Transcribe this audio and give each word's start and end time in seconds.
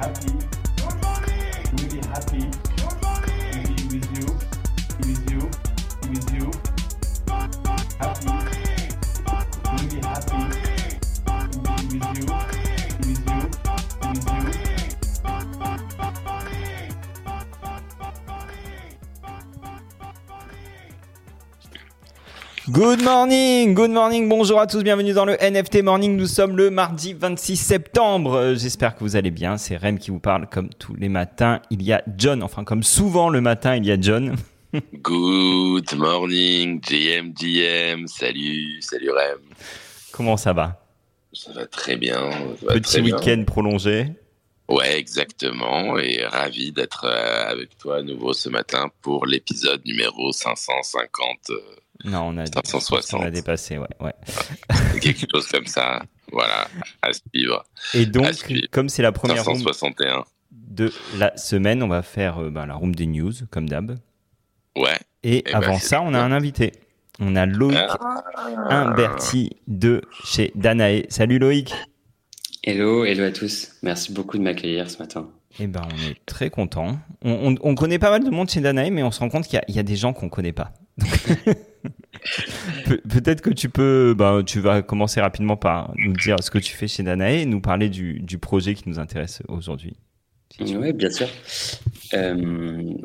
happy. 0.00 0.32
Really 1.76 2.00
happy. 2.08 2.49
Good 22.80 23.02
morning, 23.02 23.74
good 23.74 23.90
morning, 23.90 24.26
bonjour 24.26 24.58
à 24.58 24.66
tous, 24.66 24.82
bienvenue 24.82 25.12
dans 25.12 25.26
le 25.26 25.36
NFT 25.38 25.82
Morning. 25.82 26.16
Nous 26.16 26.24
sommes 26.26 26.56
le 26.56 26.70
mardi 26.70 27.12
26 27.12 27.58
septembre. 27.58 28.32
Euh, 28.32 28.54
J'espère 28.54 28.96
que 28.96 29.00
vous 29.00 29.16
allez 29.16 29.30
bien. 29.30 29.58
C'est 29.58 29.76
Rem 29.76 29.98
qui 29.98 30.10
vous 30.10 30.18
parle 30.18 30.48
comme 30.48 30.70
tous 30.70 30.94
les 30.94 31.10
matins. 31.10 31.60
Il 31.68 31.82
y 31.82 31.92
a 31.92 32.02
John, 32.16 32.42
enfin 32.42 32.64
comme 32.64 32.82
souvent 32.82 33.28
le 33.28 33.42
matin, 33.42 33.76
il 33.76 33.84
y 33.84 33.92
a 33.92 34.00
John. 34.00 34.34
Good 34.94 35.94
morning, 35.94 36.80
JM, 36.82 37.34
JM. 37.38 38.06
Salut, 38.06 38.80
salut 38.80 39.10
Rem. 39.10 39.40
Comment 40.10 40.38
ça 40.38 40.54
va? 40.54 40.82
Ça 41.34 41.52
va 41.52 41.66
très 41.66 41.96
bien. 41.96 42.30
va 42.62 42.72
Petit 42.72 43.02
week-end 43.02 43.44
prolongé? 43.46 44.06
Ouais, 44.70 44.98
exactement. 44.98 45.98
Et 45.98 46.24
ravi 46.24 46.72
d'être 46.72 47.04
euh, 47.04 47.50
avec 47.50 47.76
toi 47.76 47.98
à 47.98 48.02
nouveau 48.02 48.32
ce 48.32 48.48
matin 48.48 48.90
pour 49.02 49.26
l'épisode 49.26 49.84
numéro 49.84 50.32
550. 50.32 51.50
Non, 52.04 52.22
on 52.28 52.38
a, 52.38 52.46
560. 52.46 53.20
on 53.20 53.24
a 53.24 53.30
dépassé, 53.30 53.78
ouais, 53.78 53.86
ouais. 54.00 54.14
quelque 55.00 55.26
chose 55.30 55.46
comme 55.48 55.66
ça. 55.66 56.02
Voilà, 56.32 56.68
à 57.02 57.10
suivre. 57.12 57.64
Et 57.94 58.06
donc, 58.06 58.32
suivre. 58.34 58.66
comme 58.70 58.88
c'est 58.88 59.02
la 59.02 59.12
première 59.12 59.44
room 59.44 59.56
561. 59.58 60.24
de 60.52 60.92
la 61.18 61.36
semaine, 61.36 61.82
on 61.82 61.88
va 61.88 62.02
faire 62.02 62.38
euh, 62.38 62.50
ben, 62.50 62.66
la 62.66 62.74
room 62.74 62.94
des 62.94 63.06
news, 63.06 63.32
comme 63.50 63.68
d'hab. 63.68 63.98
Ouais. 64.76 64.98
Et 65.22 65.38
Eh 65.46 65.52
ben, 65.52 65.56
avant 65.62 65.78
ça, 65.78 66.00
on 66.02 66.14
a 66.14 66.20
un 66.20 66.32
invité. 66.32 66.72
On 67.18 67.36
a 67.36 67.44
Loïc 67.44 67.76
Ah. 67.76 68.22
Imberti 68.70 69.50
de 69.66 70.00
chez 70.24 70.52
Danae. 70.54 71.02
Salut 71.10 71.38
Loïc. 71.38 71.74
Hello, 72.62 73.04
hello 73.04 73.24
à 73.24 73.30
tous. 73.32 73.72
Merci 73.82 74.12
beaucoup 74.12 74.38
de 74.38 74.42
m'accueillir 74.42 74.88
ce 74.90 74.98
matin. 74.98 75.28
Eh 75.58 75.66
ben, 75.66 75.82
on 75.84 76.08
est 76.10 76.16
très 76.26 76.48
content. 76.48 76.98
On, 77.22 77.52
on- 77.52 77.56
on 77.62 77.74
connaît 77.74 77.98
pas 77.98 78.10
mal 78.10 78.22
de 78.24 78.30
monde 78.30 78.48
chez 78.48 78.60
Danae, 78.60 78.90
mais 78.90 79.02
on 79.02 79.10
se 79.10 79.18
rend 79.20 79.28
compte 79.28 79.46
qu'il 79.48 79.60
y 79.68 79.72
y, 79.72 79.78
a 79.78 79.82
des 79.82 79.96
gens 79.96 80.12
qu'on 80.12 80.28
connaît 80.28 80.52
pas. 80.52 80.72
Pe- 82.86 83.00
Peut-être 83.08 83.40
que 83.40 83.50
tu 83.50 83.68
peux, 83.68 84.14
ben, 84.16 84.42
tu 84.44 84.60
vas 84.60 84.82
commencer 84.82 85.20
rapidement 85.20 85.56
par 85.56 85.92
nous 85.96 86.12
dire 86.12 86.36
ce 86.42 86.50
que 86.50 86.58
tu 86.58 86.74
fais 86.74 86.88
chez 86.88 87.02
Danae 87.02 87.42
et 87.42 87.46
nous 87.46 87.60
parler 87.60 87.88
du, 87.88 88.20
du 88.20 88.38
projet 88.38 88.74
qui 88.74 88.88
nous 88.88 88.98
intéresse 88.98 89.42
aujourd'hui. 89.48 89.94
Oui, 90.60 90.92
bien 90.92 91.10
sûr. 91.10 91.28
Euh, 92.14 92.34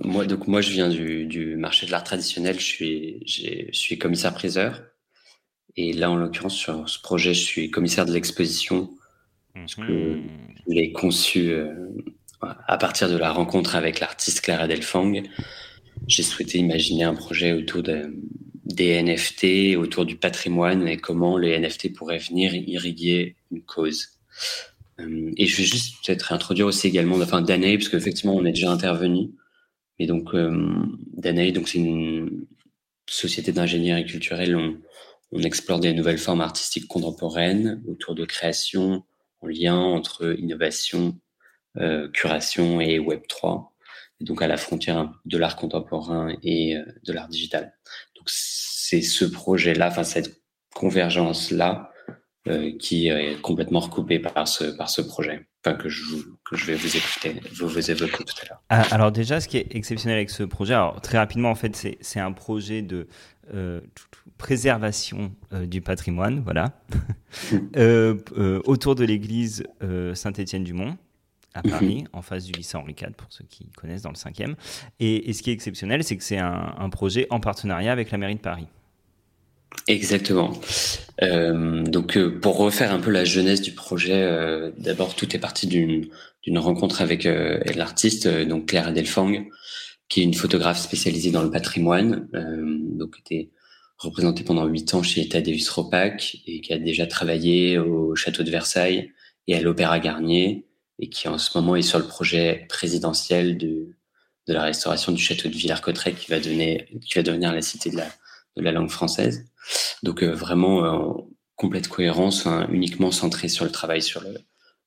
moi, 0.03 0.25
donc 0.25 0.47
moi, 0.47 0.61
je 0.61 0.71
viens 0.71 0.89
du, 0.89 1.25
du 1.25 1.55
marché 1.55 1.85
de 1.85 1.91
l'art 1.91 2.03
traditionnel. 2.03 2.55
Je 2.59 2.65
suis, 2.65 3.21
j'ai- 3.25 3.69
je 3.71 3.77
suis 3.77 3.97
commissaire-priseur. 3.97 4.81
Et 5.77 5.93
là, 5.93 6.09
en 6.09 6.15
l'occurrence, 6.15 6.55
sur 6.55 6.87
ce 6.89 6.99
projet, 7.01 7.33
je 7.33 7.43
suis 7.43 7.69
commissaire 7.71 8.05
de 8.05 8.13
l'exposition. 8.13 8.89
que 9.77 9.81
Mhm. 9.81 10.23
Je 10.67 10.73
l'ai 10.73 10.91
conçu 10.91 11.51
euh, 11.51 11.73
à 12.67 12.77
partir 12.77 13.09
de 13.09 13.17
la 13.17 13.31
rencontre 13.31 13.75
avec 13.75 13.99
l'artiste 13.99 14.41
Clara 14.41 14.67
Delfang. 14.67 15.13
J'ai 16.07 16.23
souhaité 16.23 16.57
imaginer 16.57 17.03
un 17.03 17.13
projet 17.15 17.53
autour 17.53 17.83
de, 17.83 18.13
des 18.65 19.01
NFT, 19.01 19.77
autour 19.77 20.05
du 20.05 20.17
patrimoine 20.17 20.87
et 20.87 20.97
comment 20.97 21.37
les 21.37 21.57
NFT 21.59 21.93
pourraient 21.93 22.17
venir 22.17 22.53
irriguer 22.53 23.35
une 23.51 23.61
cause. 23.61 24.19
Euh, 24.99 25.31
et 25.37 25.45
je 25.45 25.57
vais 25.57 25.63
juste 25.63 25.95
peut-être 26.03 26.33
introduire 26.33 26.67
aussi 26.67 26.87
également, 26.87 27.15
enfin 27.17 27.41
Danae, 27.41 27.77
parce 27.77 27.89
qu'effectivement 27.89 28.35
on 28.35 28.45
est 28.45 28.53
déjà 28.53 28.71
intervenu. 28.71 29.31
Mais 29.99 30.07
donc 30.07 30.33
euh, 30.33 30.73
Danae, 31.13 31.51
donc 31.51 31.67
c'est 31.67 31.77
une 31.77 32.45
société 33.07 33.51
d'ingénierie 33.51 34.05
culturelle. 34.05 34.55
On, 34.55 34.77
on 35.31 35.41
explore 35.41 35.79
des 35.79 35.93
nouvelles 35.93 36.17
formes 36.17 36.41
artistiques 36.41 36.87
contemporaines 36.87 37.83
autour 37.87 38.15
de 38.15 38.25
création 38.25 39.03
en 39.41 39.47
lien 39.47 39.77
entre 39.77 40.35
innovation, 40.39 41.19
euh, 41.77 42.09
curation 42.09 42.79
et 42.79 42.99
Web 42.99 43.21
3. 43.27 43.73
Et 44.21 44.23
donc 44.23 44.41
à 44.41 44.47
la 44.47 44.57
frontière 44.57 45.11
de 45.25 45.37
l'art 45.37 45.57
contemporain 45.57 46.33
et 46.41 46.77
euh, 46.77 46.85
de 47.05 47.13
l'art 47.13 47.27
digital. 47.27 47.73
C'est 48.25 49.01
ce 49.01 49.25
projet-là, 49.25 49.87
enfin 49.87 50.03
cette 50.03 50.41
convergence-là, 50.73 51.91
euh, 52.47 52.71
qui 52.77 53.07
est 53.07 53.41
complètement 53.41 53.79
recoupée 53.79 54.19
par 54.19 54.47
ce 54.47 54.65
par 54.65 54.89
ce 54.89 55.01
projet, 55.01 55.47
enfin 55.65 55.75
que 55.75 55.89
je 55.89 56.03
que 56.47 56.55
je 56.55 56.65
vais 56.65 56.75
vous 56.75 56.95
écouter, 56.95 57.41
vous 57.57 57.67
vous 57.67 57.91
évoquer 57.91 58.23
tout 58.23 58.35
à 58.43 58.49
l'heure. 58.49 58.61
Ah, 58.69 58.83
alors 58.91 59.11
déjà, 59.11 59.41
ce 59.41 59.47
qui 59.47 59.57
est 59.57 59.75
exceptionnel 59.75 60.17
avec 60.17 60.29
ce 60.29 60.43
projet, 60.43 60.75
alors 60.75 61.01
très 61.01 61.17
rapidement 61.17 61.49
en 61.49 61.55
fait, 61.55 61.75
c'est 61.75 61.97
c'est 62.01 62.19
un 62.19 62.33
projet 62.33 62.83
de 62.83 63.07
euh, 63.53 63.79
préservation 64.39 65.31
euh, 65.53 65.67
du 65.67 65.79
patrimoine, 65.79 66.41
voilà, 66.43 66.81
euh, 67.77 68.17
autour 68.65 68.95
de 68.95 69.05
l'église 69.05 69.63
Saint-Étienne-du-Mont 70.13 70.97
à 71.55 71.63
Paris, 71.63 72.03
en 72.13 72.21
face 72.21 72.45
du 72.45 72.51
lycée 72.51 72.77
Henri 72.77 72.95
IV 72.99 73.13
pour 73.17 73.27
ceux 73.31 73.45
qui 73.49 73.69
connaissent 73.75 74.03
dans 74.03 74.11
le 74.11 74.15
5e. 74.15 74.55
Et, 74.99 75.29
et 75.29 75.33
ce 75.33 75.41
qui 75.41 75.49
est 75.49 75.53
exceptionnel, 75.53 76.03
c'est 76.03 76.17
que 76.17 76.23
c'est 76.23 76.37
un, 76.37 76.75
un 76.77 76.89
projet 76.89 77.25
en 77.31 77.39
partenariat 77.39 77.91
avec 77.91 78.11
la 78.11 78.17
mairie 78.17 78.35
de 78.35 78.41
Paris. 78.41 78.67
Exactement. 79.87 80.53
Euh, 81.21 81.83
donc, 81.83 82.17
euh, 82.17 82.39
pour 82.39 82.57
refaire 82.57 82.91
un 82.91 82.99
peu 82.99 83.11
la 83.11 83.23
jeunesse 83.23 83.61
du 83.61 83.71
projet, 83.71 84.21
euh, 84.23 84.71
d'abord, 84.77 85.15
tout 85.15 85.35
est 85.35 85.39
parti 85.39 85.67
d'une 85.67 86.57
rencontre 86.57 87.01
avec 87.01 87.27
l'artiste, 87.75 88.27
donc 88.27 88.67
Claire 88.67 88.87
Adelfang, 88.87 89.45
qui 90.09 90.21
est 90.21 90.23
une 90.23 90.33
photographe 90.33 90.79
spécialisée 90.79 91.31
dans 91.31 91.43
le 91.43 91.49
patrimoine, 91.49 92.27
donc 92.93 93.17
était 93.19 93.49
représentée 93.97 94.43
pendant 94.43 94.65
huit 94.65 94.93
ans 94.93 95.01
chez 95.01 95.27
Tadeusz 95.27 95.67
Ropac 95.69 96.37
et 96.45 96.61
qui 96.61 96.73
a 96.73 96.77
déjà 96.77 97.07
travaillé 97.07 97.79
au 97.79 98.15
château 98.15 98.43
de 98.43 98.51
Versailles 98.51 99.11
et 99.47 99.55
à 99.55 99.61
l'Opéra 99.61 99.99
Garnier 99.99 100.65
et 100.99 101.09
qui 101.09 101.27
en 101.27 101.37
ce 101.37 101.57
moment 101.57 101.75
est 101.75 101.81
sur 101.81 101.99
le 101.99 102.07
projet 102.07 102.65
présidentiel 102.69 103.57
de 103.57 103.89
de 104.47 104.53
la 104.53 104.61
restauration 104.61 105.11
du 105.11 105.21
château 105.21 105.49
de 105.49 105.55
Villers-Cotterêts 105.55 106.13
qui 106.13 106.29
va 106.29 106.39
donner 106.39 106.87
qui 107.05 107.15
va 107.15 107.23
devenir 107.23 107.51
la 107.51 107.61
cité 107.61 107.89
de 107.89 107.97
la 107.97 108.07
de 108.57 108.61
la 108.63 108.71
langue 108.71 108.91
française. 108.91 109.45
Donc 110.03 110.23
euh, 110.23 110.33
vraiment 110.33 110.85
euh, 110.85 110.89
en 110.91 111.27
complète 111.55 111.87
cohérence, 111.87 112.45
hein, 112.45 112.67
uniquement 112.71 113.11
centré 113.11 113.47
sur 113.47 113.65
le 113.65 113.71
travail, 113.71 114.01
sur 114.01 114.21
le 114.21 114.35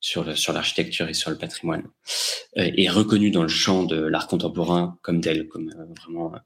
sur 0.01 0.23
le 0.25 0.37
sur 0.37 0.53
l'architecture 0.53 1.09
et 1.09 1.15
sur 1.15 1.31
le 1.31 1.37
patrimoine, 1.39 1.85
euh, 2.57 2.71
et 2.77 2.89
reconnu 2.89 3.31
dans 3.31 3.43
le 3.43 3.49
champ 3.49 3.83
de 3.85 3.97
l'art 3.97 4.29
contemporain 4.29 4.99
comme 5.03 5.21
tel, 5.21 5.49
comme 5.49 5.71
euh, 5.71 5.95
vraiment 6.01 6.33
euh, 6.35 6.39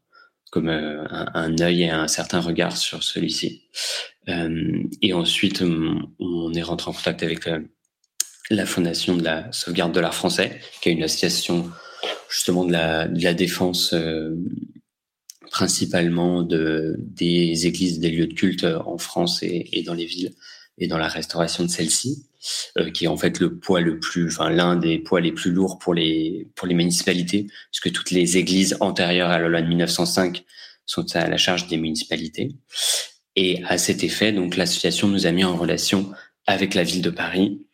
comme 0.51 0.69
euh, 0.69 1.05
un, 1.11 1.31
un 1.35 1.59
œil 1.61 1.83
et 1.83 1.91
un 1.91 2.09
certain 2.09 2.41
regard 2.41 2.77
sur 2.77 3.03
celui-ci. 3.03 3.69
Euh, 4.29 4.83
et 5.01 5.13
ensuite, 5.13 5.63
on, 5.63 6.11
on 6.19 6.53
est 6.55 6.63
rentré 6.63 6.91
en 6.91 6.95
contact 6.95 7.23
avec 7.23 7.47
euh, 7.47 7.61
la 8.55 8.67
fondation 8.67 9.17
de 9.17 9.25
la 9.25 9.51
sauvegarde 9.53 9.93
de 9.93 10.01
l'art 10.01 10.15
français, 10.15 10.61
qui 10.81 10.89
est 10.89 10.93
une 10.93 11.03
association 11.03 11.71
justement 12.29 12.65
de 12.65 12.73
la, 12.73 13.35
défense 13.35 13.93
euh, 13.93 14.35
principalement 15.51 16.43
de, 16.43 16.97
des 16.99 17.67
églises, 17.67 18.01
des 18.01 18.11
lieux 18.11 18.27
de 18.27 18.35
culte 18.35 18.67
en 18.87 18.99
France 18.99 19.43
et, 19.43 19.69
et 19.73 19.83
dans 19.83 19.95
les 19.95 20.07
villes 20.07 20.33
et 20.79 20.87
dans 20.87 20.99
la 20.99 21.09
restauration 21.09 21.65
de 21.65 21.69
celles-ci, 21.69 22.27
euh, 22.79 22.91
qui 22.91 23.05
est 23.05 23.09
en 23.09 23.17
fait 23.17 23.39
le 23.39 23.57
poids 23.57 23.81
le 23.81 24.01
plus, 24.01 24.29
enfin 24.29 24.51
l'un 24.51 24.77
des 24.77 24.99
poids 24.99 25.21
les 25.21 25.33
plus 25.33 25.53
lourds 25.53 25.79
pour 25.79 25.95
les 25.95 26.49
pour 26.57 26.67
les 26.67 26.75
municipalités, 26.75 27.47
puisque 27.71 27.93
toutes 27.93 28.11
les 28.11 28.37
églises 28.37 28.77
antérieures 28.81 29.31
à 29.31 29.39
la 29.39 29.49
loi 29.49 29.63
de 29.63 29.69
1905 29.69 30.45
sont 30.87 31.15
à 31.15 31.29
la 31.29 31.37
charge 31.37 31.69
des 31.69 31.77
municipalités. 31.77 32.57
Et 33.37 33.63
à 33.65 33.79
cet 33.79 34.03
effet, 34.05 34.33
donc 34.33 34.57
l'association 34.57 35.09
nous 35.09 35.27
a 35.27 35.31
mis 35.31 35.45
en 35.45 35.57
relation 35.57 36.11
avec 36.47 36.75
la 36.75 36.83
ville 36.83 37.03
de 37.03 37.11
Paris, 37.11 37.65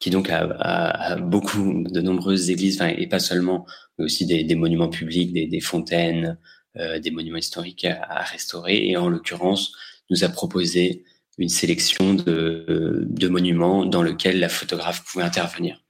qui 0.00 0.08
donc 0.08 0.30
a, 0.30 1.16
beaucoup 1.16 1.84
de 1.84 2.00
nombreuses 2.00 2.50
églises, 2.50 2.82
et 2.96 3.06
pas 3.06 3.18
seulement, 3.18 3.66
mais 3.98 4.06
aussi 4.06 4.26
des, 4.26 4.54
monuments 4.54 4.88
publics, 4.88 5.32
des, 5.32 5.60
fontaines, 5.60 6.38
euh, 6.76 6.98
des 6.98 7.10
monuments 7.10 7.36
historiques 7.36 7.84
à, 7.84 8.22
restaurer. 8.22 8.88
Et 8.88 8.96
en 8.96 9.08
l'occurrence, 9.08 9.72
nous 10.08 10.24
a 10.24 10.30
proposé 10.30 11.04
une 11.36 11.50
sélection 11.50 12.14
de, 12.14 13.28
monuments 13.28 13.84
dans 13.84 14.02
lesquels 14.02 14.40
la 14.40 14.48
photographe 14.48 15.04
pouvait 15.04 15.24
intervenir. 15.24 15.84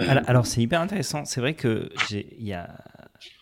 Euh, 0.00 0.20
alors, 0.26 0.46
c'est 0.46 0.62
hyper 0.62 0.80
intéressant. 0.80 1.26
C'est 1.26 1.40
vrai 1.40 1.54
que 1.54 1.90
il 2.10 2.46
y 2.46 2.54
a 2.54 2.74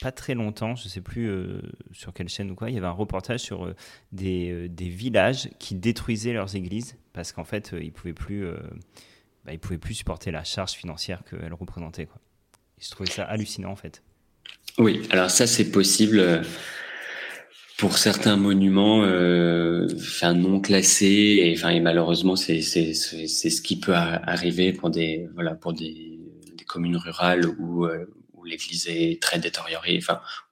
pas 0.01 0.13
très 0.13 0.35
longtemps, 0.35 0.75
je 0.75 0.89
sais 0.89 1.01
plus 1.01 1.29
euh, 1.29 1.61
sur 1.93 2.13
quelle 2.13 2.29
chaîne 2.29 2.51
ou 2.51 2.55
quoi, 2.57 2.69
il 2.69 2.75
y 2.75 2.79
avait 2.79 2.87
un 2.87 2.91
reportage 2.91 3.41
sur 3.41 3.73
des, 4.11 4.69
des, 4.69 4.89
villages 4.89 5.49
qui 5.59 5.77
détruisaient 5.77 6.33
leurs 6.33 6.55
églises 6.57 6.97
parce 7.13 7.33
qu'en 7.33 7.45
fait, 7.45 7.75
ils 7.81 7.93
pouvaient 7.93 8.13
plus, 8.13 8.47
bah, 9.45 9.53
ils 9.53 9.59
pouvaient 9.59 9.79
plus 9.79 9.95
supporter 9.95 10.31
la 10.31 10.45
charge 10.45 10.73
financière 10.73 11.23
qu'elles 11.29 11.55
représentaient. 11.55 12.07
Quoi. 12.07 12.21
Et 12.79 12.83
je 12.83 13.13
ça 13.13 13.25
hallucinant 13.25 13.71
en 13.71 13.77
fait. 13.77 14.03
Oui, 14.79 15.07
alors 15.11 15.31
ça 15.31 15.47
c'est 15.47 15.71
possible 15.71 16.19
euh, 16.21 16.43
pour 17.79 17.99
certains 17.99 18.37
monuments 18.37 19.03
euh, 19.05 19.87
non 20.35 20.61
classés 20.61 21.07
et, 21.07 21.53
et 21.53 21.81
malheureusement 21.81 22.37
c'est 22.37 22.63
ce 22.63 23.63
qui 23.63 23.79
peut 23.79 23.95
arriver 23.95 24.73
pour 24.73 24.91
des 24.91 25.29
voilà 25.35 25.55
pour 25.55 25.73
des 25.73 26.19
des 26.57 26.65
communes 26.65 26.97
rurales 26.97 27.47
où, 27.47 27.87
où 28.43 28.45
l'église 28.45 28.89
est 28.89 29.23
très 29.23 29.39
détériorée, 29.39 30.01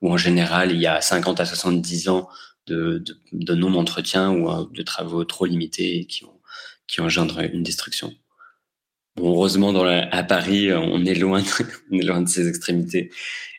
où 0.00 0.12
en 0.12 0.16
général, 0.16 0.72
il 0.72 0.80
y 0.80 0.86
a 0.86 1.00
50 1.00 1.40
à 1.40 1.44
70 1.44 2.08
ans 2.08 2.28
de, 2.66 2.98
de, 2.98 3.16
de 3.32 3.54
non-entretien 3.54 4.30
ou 4.30 4.64
de 4.66 4.82
travaux 4.82 5.24
trop 5.24 5.44
limités 5.44 6.06
qui, 6.06 6.24
ont, 6.24 6.40
qui 6.86 7.00
engendrent 7.00 7.40
une 7.40 7.62
destruction. 7.62 8.12
Bon, 9.16 9.34
heureusement, 9.34 9.72
dans 9.72 9.84
la, 9.84 10.08
à 10.14 10.22
Paris, 10.22 10.72
on 10.72 11.04
est 11.04 11.14
loin, 11.14 11.42
de, 11.42 11.46
on 11.90 11.98
est 11.98 12.02
loin 12.02 12.22
de 12.22 12.28
ces 12.28 12.48
extrémités. 12.48 13.10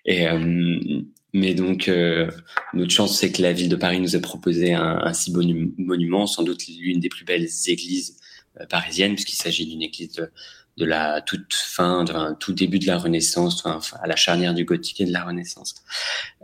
Et, 0.05 0.27
euh, 0.27 1.01
mais 1.33 1.53
donc, 1.53 1.87
euh, 1.87 2.29
notre 2.73 2.91
chance, 2.91 3.17
c'est 3.17 3.31
que 3.31 3.41
la 3.41 3.53
ville 3.53 3.69
de 3.69 3.75
Paris 3.75 3.99
nous 3.99 4.15
a 4.15 4.19
proposé 4.19 4.73
un, 4.73 4.99
un 5.03 5.13
si 5.13 5.31
beau 5.31 5.41
monument, 5.77 6.27
sans 6.27 6.43
doute 6.43 6.67
l'une 6.67 6.99
des 6.99 7.09
plus 7.09 7.23
belles 7.23 7.47
églises 7.67 8.17
euh, 8.59 8.65
parisiennes, 8.65 9.13
puisqu'il 9.13 9.37
s'agit 9.37 9.65
d'une 9.65 9.81
église 9.81 10.11
de, 10.13 10.29
de, 10.77 10.85
la 10.85 11.21
toute 11.21 11.53
fin, 11.53 12.03
de, 12.03 12.11
un 12.13 12.33
tout 12.33 12.51
début 12.51 12.79
de 12.79 12.87
la 12.87 12.97
Renaissance, 12.97 13.65
enfin, 13.65 13.97
à 14.01 14.07
la 14.07 14.17
charnière 14.17 14.53
du 14.53 14.65
gothique 14.65 14.99
et 14.99 15.05
de 15.05 15.13
la 15.13 15.23
Renaissance. 15.23 15.75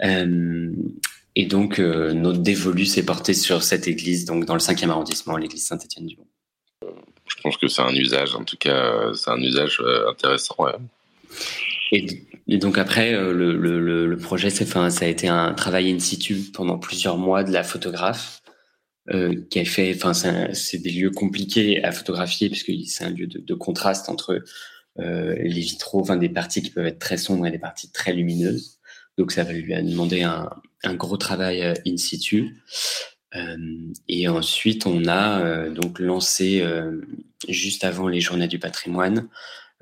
Euh, 0.03 0.71
et 1.35 1.45
donc, 1.45 1.79
euh, 1.79 2.13
notre 2.13 2.39
dévolu 2.39 2.85
s'est 2.85 3.03
porté 3.03 3.33
sur 3.33 3.61
cette 3.61 3.87
église, 3.87 4.23
donc 4.25 4.45
dans 4.45 4.55
le 4.55 4.59
5e 4.61 4.89
arrondissement, 4.89 5.35
l'église 5.35 5.65
Saint-Étienne-du-Mont. 5.67 6.27
Pense 7.47 7.57
que 7.57 7.69
c'est 7.69 7.81
un 7.81 7.95
usage, 7.95 8.35
en 8.35 8.43
tout 8.43 8.57
cas, 8.57 9.13
c'est 9.13 9.29
un 9.29 9.41
usage 9.41 9.81
intéressant. 10.09 10.55
Ouais. 10.59 10.73
Et, 11.93 12.57
donc 12.57 12.77
après, 12.77 13.13
euh, 13.13 13.31
le, 13.31 14.17
projet, 14.17 14.49
ça 14.49 14.65
a 14.85 15.05
été 15.05 15.29
un 15.29 15.53
travail 15.53 15.89
in 15.89 15.99
situ 15.99 16.35
pendant 16.53 16.77
plusieurs 16.77 17.17
mois 17.17 17.45
de 17.45 17.53
la 17.53 17.63
photographe 17.63 18.41
euh, 19.11 19.33
qui 19.49 19.59
a 19.59 19.65
fait, 19.65 19.95
enfin, 19.95 20.13
c'est 20.53 20.77
des 20.79 20.91
lieux 20.91 21.11
compliqués 21.11 21.81
à 21.83 21.93
photographier 21.93 22.49
puisque 22.49 22.73
c'est 22.85 23.05
un 23.05 23.11
lieu 23.11 23.27
de, 23.27 23.53
contraste 23.53 24.09
entre 24.09 24.43
euh, 24.99 25.35
les 25.39 25.61
vitraux, 25.61 26.03
des 26.17 26.27
parties 26.27 26.61
qui 26.61 26.71
peuvent 26.71 26.85
être 26.85 26.99
très 26.99 27.17
sombres 27.17 27.47
et 27.47 27.51
des 27.51 27.59
parties 27.59 27.91
très 27.93 28.11
lumineuses. 28.11 28.79
Donc 29.17 29.31
ça 29.31 29.43
lui 29.43 29.73
a 29.73 29.81
demandé 29.81 30.23
un, 30.23 30.49
gros 30.95 31.17
travail 31.17 31.63
euh, 31.63 31.73
in 31.87 31.95
situ. 31.95 32.57
Euh, 33.35 33.57
et 34.07 34.27
ensuite, 34.27 34.85
on 34.85 35.05
a 35.05 35.41
euh, 35.41 35.69
donc 35.69 35.99
lancé 35.99 36.63
juste 37.47 37.83
avant 37.83 38.07
les 38.07 38.21
Journées 38.21 38.47
du 38.47 38.59
patrimoine 38.59 39.29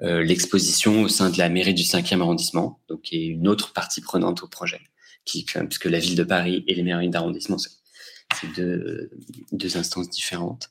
euh, 0.02 0.24
l'exposition 0.24 1.04
au 1.04 1.08
sein 1.08 1.30
de 1.30 1.38
la 1.38 1.48
mairie 1.48 1.74
du 1.74 1.84
5e 1.84 2.20
arrondissement, 2.20 2.82
donc 2.90 3.04
qui 3.04 3.16
est 3.16 3.28
une 3.28 3.48
autre 3.48 3.72
partie 3.72 4.02
prenante 4.02 4.44
au 4.44 4.48
projet, 4.48 4.82
qui, 5.24 5.46
puisque 5.46 5.86
la 5.86 6.00
ville 6.00 6.16
de 6.16 6.24
Paris 6.24 6.66
et 6.68 6.76
les 6.76 6.84
mairies 6.84 7.10
d'arrondissement, 7.10 7.58
c'est 7.58 8.52
deux, 8.56 9.10
deux 9.54 9.78
instances 9.78 10.10
différentes. 10.10 10.70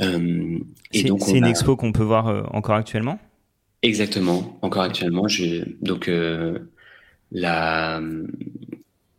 Euh, 0.00 0.58
et 0.92 1.04
donc 1.04 1.20
c'est 1.22 1.36
une 1.36 1.44
expo 1.44 1.76
qu'on 1.76 1.92
peut 1.92 2.02
voir 2.02 2.28
euh, 2.28 2.44
encore 2.50 2.76
actuellement? 2.76 3.18
Exactement, 3.82 4.58
encore 4.62 4.82
actuellement. 4.82 5.28
Je, 5.28 5.64
donc 5.82 6.08
euh, 6.08 6.58
la 7.30 8.00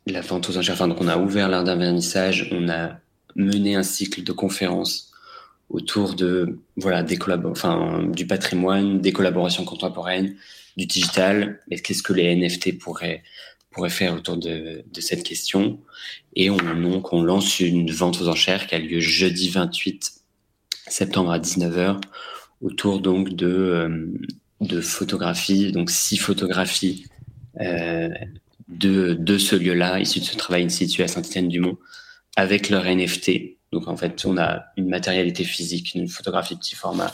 la 0.08 0.22
vente 0.22 0.50
aux 0.50 0.58
enchères. 0.58 0.76
Enfin, 0.76 0.88
donc 0.88 1.02
on 1.02 1.08
a 1.08 1.18
ouvert 1.18 1.48
l'art 1.48 1.64
d'un 1.64 1.76
vernissage, 1.76 2.50
on 2.52 2.70
a 2.70 2.98
mené 3.36 3.76
un 3.76 3.84
cycle 3.84 4.24
de 4.24 4.32
conférences 4.32 5.07
autour 5.70 6.14
de 6.16 6.60
voilà 6.78 7.04
des 7.04 7.20
enfin 7.46 8.04
du 8.04 8.26
patrimoine, 8.26 9.02
des 9.02 9.12
collaborations 9.12 9.66
contemporaines, 9.66 10.36
du 10.78 10.86
digital. 10.86 11.62
Et 11.72 11.80
qu'est-ce 11.80 12.04
que 12.04 12.14
les 12.14 12.36
NFT 12.36 12.80
pourraient 12.80 13.24
pourraient 13.72 13.90
faire 13.90 14.16
autour 14.16 14.38
de, 14.38 14.84
de 14.92 15.02
cette 15.02 15.24
question? 15.24 15.80
Et 16.36 16.50
on 16.50 16.58
donc 16.58 17.14
on 17.14 17.22
lance 17.22 17.60
une 17.60 17.92
vente 17.92 18.22
aux 18.22 18.28
enchères 18.28 18.68
qui 18.68 18.76
a 18.76 18.80
lieu 18.80 19.00
jeudi 19.00 19.50
28 19.50 20.14
septembre 20.88 21.32
à 21.32 21.40
19h 21.40 22.00
autour 22.62 23.02
donc 23.02 23.30
de 23.34 23.48
euh, 23.48 24.08
de 24.62 24.82
photographies, 24.82 25.72
donc 25.72 25.92
six 25.92 26.18
photographies 26.18 27.06
euh, 27.62 28.10
de 28.70 29.14
de 29.14 29.38
ce 29.38 29.56
lieu-là 29.56 30.00
issues 30.00 30.20
de 30.22 30.26
ce 30.26 30.38
travail 30.38 30.64
in 30.64 30.70
situ 30.70 31.04
à 31.04 31.08
Saint-Étienne-du-Mont 31.08 31.78
avec 32.36 32.70
leur 32.70 32.86
NFT 32.86 33.57
donc 33.72 33.88
en 33.88 33.98
fait, 33.98 34.26
on 34.26 34.38
a 34.38 34.66
une 34.78 34.88
matérialité 34.88 35.44
physique, 35.44 35.94
une 35.96 36.08
photographie 36.08 36.56
de 36.56 36.60
petit 36.60 36.76
format, 36.76 37.14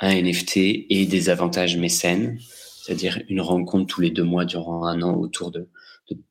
un 0.00 0.14
NFT 0.14 0.56
et 0.88 1.06
des 1.06 1.28
avantages 1.28 1.76
mécènes, 1.76 2.38
c'est-à-dire 2.82 3.22
une 3.28 3.40
rencontre 3.40 3.86
tous 3.86 4.00
les 4.00 4.10
deux 4.10 4.24
mois 4.24 4.44
durant 4.44 4.84
un 4.84 5.02
an 5.02 5.14
autour 5.14 5.50
de, 5.50 5.68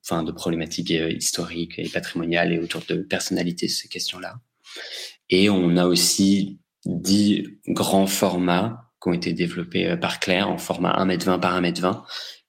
enfin, 0.04 0.24
de 0.24 0.32
problématiques 0.32 0.92
euh, 0.92 1.12
historiques 1.12 1.78
et 1.78 1.88
patrimoniales 1.88 2.52
et 2.52 2.60
autour 2.60 2.82
de 2.88 2.96
personnalités, 2.96 3.68
ces 3.68 3.88
questions-là. 3.88 4.40
Et 5.30 5.50
on 5.50 5.78
a 5.78 5.86
aussi 5.86 6.60
dix 6.86 7.48
grands 7.68 8.08
formats 8.08 8.92
qui 9.02 9.10
ont 9.10 9.14
été 9.14 9.34
développés 9.34 9.88
euh, 9.88 9.98
par 9.98 10.20
Claire 10.20 10.50
en 10.50 10.58
format 10.58 10.92
1m20 11.06 11.40
par 11.40 11.62
1m20, 11.62 12.04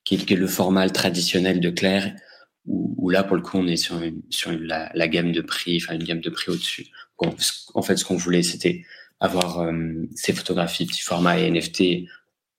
qui 0.05 0.15
est 0.17 0.31
le 0.31 0.47
format 0.49 0.89
traditionnel 0.91 1.61
de 1.61 1.71
Claire 1.71 2.15
où, 2.67 3.11
là, 3.11 3.25
pour 3.25 3.37
le 3.37 3.43
coup, 3.43 3.59
on 3.59 3.67
est 3.67 3.77
sur, 3.77 4.01
une, 4.01 4.23
sur 4.31 4.53
la, 4.53 4.91
la, 4.95 5.09
gamme 5.09 5.33
de 5.33 5.41
prix, 5.41 5.79
enfin 5.83 5.95
une 5.95 6.05
gamme 6.05 6.21
de 6.21 6.31
prix 6.31 6.51
au-dessus. 6.53 6.87
En 7.75 7.83
fait, 7.83 7.97
ce 7.97 8.05
qu'on 8.05 8.17
voulait, 8.17 8.43
c'était 8.43 8.85
avoir 9.21 9.61
euh, 9.61 9.73
ces 10.15 10.33
photographies 10.33 10.87
petit 10.87 11.01
format 11.01 11.39
et 11.39 11.51
NFT 11.51 12.09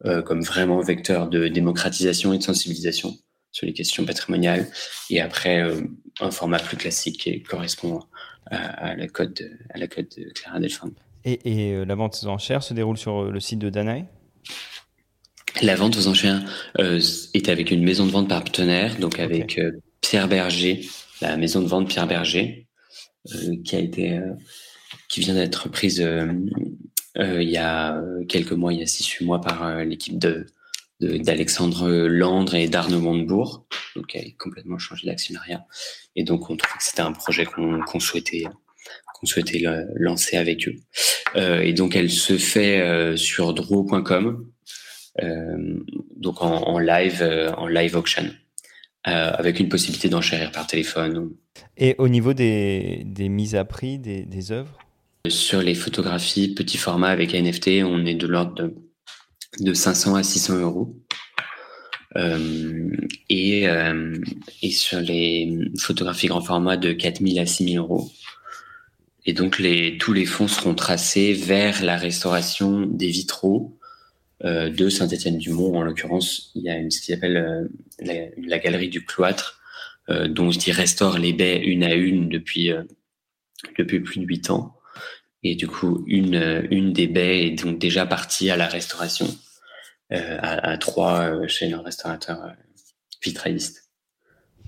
euh, 0.05 0.21
comme 0.21 0.41
vraiment 0.41 0.79
vecteur 0.81 1.29
de 1.29 1.47
démocratisation 1.49 2.33
et 2.33 2.37
de 2.37 2.43
sensibilisation 2.43 3.17
sur 3.51 3.67
les 3.67 3.73
questions 3.73 4.03
patrimoniales, 4.03 4.67
et 5.11 5.21
après 5.21 5.61
euh, 5.61 5.81
un 6.21 6.31
format 6.31 6.57
plus 6.57 6.75
classique 6.75 7.21
qui 7.21 7.43
correspond 7.43 7.99
à, 8.49 8.57
à, 8.57 8.95
la 8.95 9.07
code 9.07 9.33
de, 9.33 9.51
à 9.69 9.77
la 9.77 9.87
code 9.87 10.07
de 10.17 10.31
Clara 10.33 10.59
Delphine. 10.59 10.93
Et, 11.23 11.69
et 11.69 11.85
la 11.85 11.95
vente 11.95 12.19
aux 12.23 12.27
enchères 12.27 12.63
se 12.63 12.73
déroule 12.73 12.97
sur 12.97 13.31
le 13.31 13.39
site 13.39 13.59
de 13.59 13.69
Danae? 13.69 14.05
La 15.61 15.75
vente 15.75 15.95
aux 15.97 16.07
enchères 16.07 16.41
est 16.79 17.47
avec 17.47 17.69
une 17.71 17.83
maison 17.83 18.05
de 18.07 18.11
vente 18.11 18.27
partenaire, 18.27 18.97
donc 18.97 19.19
avec 19.19 19.43
okay. 19.43 19.71
Pierre 20.13 20.27
Berger, 20.27 20.87
la 21.21 21.37
maison 21.37 21.59
de 21.59 21.67
vente 21.67 21.89
Pierre 21.89 22.05
Berger, 22.05 22.67
euh, 23.33 23.55
qui 23.65 23.75
a 23.75 23.79
été, 23.79 24.11
euh, 24.11 24.33
qui 25.09 25.21
vient 25.21 25.33
d'être 25.33 25.69
prise 25.69 25.99
euh, 26.01 26.31
il 27.17 27.49
y 27.49 27.57
a 27.57 27.99
quelques 28.29 28.51
mois, 28.51 28.71
il 28.73 28.79
y 28.79 28.83
a 28.83 28.85
six 28.85 29.09
huit 29.09 29.25
mois 29.25 29.41
par 29.41 29.83
l'équipe 29.83 30.19
de 30.19 30.45
d'Alexandre 30.99 31.89
Landre 32.05 32.53
et 32.53 32.67
d'Arnaud 32.67 32.99
Montebourg, 32.99 33.65
donc 33.95 34.05
qui 34.05 34.19
a 34.19 34.21
complètement 34.37 34.77
changé 34.77 35.07
d'actionnariat. 35.07 35.65
Et 36.15 36.23
donc 36.23 36.47
on 36.51 36.57
trouve 36.57 36.77
que 36.77 36.83
c'était 36.83 37.01
un 37.01 37.13
projet 37.13 37.45
qu'on 37.45 37.81
qu 37.81 37.99
souhaitait 37.99 38.43
qu'on 39.15 39.25
souhaitait 39.25 39.63
lancer 39.95 40.37
avec 40.37 40.67
eux. 40.67 40.75
Et 41.63 41.73
donc 41.73 41.95
elle 41.95 42.11
se 42.11 42.37
fait 42.37 43.17
sur 43.17 43.55
draw.com, 43.55 44.47
donc 46.17 46.43
en 46.43 46.77
live 46.77 47.53
en 47.57 47.67
live 47.67 47.95
auction. 47.95 48.29
Euh, 49.05 49.33
avec 49.33 49.59
une 49.59 49.67
possibilité 49.67 50.07
d'enchérir 50.07 50.49
par 50.53 50.65
téléphone. 50.65 51.31
Et 51.75 51.93
au 51.97 52.07
niveau 52.07 52.33
des, 52.33 53.01
des 53.05 53.27
mises 53.27 53.53
à 53.53 53.65
prix 53.65 53.99
des, 53.99 54.23
des 54.23 54.53
œuvres? 54.53 54.77
Sur 55.27 55.61
les 55.61 55.75
photographies 55.75 56.53
petit 56.53 56.77
format 56.77 57.09
avec 57.09 57.33
NFT, 57.33 57.83
on 57.83 58.05
est 58.05 58.15
de 58.15 58.27
l'ordre 58.27 58.53
de, 58.55 58.75
de 59.59 59.73
500 59.73 60.15
à 60.15 60.23
600 60.23 60.59
euros. 60.59 60.95
Euh, 62.15 62.95
et, 63.27 63.67
euh, 63.67 64.17
et 64.61 64.71
sur 64.71 65.01
les 65.01 65.53
photographies 65.77 66.27
grand 66.27 66.39
format 66.39 66.77
de 66.77 66.93
4000 66.93 67.39
à 67.39 67.45
6000 67.45 67.79
euros. 67.79 68.09
Et 69.25 69.33
donc 69.33 69.59
les, 69.59 69.97
tous 69.97 70.13
les 70.13 70.25
fonds 70.25 70.47
seront 70.47 70.75
tracés 70.75 71.33
vers 71.33 71.83
la 71.83 71.97
restauration 71.97 72.85
des 72.85 73.07
vitraux 73.07 73.77
de 74.43 74.89
Saint-Étienne-du-Mont. 74.89 75.75
En 75.75 75.83
l'occurrence, 75.83 76.51
il 76.55 76.63
y 76.63 76.69
a 76.69 76.77
une, 76.77 76.91
ce 76.91 76.99
qui 77.01 77.13
s'appelle 77.13 77.37
euh, 77.37 77.67
la, 77.99 78.13
la, 78.37 78.59
galerie 78.59 78.89
du 78.89 79.05
cloître, 79.05 79.61
euh, 80.09 80.27
dont 80.27 80.51
je 80.51 80.59
dis 80.59 80.71
restaure 80.71 81.17
les 81.17 81.33
baies 81.33 81.59
une 81.59 81.83
à 81.83 81.93
une 81.93 82.29
depuis 82.29 82.71
euh, 82.71 82.83
depuis 83.77 84.01
plus 84.01 84.19
de 84.19 84.25
huit 84.25 84.49
ans. 84.49 84.75
Et 85.43 85.55
du 85.55 85.67
coup, 85.67 86.03
une 86.07 86.67
une 86.71 86.93
des 86.93 87.07
baies 87.07 87.47
est 87.47 87.63
donc 87.63 87.79
déjà 87.79 88.05
partie 88.05 88.49
à 88.49 88.57
la 88.57 88.67
restauration 88.67 89.27
à, 90.09 90.71
à 90.71 90.77
trois 90.77 91.47
chez 91.47 91.67
le 91.67 91.77
restaurateur 91.77 92.53
vitrailliste. 93.21 93.89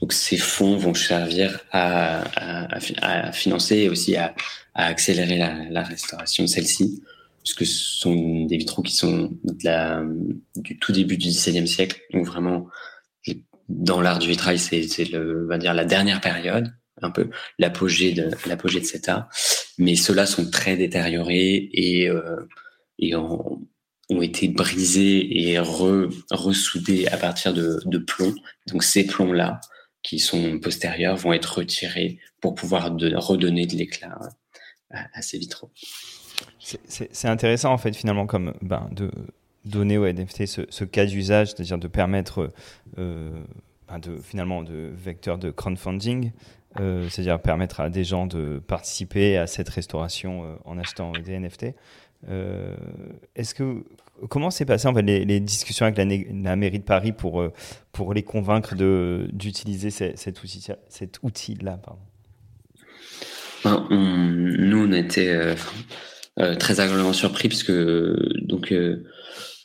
Donc 0.02 0.12
ces 0.12 0.38
fonds 0.38 0.76
vont 0.78 0.94
servir 0.94 1.62
à, 1.72 2.24
à, 2.36 2.78
à 3.02 3.32
financer 3.32 3.78
et 3.78 3.90
aussi 3.90 4.16
à, 4.18 4.36
à 4.74 4.88
accélérer 4.88 5.38
la, 5.38 5.70
la 5.70 5.84
restauration 5.84 6.44
de 6.44 6.50
celle-ci 6.50 7.02
puisque 7.46 7.66
ce 7.68 8.00
sont 8.00 8.46
des 8.46 8.58
vitraux 8.58 8.82
qui 8.82 8.96
sont 8.96 9.38
du 9.44 10.80
tout 10.80 10.92
début 10.92 11.16
du 11.16 11.28
XVIIe 11.28 11.68
siècle. 11.68 12.02
Donc 12.12 12.26
vraiment, 12.26 12.68
dans 13.70 14.02
l'art 14.02 14.18
du 14.18 14.28
vitrail, 14.28 14.58
c'est, 14.58 14.88
la 15.12 15.86
dernière 15.86 16.22
période, 16.22 16.74
un 17.04 17.12
peu 17.12 17.30
l'apogée 17.60 18.14
de 18.14 18.32
l'apogée 18.48 18.80
de 18.80 18.86
cet 18.86 19.10
art. 19.10 19.30
Mais 19.78 19.96
ceux-là 19.96 20.26
sont 20.26 20.50
très 20.50 20.76
détériorés 20.76 21.70
et 21.72 22.10
euh, 22.10 22.48
ont, 23.14 24.22
été 24.22 24.48
brisés 24.48 25.48
et 25.48 25.60
re, 25.60 26.10
ressoudés 26.32 27.06
à 27.08 27.18
partir 27.18 27.54
de, 27.54 27.80
de 27.86 27.98
plomb. 28.00 28.34
Donc 28.70 28.84
ces 28.84 29.06
plombs-là, 29.06 29.62
qui 30.02 30.18
sont 30.18 30.60
postérieurs, 30.60 31.16
vont 31.18 31.34
être 31.34 31.60
retirés 31.60 32.18
pour 32.42 32.56
pouvoir 32.56 32.86
redonner 32.86 33.68
de 33.68 33.76
l'éclat 33.76 34.18
à 34.90 35.22
ces 35.22 35.38
vitraux. 35.38 35.72
C'est 36.60 37.28
intéressant 37.28 37.72
en 37.72 37.78
fait 37.78 37.96
finalement 37.96 38.26
comme 38.26 38.54
ben, 38.62 38.90
de 38.92 39.12
donner 39.66 39.98
aux 39.98 40.06
NFT 40.06 40.46
ce, 40.46 40.62
ce 40.70 40.84
cas 40.84 41.06
d'usage, 41.06 41.52
c'est-à-dire 41.52 41.78
de 41.78 41.88
permettre 41.88 42.52
ben 42.98 44.00
de, 44.00 44.18
finalement 44.18 44.64
de 44.64 44.92
vecteur 44.96 45.38
de 45.38 45.52
crowdfunding, 45.52 46.32
c'est-à-dire 46.78 47.40
permettre 47.40 47.80
à 47.80 47.90
des 47.90 48.04
gens 48.04 48.26
de 48.26 48.62
participer 48.68 49.38
à 49.38 49.48
cette 49.48 49.70
restauration 49.70 50.58
en 50.66 50.78
achetant 50.78 51.12
des 51.12 51.40
NFT. 51.40 51.68
Est-ce 53.36 53.54
que 53.54 53.84
comment 54.30 54.50
s'est 54.52 54.66
passé 54.66 54.88
en 54.88 54.94
fait, 54.94 55.02
les, 55.02 55.40
discussions 55.40 55.86
avec 55.86 55.98
la, 55.98 56.56
mairie 56.56 56.80
de 56.80 56.84
Paris 56.84 57.12
pour 57.12 57.44
pour 57.92 58.14
les 58.14 58.24
convaincre 58.24 58.76
de 58.76 59.28
d'utiliser 59.32 59.90
cet 59.90 60.44
outil 60.44 60.68
cet 60.90 61.20
outil 61.24 61.56
là 61.56 61.78
pardon? 61.78 62.02
Ben, 63.64 63.88
Nous 63.90 64.88
on 64.88 64.92
était 64.92 65.30
euh, 65.30 65.56
très 66.38 66.80
agréablement 66.80 67.14
surpris 67.14 67.48
parce 67.48 67.64
que 67.64 68.16
donc 68.42 68.74
euh, 68.74 69.04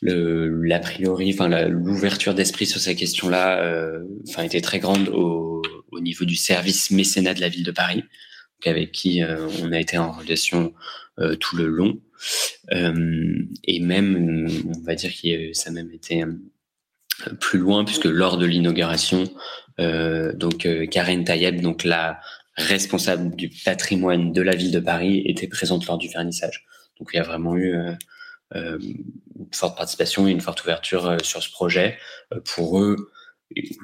l'a 0.03 0.79
priori, 0.79 1.31
enfin 1.33 1.47
l'ouverture 1.67 2.33
d'esprit 2.33 2.65
sur 2.65 2.79
ces 2.79 2.95
questions-là, 2.95 3.61
euh, 3.63 4.03
enfin 4.27 4.43
était 4.43 4.61
très 4.61 4.79
grande 4.79 5.09
au, 5.09 5.61
au, 5.91 5.99
niveau 5.99 6.25
du 6.25 6.35
service 6.35 6.91
mécénat 6.91 7.33
de 7.33 7.41
la 7.41 7.49
ville 7.49 7.63
de 7.63 7.71
Paris, 7.71 8.03
avec 8.65 8.91
qui 8.91 9.21
on 9.61 9.71
a 9.71 9.79
été 9.79 9.97
en 9.97 10.11
relation 10.11 10.73
tout 11.39 11.55
le 11.55 11.67
long, 11.67 11.99
et 12.71 13.79
même 13.79 14.47
on 14.65 14.85
va 14.85 14.95
dire 14.95 15.11
que 15.11 15.53
ça 15.53 15.69
a 15.69 15.73
même 15.73 15.91
été 15.91 16.23
plus 17.39 17.59
loin 17.59 17.85
puisque 17.85 18.05
lors 18.05 18.37
de 18.37 18.45
l'inauguration, 18.45 19.25
donc 19.77 20.67
Karen 20.89 21.23
Tayeb, 21.23 21.61
donc 21.61 21.83
la 21.83 22.19
responsable 22.61 23.35
du 23.35 23.49
patrimoine 23.49 24.31
de 24.33 24.41
la 24.41 24.55
ville 24.55 24.71
de 24.71 24.79
Paris, 24.79 25.21
était 25.25 25.47
présente 25.47 25.85
lors 25.85 25.97
du 25.97 26.07
vernissage. 26.07 26.65
Donc 26.99 27.09
il 27.13 27.17
y 27.17 27.19
a 27.19 27.23
vraiment 27.23 27.55
eu 27.55 27.75
euh, 27.75 27.93
euh 28.55 28.77
une 28.79 29.53
forte 29.53 29.75
participation 29.75 30.27
et 30.27 30.31
une 30.31 30.41
forte 30.41 30.61
ouverture 30.63 31.07
euh, 31.07 31.17
sur 31.23 31.41
ce 31.41 31.49
projet. 31.49 31.97
Pour 32.45 32.79
eux, 32.79 33.11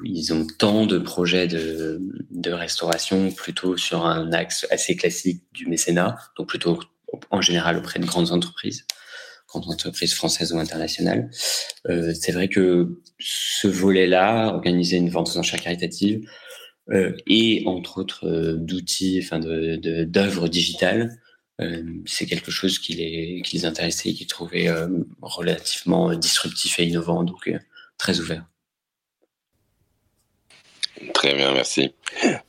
ils 0.04 0.32
ont 0.32 0.46
tant 0.58 0.86
de 0.86 0.98
projets 0.98 1.48
de, 1.48 2.00
restauration 2.46 3.30
plutôt 3.32 3.76
sur 3.76 4.06
un 4.06 4.32
axe 4.32 4.66
assez 4.70 4.96
classique 4.96 5.42
du 5.52 5.66
mécénat, 5.66 6.16
donc 6.38 6.48
plutôt 6.48 6.78
en 7.30 7.40
général 7.42 7.76
auprès 7.76 7.98
de 7.98 8.06
grandes 8.06 8.30
entreprises, 8.30 8.86
grandes 9.48 9.68
entreprises 9.68 10.14
françaises 10.14 10.52
ou 10.52 10.58
internationales. 10.58 11.28
C'est 11.84 12.32
vrai 12.32 12.48
que 12.48 13.02
ce 13.18 13.68
volet-là, 13.68 14.46
organiser 14.54 14.96
une 14.96 15.10
vente 15.10 15.28
aux 15.28 15.38
enchères 15.38 15.60
caritatives, 15.60 16.20
euh, 16.24 16.47
et 16.90 17.62
entre 17.66 17.98
autres 17.98 18.26
euh, 18.26 18.54
d'outils, 18.56 19.20
enfin 19.22 19.38
de 19.38 20.04
d'œuvres 20.04 20.48
digitales. 20.48 21.20
Euh, 21.60 21.82
c'est 22.06 22.26
quelque 22.26 22.50
chose 22.52 22.78
qui 22.78 22.94
les, 22.94 23.42
qui 23.44 23.56
les 23.56 23.64
intéressait 23.66 24.10
et 24.10 24.14
qu'ils 24.14 24.28
trouvaient 24.28 24.68
relativement 25.22 26.14
disruptif 26.14 26.78
et 26.78 26.84
innovant, 26.84 27.24
donc 27.24 27.50
très 27.98 28.20
ouvert. 28.20 28.44
Très 31.14 31.34
bien, 31.34 31.52
merci. 31.52 31.92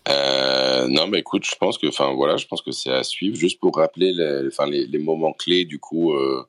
Euh, 0.07 0.87
non, 0.87 1.07
mais 1.07 1.19
écoute, 1.19 1.45
je 1.45 1.55
pense 1.55 1.77
que, 1.77 1.87
enfin 1.87 2.13
voilà, 2.13 2.37
je 2.37 2.47
pense 2.47 2.61
que 2.61 2.71
c'est 2.71 2.91
à 2.91 3.03
suivre. 3.03 3.35
Juste 3.35 3.59
pour 3.59 3.75
rappeler, 3.75 4.11
les, 4.13 4.47
enfin 4.47 4.67
les, 4.67 4.87
les 4.87 4.97
moments 4.97 5.33
clés, 5.33 5.65
du 5.65 5.79
coup, 5.79 6.13
euh, 6.13 6.43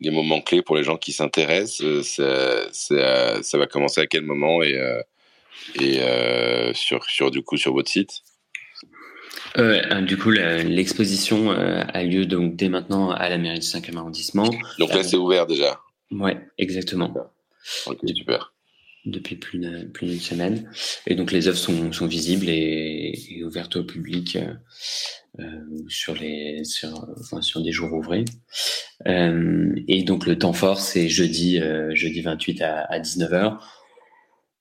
les 0.00 0.10
moments 0.10 0.40
clés 0.40 0.62
pour 0.62 0.76
les 0.76 0.82
gens 0.82 0.96
qui 0.96 1.12
s'intéressent, 1.12 2.02
ça, 2.02 2.72
ça, 2.72 3.42
ça, 3.42 3.58
va 3.58 3.66
commencer 3.66 4.00
à 4.00 4.06
quel 4.06 4.22
moment 4.22 4.62
et 4.62 4.76
et 5.80 6.00
euh, 6.00 6.72
sur, 6.74 7.04
sur, 7.04 7.30
du 7.30 7.42
coup, 7.42 7.56
sur 7.56 7.72
votre 7.72 7.90
site? 7.90 8.22
Euh, 9.58 10.00
du 10.02 10.16
coup, 10.16 10.30
l'exposition 10.30 11.52
euh, 11.52 11.82
a 11.92 12.02
lieu 12.04 12.26
donc 12.26 12.56
dès 12.56 12.68
maintenant 12.68 13.10
à 13.10 13.28
la 13.28 13.38
mairie 13.38 13.58
du 13.58 13.66
5e 13.66 13.96
arrondissement. 13.96 14.48
Donc 14.78 14.92
là, 14.94 15.02
c'est 15.02 15.16
ouvert 15.16 15.46
déjà? 15.46 15.80
Ouais, 16.10 16.38
exactement. 16.58 17.12
Ok, 17.86 17.98
super. 18.14 18.54
Depuis 19.06 19.36
plus 19.36 19.58
d'une 19.58 19.90
plus 19.90 20.18
semaine. 20.20 20.70
Et 21.06 21.14
donc 21.14 21.32
les 21.32 21.48
œuvres 21.48 21.56
sont, 21.56 21.90
sont 21.92 22.06
visibles 22.06 22.48
et, 22.48 23.18
et, 23.30 23.44
ouvertes 23.44 23.76
au 23.76 23.84
public 23.84 24.38
euh, 25.38 25.44
sur 25.88 26.14
les 26.14 26.64
sur, 26.64 27.08
enfin, 27.18 27.40
sur 27.40 27.62
des 27.62 27.72
jours 27.72 27.92
ouvrés. 27.94 28.26
Et 29.06 30.02
donc 30.02 30.26
le 30.26 30.38
temps 30.38 30.52
fort, 30.52 30.80
c'est 30.80 31.08
jeudi 31.08 31.60
jeudi 31.94 32.20
28 32.20 32.60
à, 32.60 32.80
à 32.82 32.98
19h 33.00 33.58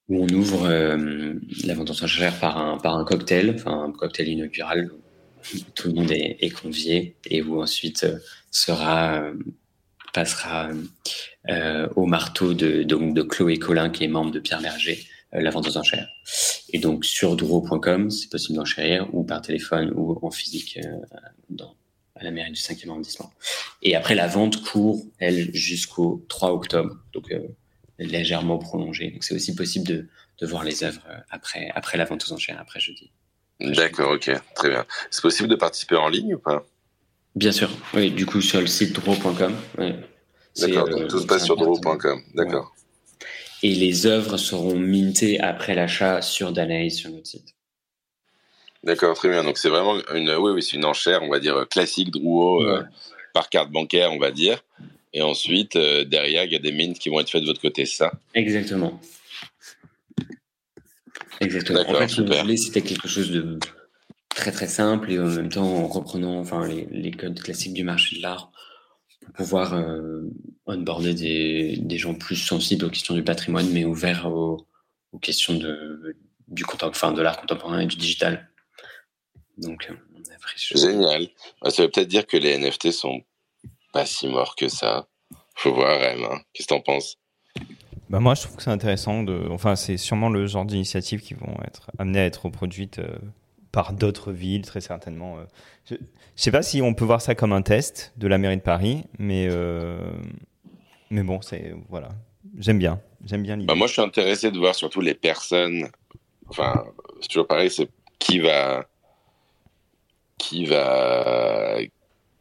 où 0.10 0.24
on 0.24 0.30
ouvre 0.30 0.66
euh, 0.66 1.36
la 1.64 1.76
vente 1.76 1.92
en 1.92 2.32
par 2.40 2.58
un, 2.58 2.78
par 2.78 2.98
un 2.98 3.06
cocktail, 3.06 3.62
un 3.66 3.92
cocktail 3.92 4.28
inaugural 4.28 4.92
où 4.92 5.58
tout 5.76 5.88
le 5.88 5.94
monde 5.94 6.12
est, 6.12 6.50
convié 6.50 7.16
et 7.26 7.42
où 7.42 7.62
ensuite 7.62 8.04
euh, 8.04 8.18
euh, 8.70 9.34
passera 10.14 10.70
au 11.96 12.06
marteau 12.06 12.54
de 12.54 13.22
Chloé 13.22 13.58
Collin 13.58 13.90
qui 13.90 14.04
est 14.04 14.08
membre 14.08 14.32
de 14.32 14.40
Pierre 14.40 14.62
Berger, 14.62 15.06
la 15.32 15.50
vente 15.52 15.68
aux 15.68 15.78
enchères. 15.78 16.10
Et 16.74 16.80
donc 16.80 17.06
sur 17.06 17.36
duro.com, 17.36 18.10
c'est 18.10 18.30
possible 18.30 18.58
d'enchérir 18.58 19.08
ou 19.14 19.24
par 19.24 19.42
téléphone 19.42 19.92
ou 19.96 20.20
en 20.22 20.32
physique 20.32 20.80
dans, 21.50 21.76
à 22.16 22.24
la 22.24 22.32
mairie 22.32 22.52
du 22.52 22.60
5e 22.60 22.90
arrondissement. 22.90 23.32
Et 23.82 23.96
après 23.96 24.16
la 24.16 24.28
vente 24.28 24.62
court, 24.62 25.04
elle, 25.20 25.54
jusqu'au 25.56 26.26
3 26.28 26.52
octobre. 26.52 26.98
Donc 27.14 27.32
légèrement 28.06 28.58
prolongé. 28.58 29.12
Donc 29.12 29.24
c'est 29.24 29.36
aussi 29.36 29.56
possible 29.56 29.88
de, 29.88 30.08
de, 30.40 30.48
voir 30.48 30.64
les 30.64 30.84
œuvres 30.84 31.02
euh, 31.10 31.18
après, 31.30 31.72
après 31.76 31.98
la 31.98 32.06
vente 32.06 32.26
aux 32.28 32.34
enchères, 32.34 32.60
après 32.60 32.80
jeudi. 32.80 33.12
D'accord, 33.60 34.12
ok, 34.12 34.32
très 34.56 34.70
bien. 34.70 34.86
C'est 35.12 35.22
possible 35.22 35.50
de 35.50 35.56
participer 35.56 35.96
en 35.96 36.08
ligne 36.08 36.36
ou 36.36 36.40
pas? 36.40 36.66
Bien 37.36 37.52
sûr, 37.52 37.70
oui, 37.94 38.12
du 38.12 38.26
coup 38.26 38.42
sur 38.42 38.62
le 38.62 38.68
site 38.68 38.94
draw.com. 38.94 39.56
D'accord, 40.58 40.90
donc 40.90 41.02
euh, 41.02 41.08
tout 41.08 41.20
se 41.20 41.28
passe 41.28 41.46
sur 41.46 41.56
draw.com, 41.56 42.22
d'accord. 42.34 42.74
Et 43.62 43.76
les 43.76 44.06
œuvres 44.06 44.38
seront 44.38 44.78
mintées 44.78 45.40
après 45.40 45.76
l'achat 45.76 46.22
sur 46.22 46.54
Danae 46.54 46.90
sur 46.90 47.12
notre 47.12 47.28
site. 47.28 47.56
D'accord, 48.84 49.16
très 49.16 49.28
bien. 49.28 49.44
Donc 49.44 49.58
c'est 49.58 49.70
vraiment 49.70 49.96
une, 50.14 50.32
oui, 50.32 50.52
oui, 50.54 50.64
c'est 50.64 50.78
une 50.78 50.86
enchère, 50.86 51.22
on 51.24 51.30
va 51.30 51.40
dire 51.40 51.68
classique 51.70 52.12
Drouot 52.12 52.64
euh, 52.64 52.84
par 53.34 53.50
carte 53.50 53.72
bancaire, 53.72 54.14
on 54.14 54.20
va 54.20 54.32
dire. 54.32 54.64
Et 55.14 55.22
ensuite, 55.22 55.76
euh, 55.76 56.06
derrière, 56.06 56.44
il 56.44 56.52
y 56.52 56.56
a 56.56 56.60
des 56.60 56.72
mines 56.72 56.94
qui 56.94 57.10
vont 57.10 57.20
être 57.20 57.30
faites 57.30 57.42
de 57.42 57.48
votre 57.48 57.62
côté, 57.62 57.86
ça? 57.86 58.12
Exactement. 58.34 59.00
Exactement. 61.40 61.82
En 61.88 61.96
fait, 61.96 62.08
super. 62.10 62.46
c'était 62.58 62.82
quelque 62.82 63.08
chose 63.08 63.32
de 63.32 63.58
très 64.30 64.52
très 64.52 64.68
simple 64.68 65.12
et 65.12 65.20
en 65.20 65.26
même 65.26 65.50
temps 65.50 65.66
en 65.66 65.88
reprenant 65.88 66.40
enfin, 66.40 66.68
les, 66.68 66.88
les 66.92 67.12
codes 67.12 67.40
classiques 67.40 67.74
du 67.74 67.84
marché 67.84 68.18
de 68.18 68.22
l'art 68.22 68.52
pour 69.26 69.34
pouvoir 69.34 69.74
euh, 69.74 70.22
onboarder 70.66 71.14
des, 71.14 71.78
des, 71.78 71.98
gens 71.98 72.14
plus 72.14 72.36
sensibles 72.36 72.86
aux 72.86 72.90
questions 72.90 73.16
du 73.16 73.24
patrimoine 73.24 73.70
mais 73.72 73.86
ouverts 73.86 74.28
aux, 74.28 74.66
aux 75.12 75.20
questions 75.20 75.56
de, 75.56 76.16
du 76.48 76.64
enfin, 76.82 77.12
de 77.12 77.22
l'art 77.22 77.40
contemporain 77.40 77.80
et 77.80 77.86
du 77.86 77.96
digital. 77.96 78.50
Donc, 79.58 79.90
on 80.16 80.20
a 80.20 80.78
Génial. 80.78 81.28
Ça 81.68 81.84
veut 81.84 81.90
peut-être 81.90 82.08
dire 82.08 82.26
que 82.26 82.38
les 82.38 82.58
NFT 82.58 82.92
sont 82.92 83.22
pas 83.92 84.06
si 84.06 84.28
mort 84.28 84.56
que 84.56 84.68
ça. 84.68 85.08
Faut 85.56 85.74
voir, 85.74 86.00
Rem. 86.00 86.24
Hein. 86.24 86.40
Qu'est-ce 86.54 86.68
que 86.68 86.74
t'en 86.74 86.82
penses? 86.82 87.18
Bah 88.10 88.20
moi, 88.20 88.34
je 88.34 88.44
trouve 88.44 88.56
que 88.56 88.64
c'est 88.64 88.72
intéressant. 88.72 89.24
De... 89.24 89.48
Enfin, 89.52 89.76
c'est 89.76 89.98
sûrement 89.98 90.30
le 90.30 90.48
genre 90.48 90.66
d'initiatives 90.66 91.22
qui 91.22 91.34
vont 91.34 91.56
être 91.66 91.92
amenées 91.98 92.22
à 92.22 92.26
être 92.26 92.46
reproduites 92.46 93.00
euh, 93.00 93.18
par 93.72 93.94
d'autres 93.94 94.32
villes, 94.32 94.66
très 94.66 94.82
certainement. 94.82 95.38
Euh. 95.38 95.44
Je... 95.86 95.96
ne 95.96 96.00
sais 96.36 96.52
pas 96.52 96.64
si 96.64 96.82
on 96.82 96.94
peut 96.94 97.06
voir 97.06 97.22
ça 97.22 97.36
comme 97.36 97.54
un 97.54 97.62
test 97.62 98.14
de 98.18 98.28
la 98.28 98.38
mairie 98.38 98.58
de 98.58 98.62
Paris, 98.62 99.04
mais 99.20 99.48
euh... 99.50 100.00
mais 101.12 101.24
bon, 101.24 101.42
c'est 101.42 101.76
voilà. 101.90 102.10
J'aime 102.58 102.80
bien, 102.80 103.00
j'aime 103.26 103.44
bien 103.44 103.56
l'idée. 103.58 103.68
Bah 103.68 103.76
moi, 103.76 103.88
je 103.88 103.94
suis 103.94 104.02
intéressé 104.02 104.50
de 104.50 104.58
voir 104.58 104.74
surtout 104.74 105.02
les 105.02 105.14
personnes. 105.14 105.90
Enfin, 106.48 106.86
c'est 107.22 107.28
toujours 107.28 107.48
pareil, 107.48 107.70
c'est 107.70 107.90
qui 108.18 108.40
va 108.40 108.86
qui 110.40 110.66
va 110.66 111.78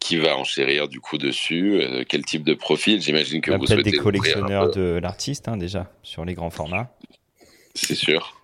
qui 0.01 0.17
va 0.17 0.37
enchérir 0.37 0.89
du 0.89 1.01
coup 1.01 1.19
dessus 1.19 1.81
euh, 1.81 2.05
Quel 2.09 2.25
type 2.25 2.45
de 2.45 2.55
profil? 2.55 3.01
J'imagine 3.01 3.41
que 3.41 3.51
vous 3.51 3.67
souhaitez 3.67 3.91
des 3.91 3.99
collectionneurs 3.99 4.71
de 4.71 4.99
l'artiste 5.03 5.49
hein, 5.49 5.57
déjà 5.57 5.91
sur 6.03 6.25
les 6.25 6.35
grands 6.35 6.51
formats. 6.51 6.91
C'est 7.75 7.95
sûr. 7.95 8.41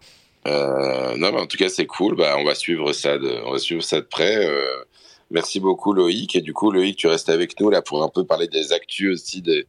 Euh, 0.47 1.17
non, 1.17 1.33
mais 1.33 1.41
en 1.41 1.47
tout 1.47 1.57
cas 1.57 1.69
c'est 1.69 1.87
cool. 1.87 2.17
Bah, 2.17 2.37
on 2.39 2.45
va 2.45 2.55
suivre 2.55 2.93
ça 2.93 3.19
de, 3.19 3.41
on 3.47 3.53
va 3.53 3.59
suivre 3.59 3.83
ça 3.83 4.01
de 4.01 4.07
près. 4.07 4.45
Euh, 4.45 4.85
merci 5.31 5.61
beaucoup 5.61 5.93
Loïc. 5.93 6.37
Et 6.37 6.41
du 6.41 6.53
coup 6.53 6.71
Loïc, 6.71 6.97
tu 6.97 7.07
restes 7.07 7.29
avec 7.29 7.59
nous 7.61 7.71
là 7.71 7.83
pour 7.83 8.03
un 8.03 8.09
peu 8.09 8.25
parler 8.25 8.49
des 8.49 8.73
actus 8.73 9.13
aussi, 9.13 9.41
des, 9.41 9.67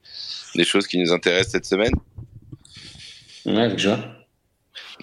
des 0.55 0.65
choses 0.65 0.87
qui 0.87 0.97
nous 0.97 1.13
intéressent 1.13 1.51
cette 1.51 1.65
semaine. 1.65 1.93
Ouais, 3.45 3.61
avec 3.61 3.79
joie. 3.79 3.99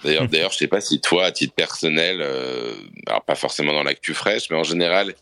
D'ailleurs, 0.03 0.27
d'ailleurs, 0.27 0.51
je 0.51 0.57
sais 0.57 0.67
pas 0.67 0.81
si 0.81 0.99
toi, 0.99 1.25
à 1.25 1.31
titre 1.31 1.53
personnel, 1.53 2.17
euh, 2.21 2.73
alors 3.07 3.23
pas 3.23 3.35
forcément 3.35 3.73
dans 3.73 3.83
l'actu 3.83 4.13
fraîche, 4.13 4.49
mais 4.49 4.57
en 4.57 4.63
général, 4.63 5.13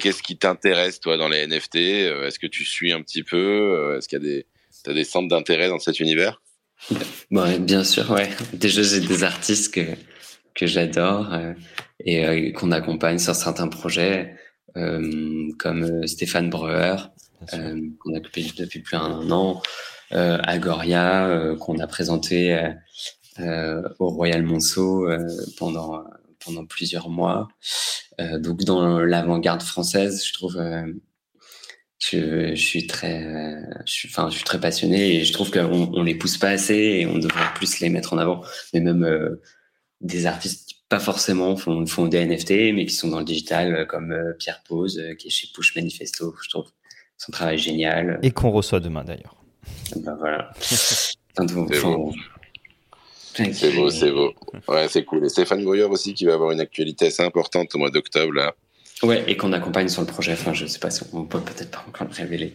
Qu'est-ce 0.00 0.22
qui 0.22 0.36
t'intéresse, 0.36 1.00
toi, 1.00 1.16
dans 1.16 1.28
les 1.28 1.46
NFT 1.46 1.76
euh, 1.76 2.26
Est-ce 2.26 2.38
que 2.38 2.46
tu 2.46 2.64
suis 2.64 2.92
un 2.92 3.00
petit 3.02 3.22
peu? 3.22 3.36
Euh, 3.36 3.98
Est-ce 3.98 4.08
qu'il 4.08 4.18
y 4.18 4.22
a 4.22 4.24
des, 4.24 4.46
as 4.86 4.92
des 4.92 5.04
centres 5.04 5.28
d'intérêt 5.28 5.68
dans 5.68 5.78
cet 5.78 6.00
univers? 6.00 6.42
Bon, 7.30 7.58
Bien 7.60 7.84
sûr, 7.84 8.10
ouais. 8.10 8.28
Déjà, 8.52 8.82
j'ai 8.82 9.00
des 9.00 9.24
artistes 9.24 9.72
que, 9.74 9.80
que 10.54 10.66
j'adore 10.66 11.32
euh, 11.32 11.52
et 12.00 12.52
qu'on 12.52 12.72
accompagne 12.72 13.18
sur 13.18 13.34
certains 13.34 13.68
projets, 13.68 14.36
comme 14.74 16.06
Stéphane 16.06 16.50
Breuer, 16.50 16.96
qu'on 17.52 18.14
a 18.14 18.18
occupé 18.18 18.44
depuis 18.58 18.80
plus 18.80 18.96
d'un 18.96 19.30
an. 19.30 19.62
Agoria 20.10 21.54
qu'on 21.60 21.78
a 21.78 21.86
présenté 21.86 22.58
au 23.38 24.08
Royal 24.08 24.42
Monceau 24.42 25.08
pendant 25.56 26.02
pendant 26.44 26.66
plusieurs 26.66 27.08
mois. 27.08 27.48
donc 28.18 28.64
dans 28.64 29.00
l'avant-garde 29.00 29.62
française, 29.62 30.24
je 30.24 30.32
trouve 30.32 30.58
je, 32.12 32.54
suis 32.54 32.86
très, 32.86 33.62
je 33.86 33.92
suis, 33.92 34.08
enfin, 34.08 34.28
je 34.30 34.36
suis 34.36 34.44
très 34.44 34.60
passionné 34.60 35.16
et 35.16 35.24
je 35.24 35.32
trouve 35.32 35.50
qu'on 35.50 35.90
on 35.94 36.02
les 36.02 36.14
pousse 36.14 36.38
pas 36.38 36.50
assez 36.50 36.74
et 36.74 37.06
on 37.06 37.18
devrait 37.18 37.54
plus 37.54 37.80
les 37.80 37.88
mettre 37.88 38.12
en 38.12 38.18
avant. 38.18 38.42
Mais 38.72 38.80
même 38.80 39.04
euh, 39.04 39.40
des 40.00 40.26
artistes 40.26 40.68
qui 40.68 40.74
pas 40.88 41.00
forcément 41.00 41.56
font, 41.56 41.86
font 41.86 42.06
des 42.06 42.24
NFT, 42.24 42.74
mais 42.74 42.84
qui 42.86 42.94
sont 42.94 43.08
dans 43.08 43.20
le 43.20 43.24
digital, 43.24 43.74
euh, 43.74 43.84
comme 43.86 44.12
euh, 44.12 44.34
Pierre 44.38 44.62
Pose, 44.68 45.02
qui 45.18 45.28
est 45.28 45.30
chez 45.30 45.48
Push 45.54 45.74
Manifesto. 45.76 46.34
Je 46.42 46.48
trouve 46.50 46.70
son 47.16 47.32
travail 47.32 47.58
génial. 47.58 48.18
Et 48.22 48.30
qu'on 48.30 48.50
reçoit 48.50 48.80
demain 48.80 49.04
d'ailleurs. 49.04 49.36
Ben 49.96 50.16
voilà. 50.18 50.50
C'est 53.34 53.72
beau, 53.72 53.90
c'est 53.90 54.10
beau. 54.10 54.32
Ouais, 54.68 54.86
c'est 54.88 55.04
cool. 55.04 55.24
Et 55.24 55.28
Stéphane 55.28 55.64
Goyer 55.64 55.84
aussi 55.84 56.14
qui 56.14 56.24
va 56.24 56.34
avoir 56.34 56.52
une 56.52 56.60
actualité 56.60 57.06
assez 57.06 57.22
importante 57.22 57.74
au 57.74 57.78
mois 57.78 57.90
d'octobre 57.90 58.32
là. 58.32 58.54
Ouais, 59.02 59.24
et 59.26 59.36
qu'on 59.36 59.52
accompagne 59.52 59.88
sur 59.88 60.02
le 60.02 60.06
projet. 60.06 60.32
Enfin, 60.32 60.54
je 60.54 60.66
sais 60.66 60.78
pas 60.78 60.90
si 60.90 61.02
on 61.12 61.24
peut 61.24 61.40
peut-être 61.40 61.70
pas 61.70 61.84
encore 61.86 62.06
le 62.06 62.14
révéler. 62.14 62.54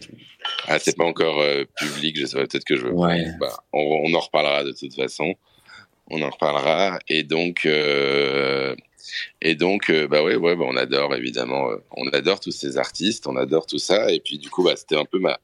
Ah, 0.66 0.78
c'est 0.78 0.96
pas 0.96 1.04
encore 1.04 1.40
euh, 1.40 1.64
public, 1.76 2.18
je 2.18 2.26
sais 2.26 2.36
pas, 2.36 2.46
peut-être 2.46 2.64
que 2.64 2.76
je 2.76 2.86
veux. 2.86 2.92
Ouais. 2.92 3.26
Bah, 3.38 3.62
on, 3.72 4.12
en 4.12 4.18
reparlera 4.18 4.64
de 4.64 4.72
toute 4.72 4.94
façon. 4.94 5.34
On 6.08 6.22
en 6.22 6.30
reparlera. 6.30 6.98
Et 7.08 7.22
donc, 7.24 7.66
euh, 7.66 8.74
et 9.42 9.54
donc, 9.54 9.90
euh, 9.90 10.08
bah 10.08 10.24
ouais, 10.24 10.36
ouais, 10.36 10.56
bah, 10.56 10.64
on 10.66 10.76
adore 10.76 11.14
évidemment, 11.14 11.68
on 11.96 12.08
adore 12.08 12.40
tous 12.40 12.52
ces 12.52 12.78
artistes, 12.78 13.26
on 13.26 13.36
adore 13.36 13.66
tout 13.66 13.78
ça. 13.78 14.10
Et 14.10 14.18
puis 14.18 14.38
du 14.38 14.48
coup, 14.48 14.64
bah, 14.64 14.74
c'était 14.76 14.96
un 14.96 15.04
peu 15.04 15.18
ma, 15.18 15.38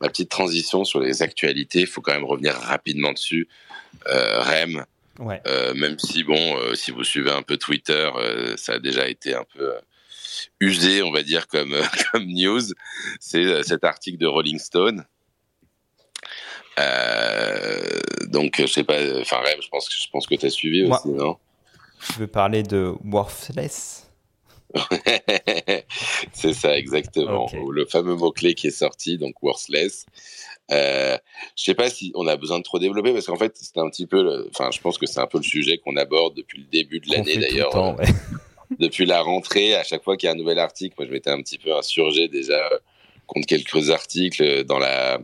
ma 0.00 0.08
petite 0.08 0.30
transition 0.30 0.84
sur 0.84 1.00
les 1.00 1.22
actualités. 1.22 1.80
Il 1.80 1.86
faut 1.86 2.00
quand 2.00 2.14
même 2.14 2.24
revenir 2.24 2.54
rapidement 2.54 3.12
dessus. 3.12 3.48
Rem. 4.06 4.84
Ouais. 5.18 5.42
même 5.74 5.98
si 5.98 6.24
bon, 6.24 6.56
si 6.74 6.92
vous 6.92 7.04
suivez 7.04 7.30
un 7.30 7.42
peu 7.42 7.58
Twitter, 7.58 8.10
ça 8.56 8.74
a 8.74 8.78
déjà 8.78 9.06
été 9.06 9.34
un 9.34 9.44
peu 9.54 9.74
usé, 10.60 11.02
on 11.02 11.10
va 11.10 11.22
dire, 11.22 11.46
comme, 11.48 11.74
comme 12.12 12.26
news, 12.26 12.62
c'est 13.18 13.44
euh, 13.44 13.62
cet 13.62 13.84
article 13.84 14.18
de 14.18 14.26
Rolling 14.26 14.58
Stone. 14.58 15.04
Euh, 16.78 18.00
donc, 18.28 18.56
je 18.60 18.66
sais 18.66 18.84
pas, 18.84 18.98
enfin, 19.20 19.38
Rêve, 19.40 19.58
je 19.62 19.68
pense, 19.68 19.88
je 19.90 20.08
pense 20.10 20.26
que 20.26 20.34
tu 20.34 20.46
as 20.46 20.50
suivi 20.50 20.84
aussi, 20.84 21.08
non? 21.08 21.36
Je 22.00 22.20
veux 22.20 22.26
parler 22.26 22.62
de 22.62 22.94
Worthless. 23.04 24.09
c'est 26.32 26.52
ça, 26.52 26.76
exactement. 26.76 27.50
Le 27.70 27.84
fameux 27.84 28.14
mot-clé 28.14 28.54
qui 28.54 28.68
est 28.68 28.70
sorti, 28.70 29.18
donc 29.18 29.34
Worthless. 29.42 30.06
Euh, 30.70 31.18
je 31.56 31.64
sais 31.64 31.74
pas 31.74 31.90
si 31.90 32.12
on 32.14 32.26
a 32.26 32.36
besoin 32.36 32.58
de 32.58 32.62
trop 32.62 32.78
développer 32.78 33.12
parce 33.12 33.26
qu'en 33.26 33.36
fait, 33.36 33.52
c'est 33.56 33.78
un 33.78 33.88
petit 33.90 34.06
peu, 34.06 34.48
enfin, 34.50 34.70
je 34.70 34.80
pense 34.80 34.98
que 34.98 35.06
c'est 35.06 35.20
un 35.20 35.26
peu 35.26 35.38
le 35.38 35.44
sujet 35.44 35.78
qu'on 35.78 35.96
aborde 35.96 36.36
depuis 36.36 36.58
le 36.58 36.66
début 36.70 37.00
de 37.00 37.10
l'année 37.10 37.36
d'ailleurs 37.36 37.96
depuis 38.78 39.04
la 39.04 39.20
rentrée, 39.20 39.74
à 39.74 39.82
chaque 39.82 40.04
fois 40.04 40.16
qu'il 40.16 40.28
y 40.28 40.30
a 40.30 40.32
un 40.32 40.38
nouvel 40.38 40.60
article, 40.60 40.94
moi 40.96 41.06
je 41.06 41.12
m'étais 41.12 41.30
un 41.30 41.42
petit 41.42 41.58
peu 41.58 41.74
insurgé 41.74 42.28
déjà 42.28 42.54
euh, 42.54 42.78
contre 43.26 43.48
quelques 43.48 43.90
articles 43.90 44.64
dans 44.64 44.78
la 44.78 45.20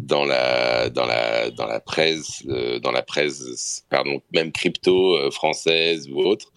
dans 0.00 0.24
la 0.24 0.90
dans 0.90 1.06
la 1.06 1.50
dans 1.50 1.66
la 1.66 1.80
presse 1.80 2.42
euh, 2.48 2.78
dans 2.78 2.92
la 2.92 3.02
presse 3.02 3.84
pardon 3.90 4.22
même 4.32 4.52
crypto 4.52 5.16
euh, 5.16 5.30
française 5.30 6.08
ou 6.10 6.20
autre. 6.20 6.52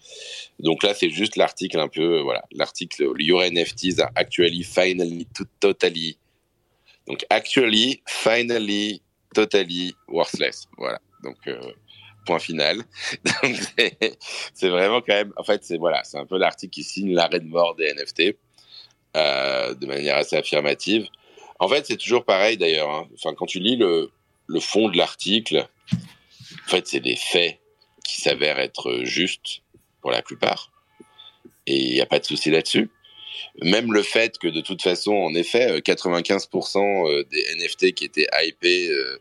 Donc 0.58 0.82
là 0.82 0.94
c'est 0.94 1.10
juste 1.10 1.36
l'article 1.36 1.78
un 1.78 1.88
peu 1.88 2.20
voilà 2.20 2.44
l'article 2.52 3.12
Your 3.18 3.42
NFTs 3.42 4.00
are 4.00 4.10
actually 4.14 4.62
finally 4.62 5.26
totally 5.60 6.18
donc 7.06 7.24
actually 7.30 8.02
finally 8.06 9.02
totally 9.34 9.94
worthless 10.08 10.66
voilà 10.78 11.00
donc 11.22 11.36
point 12.26 12.38
final. 12.38 12.82
c'est 14.52 14.68
vraiment 14.68 15.00
quand 15.00 15.14
même, 15.14 15.32
en 15.36 15.44
fait, 15.44 15.64
c'est 15.64 15.78
voilà, 15.78 16.04
c'est 16.04 16.18
un 16.18 16.26
peu 16.26 16.36
l'article 16.36 16.72
qui 16.72 16.82
signe 16.82 17.14
l'arrêt 17.14 17.40
de 17.40 17.48
mort 17.48 17.74
des 17.76 17.90
NFT 17.94 18.36
euh, 19.16 19.74
de 19.74 19.86
manière 19.86 20.16
assez 20.16 20.36
affirmative. 20.36 21.06
En 21.58 21.68
fait, 21.68 21.86
c'est 21.86 21.96
toujours 21.96 22.24
pareil 22.24 22.56
d'ailleurs. 22.56 22.90
Hein. 22.90 23.08
Enfin, 23.14 23.34
quand 23.34 23.46
tu 23.46 23.58
lis 23.58 23.76
le, 23.76 24.10
fond 24.60 24.88
de 24.88 24.96
l'article, 24.96 25.66
en 25.92 26.68
fait, 26.68 26.86
c'est 26.86 27.00
des 27.00 27.16
faits 27.16 27.58
qui 28.04 28.20
s'avèrent 28.20 28.58
être 28.58 29.00
justes 29.02 29.62
pour 30.00 30.10
la 30.10 30.22
plupart. 30.22 30.70
Et 31.66 31.76
il 31.76 31.92
n'y 31.92 32.00
a 32.00 32.06
pas 32.06 32.18
de 32.18 32.24
souci 32.24 32.50
là-dessus. 32.50 32.90
Même 33.62 33.92
le 33.92 34.02
fait 34.02 34.38
que 34.38 34.48
de 34.48 34.60
toute 34.60 34.82
façon, 34.82 35.12
en 35.12 35.34
effet, 35.34 35.78
95% 35.80 37.08
euh, 37.08 37.24
des 37.24 37.44
NFT 37.56 37.92
qui 37.92 38.04
étaient 38.04 38.26
hypés 38.42 38.88
euh, 38.90 39.20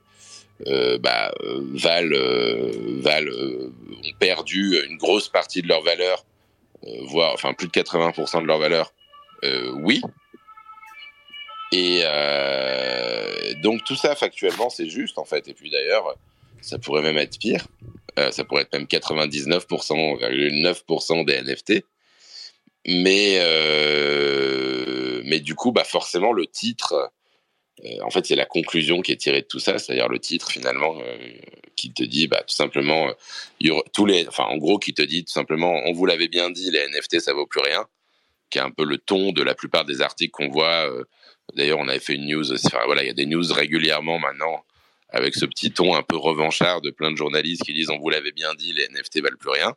euh, 0.67 0.97
bah, 0.97 1.33
euh, 1.43 1.59
Val, 1.73 2.13
euh, 2.13 2.71
Val 3.01 3.29
ont 3.29 3.71
perdu 4.19 4.79
une 4.87 4.97
grosse 4.97 5.29
partie 5.29 5.61
de 5.61 5.67
leur 5.67 5.81
valeur, 5.81 6.25
voire 7.07 7.33
enfin 7.33 7.53
plus 7.53 7.67
de 7.67 7.73
80% 7.73 8.41
de 8.41 8.47
leur 8.47 8.59
valeur. 8.59 8.93
oui. 9.75 10.01
Et 11.77 13.55
donc 13.61 13.83
tout 13.83 13.95
ça 13.95 14.15
factuellement 14.15 14.69
c'est 14.69 14.87
juste 14.87 15.17
en 15.17 15.25
fait. 15.25 15.47
Et 15.47 15.53
puis 15.53 15.69
d'ailleurs 15.69 16.15
ça 16.61 16.79
pourrait 16.79 17.01
même 17.01 17.17
être 17.17 17.37
pire. 17.39 17.67
ça 18.31 18.43
pourrait 18.43 18.63
être 18.63 18.73
même 18.73 18.85
99%, 18.85 19.65
9% 19.65 21.25
des 21.25 21.41
NFT. 21.41 21.85
Mais, 22.87 23.39
mais 25.25 25.39
du 25.39 25.55
coup, 25.55 25.71
bah 25.71 25.83
forcément, 25.83 26.31
le 26.31 26.45
titre 26.47 27.11
euh, 27.83 28.01
en 28.03 28.09
fait, 28.09 28.25
c'est 28.25 28.35
la 28.35 28.45
conclusion 28.45 29.01
qui 29.01 29.11
est 29.11 29.17
tirée 29.17 29.41
de 29.41 29.47
tout 29.47 29.59
ça, 29.59 29.77
c'est-à-dire 29.77 30.07
le 30.07 30.19
titre 30.19 30.49
finalement 30.49 30.97
euh, 30.99 31.33
qui 31.75 31.93
te 31.93 32.03
dit, 32.03 32.27
bah, 32.27 32.41
tout 32.47 32.55
simplement, 32.55 33.09
euh, 33.09 33.81
tous 33.93 34.05
les, 34.05 34.27
enfin, 34.27 34.45
en 34.45 34.57
gros, 34.57 34.79
qui 34.79 34.93
te 34.93 35.01
dit 35.01 35.25
tout 35.25 35.31
simplement, 35.31 35.81
on 35.85 35.91
vous 35.91 36.05
l'avait 36.05 36.29
bien 36.29 36.49
dit, 36.49 36.71
les 36.71 36.87
NFT 36.87 37.19
ça 37.19 37.33
vaut 37.33 37.45
plus 37.45 37.61
rien, 37.61 37.85
qui 38.49 38.59
est 38.59 38.61
un 38.61 38.71
peu 38.71 38.85
le 38.85 38.97
ton 38.97 39.31
de 39.33 39.43
la 39.43 39.55
plupart 39.55 39.85
des 39.85 40.01
articles 40.01 40.31
qu'on 40.31 40.49
voit. 40.49 40.89
D'ailleurs, 41.53 41.79
on 41.79 41.87
avait 41.87 41.99
fait 41.99 42.15
une 42.15 42.27
news, 42.27 42.45
voilà, 42.85 43.03
il 43.03 43.07
y 43.07 43.11
a 43.11 43.13
des 43.13 43.25
news 43.25 43.45
régulièrement 43.51 44.19
maintenant 44.19 44.65
avec 45.09 45.35
ce 45.35 45.45
petit 45.45 45.71
ton 45.71 45.95
un 45.95 46.03
peu 46.03 46.17
revanchard 46.17 46.81
de 46.81 46.89
plein 46.91 47.11
de 47.11 47.15
journalistes 47.15 47.63
qui 47.63 47.73
disent, 47.73 47.89
on 47.89 47.99
vous 47.99 48.09
l'avait 48.09 48.33
bien 48.33 48.53
dit, 48.55 48.73
les 48.73 48.87
NFT 48.89 49.21
valent 49.21 49.37
plus 49.39 49.51
rien, 49.51 49.73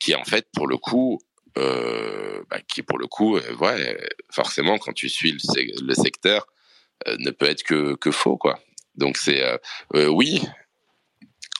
qui 0.00 0.14
en 0.14 0.24
fait, 0.24 0.46
pour 0.54 0.66
le 0.66 0.78
coup, 0.78 1.20
bah, 1.54 2.58
qui 2.66 2.82
pour 2.82 2.98
le 2.98 3.06
coup, 3.06 3.38
ouais, 3.38 4.10
forcément, 4.30 4.78
quand 4.78 4.92
tu 4.92 5.08
suis 5.08 5.32
le 5.32 5.94
secteur 5.94 6.46
euh, 7.08 7.16
ne 7.18 7.30
peut 7.30 7.46
être 7.46 7.62
que, 7.62 7.94
que 7.96 8.10
faux, 8.10 8.36
quoi. 8.36 8.58
Donc 8.94 9.16
c'est 9.16 9.42
euh, 9.42 9.56
euh, 9.94 10.06
oui, 10.06 10.42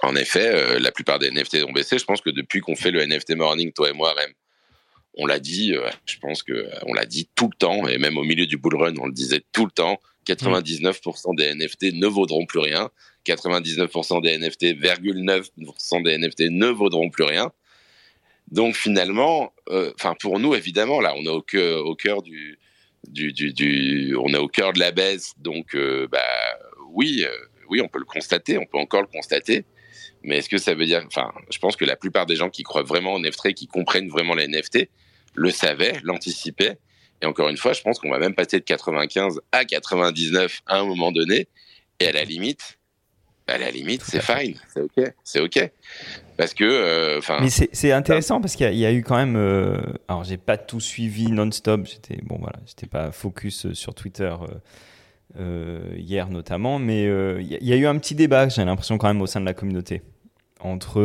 en 0.03 0.15
effet, 0.17 0.79
la 0.81 0.93
plupart 0.93 1.19
des 1.19 1.31
NFT 1.31 1.65
ont 1.69 1.73
baissé. 1.73 1.99
Je 1.99 2.05
pense 2.05 2.21
que 2.21 2.31
depuis 2.31 2.61
qu'on 2.61 2.75
fait 2.75 2.91
le 2.91 3.05
NFT 3.05 3.37
Morning, 3.37 3.73
toi 3.73 3.89
et 3.89 3.93
moi, 3.93 4.15
même, 4.15 4.33
on 5.15 5.27
l'a 5.27 5.41
dit, 5.41 5.75
je 6.07 6.19
pense 6.19 6.43
que 6.43 6.69
on 6.87 6.95
l'a 6.95 7.05
dit 7.05 7.29
tout 7.35 7.51
le 7.53 7.57
temps, 7.57 7.87
et 7.87 7.99
même 7.99 8.17
au 8.17 8.25
milieu 8.25 8.47
du 8.47 8.57
bull 8.57 8.77
run, 8.77 8.95
on 8.99 9.07
le 9.07 9.13
disait 9.13 9.43
tout 9.53 9.65
le 9.65 9.71
temps. 9.71 10.01
99% 10.27 11.37
des 11.37 11.55
NFT 11.55 11.95
ne 11.95 12.07
vaudront 12.07 12.47
plus 12.47 12.61
rien. 12.61 12.91
99% 13.27 14.23
des 14.23 14.39
NFT, 14.39 14.63
9% 14.81 16.03
des 16.05 16.19
NFT 16.19 16.51
ne 16.51 16.69
vaudront 16.69 17.11
plus 17.11 17.25
rien. 17.25 17.53
Donc 18.51 18.77
finalement, 18.77 19.53
enfin 19.95 20.15
pour 20.21 20.39
nous 20.39 20.55
évidemment, 20.55 21.01
là, 21.01 21.15
on 21.17 21.25
est 21.25 21.29
au 21.29 21.43
cœur, 21.43 21.85
au 21.87 21.95
cœur 21.95 22.23
du, 22.23 22.59
on 23.09 24.35
est 24.35 24.39
au 24.39 24.49
cœur 24.49 24.73
de 24.73 24.79
la 24.79 24.93
baisse, 24.93 25.33
donc 25.39 25.75
euh, 25.75 26.07
bah 26.11 26.21
oui, 26.91 27.25
euh, 27.27 27.35
oui, 27.69 27.81
on 27.81 27.89
peut 27.89 27.99
le 27.99 28.05
constater, 28.05 28.59
on 28.59 28.67
peut 28.67 28.79
encore 28.79 29.03
le 29.03 29.07
constater. 29.07 29.65
Mais 30.23 30.39
est-ce 30.39 30.49
que 30.49 30.59
ça 30.59 30.75
veut 30.75 30.87
dire, 30.87 31.03
enfin, 31.07 31.33
je 31.51 31.59
pense 31.59 31.77
que 31.77 31.85
la 31.85 31.97
plupart 31.97 32.27
des 32.27 32.37
gens 32.37 32.51
qui 32.51 32.63
croient 32.63 32.83
vraiment 32.83 33.15
en 33.15 33.21
NFT, 33.21 33.55
qui 33.55 33.67
comprennent 33.67 34.09
vraiment 34.09 34.35
les 34.35 34.47
NFT, 34.49 34.89
le 35.35 35.51
savaient, 35.51 35.99
l'anticipaient. 36.03 36.79
Et 37.23 37.27
encore 37.27 37.49
une 37.49 37.57
fois, 37.57 37.73
je 37.73 37.83
pense 37.83 37.99
qu'on 37.99 38.11
va 38.11 38.19
même 38.19 38.35
passer 38.35 38.59
de 38.59 38.65
95 38.65 39.41
à 39.53 39.65
99 39.65 40.63
à 40.67 40.79
un 40.79 40.85
moment 40.85 41.13
donné. 41.13 41.49
Et 42.01 42.07
à 42.09 42.13
la 42.13 42.25
limite, 42.25 42.79
à 43.47 43.59
la 43.59 43.71
limite, 43.71 44.03
c'est 44.03 44.23
fine, 44.23 44.57
c'est 44.73 44.81
ok, 44.81 45.13
c'est 45.25 45.41
ok. 45.41 45.71
Parce 46.37 46.55
que, 46.55 46.65
euh. 46.65 47.21
Mais 47.41 47.51
c'est 47.51 47.93
intéressant 47.93 48.41
parce 48.41 48.57
qu'il 48.57 48.75
y, 48.75 48.87
a 48.87 48.93
eu 48.93 49.03
quand 49.03 49.17
même. 49.17 49.37
Euh, 49.37 49.77
alors, 50.09 50.25
j'ai 50.25 50.39
pas 50.39 50.57
tout 50.57 50.81
suivi 50.81 51.31
non-stop. 51.31 51.87
J'étais 51.87 52.19
bon, 52.23 52.39
voilà, 52.41 52.59
j'étais 52.67 52.87
pas 52.87 53.13
focus 53.13 53.67
euh, 53.67 53.75
sur 53.75 53.95
Twitter 53.95 54.35
hier 55.97 56.29
notamment, 56.29 56.79
mais 56.79 57.05
il 57.05 57.59
y, 57.61 57.73
a 57.73 57.77
eu 57.77 57.87
un 57.87 57.99
petit 57.99 58.15
débat. 58.15 58.49
J'ai 58.49 58.65
l'impression 58.65 58.99
quand 58.99 59.09
même 59.09 59.23
au 59.23 59.27
sein 59.27 59.41
de 59.41 59.47
la 59.47 59.55
communauté 59.55 60.03
entre 60.61 61.01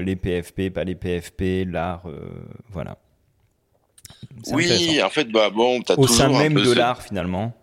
les 0.00 0.16
PFP, 0.16 0.70
pas 0.70 0.84
les 0.84 0.94
PFP, 0.94 1.64
l'art, 1.70 2.04
voilà. 2.70 2.98
Oui, 4.48 5.02
en 5.02 5.10
fait, 5.10 5.30
bah 5.30 5.50
bon, 5.50 5.80
as 5.88 5.98
au 5.98 6.06
sein 6.06 6.28
même 6.28 6.54
de 6.54 6.72
l'art 6.72 7.02
finalement. 7.02 7.54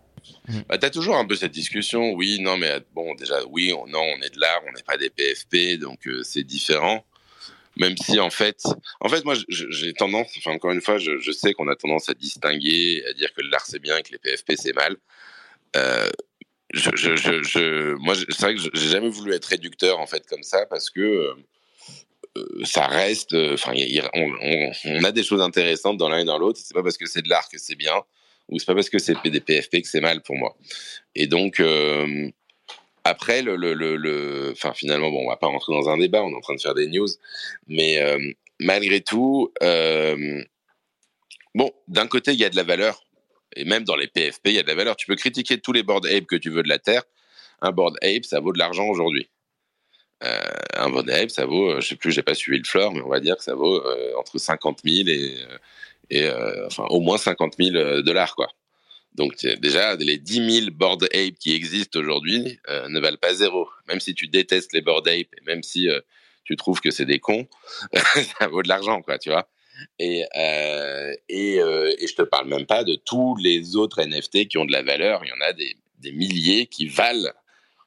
Bah, 0.68 0.78
tu 0.78 0.86
as 0.86 0.90
toujours 0.90 1.16
un 1.16 1.24
peu 1.24 1.34
cette 1.34 1.52
discussion, 1.52 2.12
oui, 2.12 2.38
non, 2.40 2.56
mais 2.56 2.80
bon, 2.94 3.14
déjà, 3.14 3.44
oui, 3.48 3.72
on, 3.72 3.86
non, 3.86 4.00
on 4.00 4.22
est 4.22 4.34
de 4.34 4.40
l'art, 4.40 4.60
on 4.68 4.72
n'est 4.72 4.82
pas 4.82 4.96
des 4.96 5.10
PFP, 5.10 5.80
donc 5.80 6.06
euh, 6.06 6.22
c'est 6.22 6.42
différent. 6.42 7.04
Même 7.76 7.96
si, 7.96 8.20
en 8.20 8.28
fait, 8.28 8.62
en 9.00 9.08
fait, 9.08 9.24
moi, 9.24 9.34
j'ai 9.48 9.94
tendance, 9.94 10.28
enfin, 10.36 10.52
encore 10.52 10.72
une 10.72 10.82
fois, 10.82 10.98
je, 10.98 11.32
sais 11.32 11.54
qu'on 11.54 11.68
a 11.68 11.76
tendance 11.76 12.08
à 12.08 12.14
distinguer, 12.14 13.02
à 13.08 13.14
dire 13.14 13.32
que 13.32 13.40
l'art 13.42 13.64
c'est 13.64 13.78
bien 13.78 13.96
et 13.96 14.02
que 14.02 14.12
les 14.12 14.18
PFP 14.18 14.52
c'est 14.56 14.74
mal. 14.74 14.96
Euh, 15.76 16.10
moi, 18.00 18.14
c'est 18.14 18.40
vrai 18.40 18.54
que 18.54 18.60
j'ai 18.60 18.88
jamais 18.88 19.10
voulu 19.10 19.34
être 19.34 19.44
réducteur 19.44 19.98
en 19.98 20.06
fait 20.06 20.26
comme 20.26 20.42
ça 20.42 20.64
parce 20.66 20.88
que 20.90 21.34
ça 22.64 22.86
reste. 22.86 23.34
Enfin, 23.34 23.72
on, 24.14 25.04
a 25.04 25.12
des 25.12 25.22
choses 25.22 25.42
intéressantes 25.42 25.98
dans 25.98 26.08
l'un 26.08 26.20
et 26.20 26.24
dans 26.24 26.38
l'autre. 26.38 26.60
C'est 26.62 26.74
pas 26.74 26.82
parce 26.82 26.96
que 26.96 27.06
c'est 27.06 27.22
de 27.22 27.28
l'art 27.28 27.48
que 27.48 27.58
c'est 27.58 27.74
bien, 27.74 28.02
ou 28.48 28.58
c'est 28.58 28.64
pas 28.64 28.74
parce 28.74 28.88
que 28.88 28.98
c'est 28.98 29.16
des 29.22 29.40
PFP 29.40 29.82
que 29.82 29.88
c'est 29.88 30.00
mal 30.00 30.22
pour 30.22 30.36
moi. 30.36 30.56
Et 31.14 31.26
donc, 31.26 31.60
après, 33.04 33.42
finalement, 34.74 35.10
bon, 35.10 35.24
on 35.24 35.28
va 35.28 35.36
pas 35.36 35.48
rentrer 35.48 35.72
dans 35.72 35.88
un 35.88 35.98
débat, 35.98 36.22
on 36.22 36.30
est 36.30 36.36
en 36.36 36.40
train 36.40 36.54
de 36.54 36.60
faire 36.60 36.74
des 36.74 36.86
news, 36.86 37.08
mais 37.66 38.00
euh, 38.00 38.18
malgré 38.60 39.00
tout, 39.00 39.52
euh, 39.62 40.42
bon, 41.54 41.72
d'un 41.88 42.06
côté, 42.06 42.32
il 42.32 42.38
y 42.38 42.44
a 42.44 42.50
de 42.50 42.56
la 42.56 42.62
valeur, 42.62 43.02
et 43.56 43.64
même 43.64 43.84
dans 43.84 43.96
les 43.96 44.08
PFP, 44.08 44.46
il 44.46 44.54
y 44.54 44.58
a 44.58 44.62
de 44.62 44.68
la 44.68 44.74
valeur. 44.74 44.96
Tu 44.96 45.06
peux 45.06 45.16
critiquer 45.16 45.58
tous 45.58 45.72
les 45.72 45.82
board 45.82 46.06
ape 46.06 46.26
que 46.26 46.36
tu 46.36 46.50
veux 46.50 46.62
de 46.62 46.68
la 46.68 46.78
Terre. 46.78 47.02
Un 47.60 47.72
board 47.72 47.96
ape, 48.02 48.24
ça 48.24 48.40
vaut 48.40 48.52
de 48.52 48.58
l'argent 48.58 48.86
aujourd'hui. 48.88 49.28
Euh, 50.24 50.40
un 50.76 50.90
board 50.90 51.10
ape, 51.10 51.30
ça 51.30 51.46
vaut, 51.46 51.80
je 51.80 51.88
sais 51.88 51.96
plus, 51.96 52.12
j'ai 52.12 52.22
pas 52.22 52.34
suivi 52.34 52.58
le 52.58 52.64
floor, 52.64 52.92
mais 52.92 53.02
on 53.02 53.08
va 53.08 53.20
dire 53.20 53.36
que 53.36 53.42
ça 53.42 53.54
vaut 53.54 53.82
entre 54.16 54.38
50 54.38 54.80
000 54.84 55.08
et, 56.10 56.30
enfin, 56.66 56.84
au 56.90 57.00
moins 57.00 57.18
50 57.18 57.54
000 57.58 58.02
dollars, 58.02 58.34
quoi. 58.34 58.48
Donc 59.14 59.44
déjà, 59.60 59.94
les 59.96 60.18
10 60.18 60.60
000 60.60 60.70
board 60.72 61.04
ape 61.04 61.34
qui 61.38 61.54
existent 61.54 61.98
aujourd'hui 61.98 62.58
euh, 62.68 62.88
ne 62.88 62.98
valent 62.98 63.18
pas 63.18 63.34
zéro. 63.34 63.68
Même 63.88 64.00
si 64.00 64.14
tu 64.14 64.26
détestes 64.26 64.72
les 64.72 64.80
board 64.80 65.06
ape, 65.06 65.28
même 65.46 65.62
si 65.62 65.88
euh, 65.90 66.00
tu 66.44 66.56
trouves 66.56 66.80
que 66.80 66.90
c'est 66.90 67.04
des 67.04 67.18
cons, 67.18 67.46
ça 68.38 68.46
vaut 68.48 68.62
de 68.62 68.68
l'argent, 68.68 69.02
quoi, 69.02 69.18
tu 69.18 69.30
vois. 69.30 69.48
Et, 69.98 70.24
euh, 70.36 71.14
et, 71.28 71.60
euh, 71.60 71.92
et, 71.98 72.06
je 72.06 72.14
te 72.14 72.22
parle 72.22 72.48
même 72.48 72.66
pas 72.66 72.84
de 72.84 72.94
tous 72.94 73.36
les 73.36 73.76
autres 73.76 74.02
NFT 74.02 74.48
qui 74.48 74.58
ont 74.58 74.64
de 74.64 74.72
la 74.72 74.82
valeur. 74.82 75.24
Il 75.24 75.28
y 75.28 75.32
en 75.32 75.40
a 75.40 75.52
des, 75.52 75.76
des 75.98 76.12
milliers 76.12 76.66
qui 76.66 76.86
valent. 76.86 77.30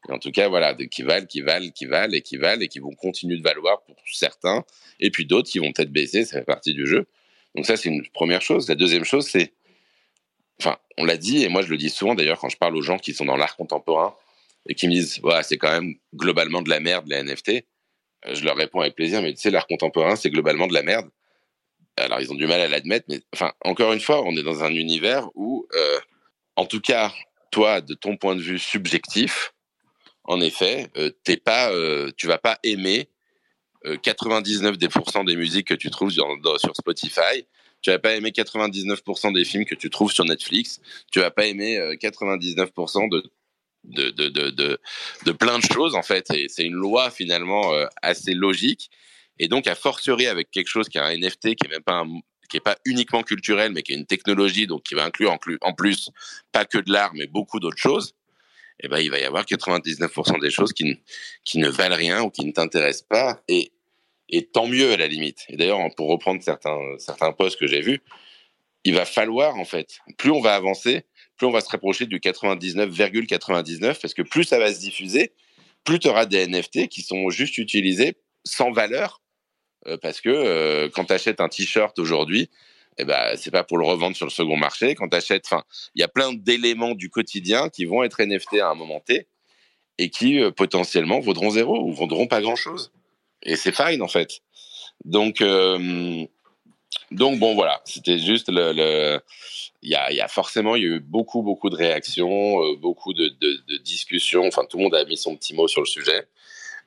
en 0.09 0.19
tout 0.19 0.31
cas, 0.31 0.47
voilà, 0.47 0.73
qui 0.73 1.03
valent, 1.03 1.25
qui 1.25 1.41
valent, 1.41 1.69
qui 1.71 1.85
valent 1.85 2.13
et 2.13 2.21
qui 2.21 2.37
valent 2.37 2.61
et 2.61 2.67
qui 2.67 2.79
vont 2.79 2.93
continuer 2.93 3.37
de 3.37 3.43
valoir 3.43 3.83
pour 3.83 3.95
certains. 4.11 4.63
Et 4.99 5.09
puis 5.11 5.25
d'autres 5.25 5.49
qui 5.49 5.59
vont 5.59 5.71
peut-être 5.71 5.91
baisser, 5.91 6.25
ça 6.25 6.39
fait 6.39 6.45
partie 6.45 6.73
du 6.73 6.85
jeu. 6.87 7.07
Donc 7.55 7.65
ça, 7.65 7.77
c'est 7.77 7.89
une 7.89 8.05
première 8.09 8.41
chose. 8.41 8.67
La 8.67 8.75
deuxième 8.75 9.05
chose, 9.05 9.27
c'est 9.27 9.53
enfin, 10.59 10.77
on 10.97 11.05
l'a 11.05 11.17
dit, 11.17 11.43
et 11.43 11.49
moi 11.49 11.61
je 11.61 11.69
le 11.69 11.77
dis 11.77 11.89
souvent 11.89 12.15
d'ailleurs 12.15 12.39
quand 12.39 12.49
je 12.49 12.57
parle 12.57 12.75
aux 12.77 12.81
gens 12.81 12.97
qui 12.97 13.13
sont 13.13 13.25
dans 13.25 13.35
l'art 13.35 13.57
contemporain 13.57 14.15
et 14.67 14.75
qui 14.75 14.87
me 14.87 14.93
disent, 14.93 15.19
ouais, 15.23 15.43
c'est 15.43 15.57
quand 15.57 15.71
même 15.71 15.95
globalement 16.13 16.61
de 16.61 16.69
la 16.69 16.79
merde, 16.79 17.05
les 17.07 17.21
NFT. 17.21 17.65
Euh, 18.25 18.33
je 18.33 18.43
leur 18.43 18.55
réponds 18.55 18.81
avec 18.81 18.95
plaisir, 18.95 19.21
mais 19.21 19.33
tu 19.33 19.41
sais, 19.41 19.51
l'art 19.51 19.67
contemporain, 19.67 20.15
c'est 20.15 20.29
globalement 20.29 20.67
de 20.67 20.73
la 20.73 20.83
merde. 20.83 21.09
Alors, 21.97 22.19
ils 22.19 22.31
ont 22.31 22.35
du 22.35 22.47
mal 22.47 22.59
à 22.59 22.67
l'admettre, 22.67 23.05
mais 23.09 23.21
enfin, 23.33 23.53
encore 23.63 23.93
une 23.93 24.01
fois, 24.01 24.21
on 24.23 24.35
est 24.35 24.43
dans 24.43 24.63
un 24.63 24.71
univers 24.71 25.29
où, 25.35 25.67
euh, 25.73 25.99
en 26.55 26.65
tout 26.65 26.81
cas, 26.81 27.13
toi, 27.51 27.81
de 27.81 27.93
ton 27.93 28.17
point 28.17 28.35
de 28.35 28.41
vue 28.41 28.59
subjectif, 28.59 29.53
en 30.25 30.41
effet, 30.41 30.89
euh, 30.97 31.11
t'es 31.23 31.37
pas, 31.37 31.71
euh, 31.71 32.11
tu 32.17 32.27
vas 32.27 32.37
pas 32.37 32.59
aimer 32.63 33.09
99% 33.85 35.19
euh, 35.19 35.23
des 35.23 35.35
musiques 35.35 35.67
que 35.67 35.73
tu 35.73 35.89
trouves 35.89 36.11
sur, 36.11 36.27
sur 36.59 36.75
Spotify 36.75 37.45
tu 37.85 37.91
vas 37.91 37.99
pas 37.99 38.15
aimer 38.15 38.31
99% 38.31 39.31
des 39.31 39.45
films 39.45 39.63
que 39.63 39.75
tu 39.75 39.91
trouves 39.91 40.11
sur 40.11 40.25
Netflix. 40.25 40.81
Tu 41.11 41.19
vas 41.19 41.29
pas 41.29 41.45
aimer 41.45 41.77
99% 42.01 43.05
euh, 43.05 43.09
de 43.09 43.31
de, 43.83 44.09
de, 44.09 44.49
de, 44.49 44.79
de, 45.27 45.31
plein 45.31 45.59
de 45.59 45.63
choses, 45.63 45.93
en 45.93 46.01
fait. 46.01 46.31
Et 46.31 46.47
c'est 46.49 46.63
une 46.63 46.73
loi, 46.73 47.11
finalement, 47.11 47.71
assez 48.01 48.33
logique. 48.33 48.89
Et 49.39 49.47
donc, 49.47 49.67
à 49.67 49.75
fortiori, 49.75 50.27
avec 50.27 50.51
quelque 50.51 50.67
chose 50.67 50.87
qui 50.89 50.97
est 50.97 51.01
un 51.01 51.15
NFT, 51.17 51.55
qui 51.55 51.65
est 51.65 51.69
même 51.69 51.83
pas 51.83 52.03
qui 52.47 52.57
est 52.57 52.61
pas 52.61 52.77
uniquement 52.85 53.23
culturel, 53.23 53.71
mais 53.71 53.81
qui 53.81 53.91
est 53.91 53.95
une 53.95 54.05
technologie, 54.05 54.67
donc 54.67 54.83
qui 54.83 54.93
va 54.93 55.03
inclure 55.03 55.31
en, 55.61 55.73
plus 55.73 56.11
pas 56.51 56.63
que 56.63 56.77
de 56.77 56.91
l'art, 56.91 57.11
mais 57.15 57.25
beaucoup 57.25 57.59
d'autres 57.59 57.79
choses, 57.79 58.13
eh 58.81 58.87
ben, 58.87 58.99
il 58.99 59.09
va 59.09 59.19
y 59.19 59.23
avoir 59.23 59.45
99% 59.45 60.39
des 60.39 60.51
choses 60.51 60.71
qui, 60.71 60.99
qui 61.43 61.57
ne 61.57 61.69
valent 61.69 61.95
rien 61.95 62.21
ou 62.21 62.29
qui 62.29 62.45
ne 62.45 62.51
t'intéressent 62.51 63.07
pas. 63.09 63.41
Et 63.47 63.71
et 64.29 64.45
tant 64.45 64.67
mieux 64.67 64.91
à 64.91 64.97
la 64.97 65.07
limite. 65.07 65.45
Et 65.49 65.57
d'ailleurs, 65.57 65.79
pour 65.95 66.09
reprendre 66.09 66.41
certains, 66.41 66.79
certains 66.97 67.31
posts 67.31 67.59
que 67.59 67.67
j'ai 67.67 67.81
vus, 67.81 68.01
il 68.83 68.95
va 68.95 69.05
falloir, 69.05 69.55
en 69.55 69.65
fait, 69.65 69.99
plus 70.17 70.31
on 70.31 70.41
va 70.41 70.55
avancer, 70.55 71.03
plus 71.37 71.47
on 71.47 71.51
va 71.51 71.61
se 71.61 71.69
rapprocher 71.69 72.05
du 72.05 72.19
99,99, 72.19 73.99
parce 73.99 74.13
que 74.13 74.21
plus 74.21 74.43
ça 74.43 74.59
va 74.59 74.73
se 74.73 74.79
diffuser, 74.79 75.33
plus 75.83 75.99
tu 75.99 76.07
auras 76.07 76.25
des 76.25 76.47
NFT 76.47 76.87
qui 76.87 77.01
sont 77.01 77.29
juste 77.29 77.57
utilisés 77.57 78.15
sans 78.43 78.71
valeur, 78.71 79.21
parce 80.01 80.21
que 80.21 80.29
euh, 80.29 80.89
quand 80.89 81.05
tu 81.05 81.13
achètes 81.13 81.39
un 81.39 81.49
t-shirt 81.49 81.97
aujourd'hui, 81.99 82.49
eh 82.97 83.05
ben, 83.05 83.35
c'est 83.35 83.51
pas 83.51 83.63
pour 83.63 83.77
le 83.77 83.85
revendre 83.85 84.15
sur 84.15 84.25
le 84.25 84.31
second 84.31 84.57
marché. 84.57 84.95
Quand 84.95 85.09
tu 85.09 85.17
achètes, 85.17 85.49
il 85.95 85.99
y 85.99 86.03
a 86.03 86.07
plein 86.07 86.33
d'éléments 86.33 86.95
du 86.95 87.09
quotidien 87.09 87.69
qui 87.69 87.85
vont 87.85 88.03
être 88.03 88.21
NFT 88.21 88.59
à 88.61 88.69
un 88.69 88.75
moment 88.75 89.01
T 89.01 89.27
et 89.97 90.09
qui 90.09 90.41
euh, 90.41 90.51
potentiellement 90.51 91.19
vaudront 91.19 91.49
zéro 91.49 91.79
ou 91.81 91.91
vaudront 91.93 92.27
pas 92.27 92.41
grand 92.41 92.55
chose 92.55 92.91
et 93.45 93.55
c'est 93.55 93.75
fine 93.75 94.01
en 94.01 94.07
fait. 94.07 94.41
Donc 95.05 95.41
euh, 95.41 96.25
donc 97.11 97.39
bon 97.39 97.55
voilà, 97.55 97.81
c'était 97.85 98.19
juste 98.19 98.49
le, 98.49 99.21
il 99.81 99.89
y 99.89 99.95
a, 99.95 100.11
y 100.11 100.19
a, 100.19 100.27
forcément 100.27 100.75
il 100.75 100.83
y 100.83 100.85
a 100.85 100.95
eu 100.95 100.99
beaucoup 100.99 101.43
beaucoup 101.43 101.69
de 101.69 101.75
réactions, 101.75 102.63
euh, 102.63 102.75
beaucoup 102.75 103.13
de, 103.13 103.27
de, 103.27 103.77
discussions. 103.77 104.45
Enfin 104.47 104.65
tout 104.69 104.77
le 104.77 104.83
monde 104.83 104.95
a 104.95 105.05
mis 105.05 105.17
son 105.17 105.35
petit 105.35 105.53
mot 105.53 105.67
sur 105.67 105.81
le 105.81 105.87
sujet, 105.87 106.27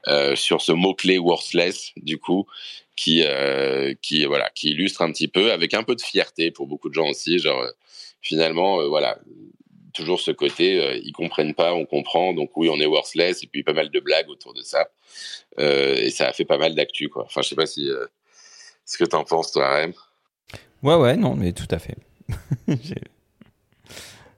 euh, 0.08 0.36
sur 0.36 0.62
ce 0.62 0.72
mot 0.72 0.94
clé 0.94 1.18
worthless 1.18 1.92
du 1.96 2.18
coup 2.18 2.46
qui 2.96 3.24
euh, 3.24 3.94
qui 4.00 4.24
voilà 4.24 4.50
qui 4.54 4.70
illustre 4.70 5.02
un 5.02 5.12
petit 5.12 5.28
peu 5.28 5.52
avec 5.52 5.74
un 5.74 5.82
peu 5.82 5.94
de 5.94 6.00
fierté 6.00 6.50
pour 6.50 6.66
beaucoup 6.66 6.88
de 6.88 6.94
gens 6.94 7.08
aussi 7.08 7.38
genre 7.38 7.62
finalement 8.22 8.80
euh, 8.80 8.88
voilà 8.88 9.18
toujours 9.94 10.20
ce 10.20 10.30
côté, 10.30 11.00
ils 11.02 11.12
comprennent 11.12 11.54
pas, 11.54 11.74
on 11.74 11.84
comprend, 11.84 12.32
donc 12.32 12.56
oui, 12.56 12.68
on 12.68 12.78
est 12.78 12.86
worthless, 12.86 13.42
et 13.42 13.48
puis 13.48 13.64
pas 13.64 13.72
mal 13.72 13.90
de 13.90 13.98
blagues 13.98 14.28
autour 14.28 14.54
de 14.54 14.62
ça. 14.62 14.86
Et 15.58 16.10
ça 16.10 16.28
a 16.28 16.32
fait 16.32 16.44
pas 16.44 16.56
mal 16.56 16.76
d'actu, 16.76 17.08
quoi. 17.08 17.24
Enfin, 17.24 17.42
je 17.42 17.48
sais 17.48 17.56
pas 17.56 17.66
si. 17.66 17.90
Ce 18.84 18.96
que 18.96 19.02
t'en 19.02 19.24
penses, 19.24 19.50
toi, 19.50 19.74
Rem 19.74 19.92
Ouais, 20.84 20.94
ouais, 20.94 21.16
non, 21.16 21.34
mais 21.34 21.52
tout 21.52 21.66
à 21.72 21.80
fait. 21.80 21.96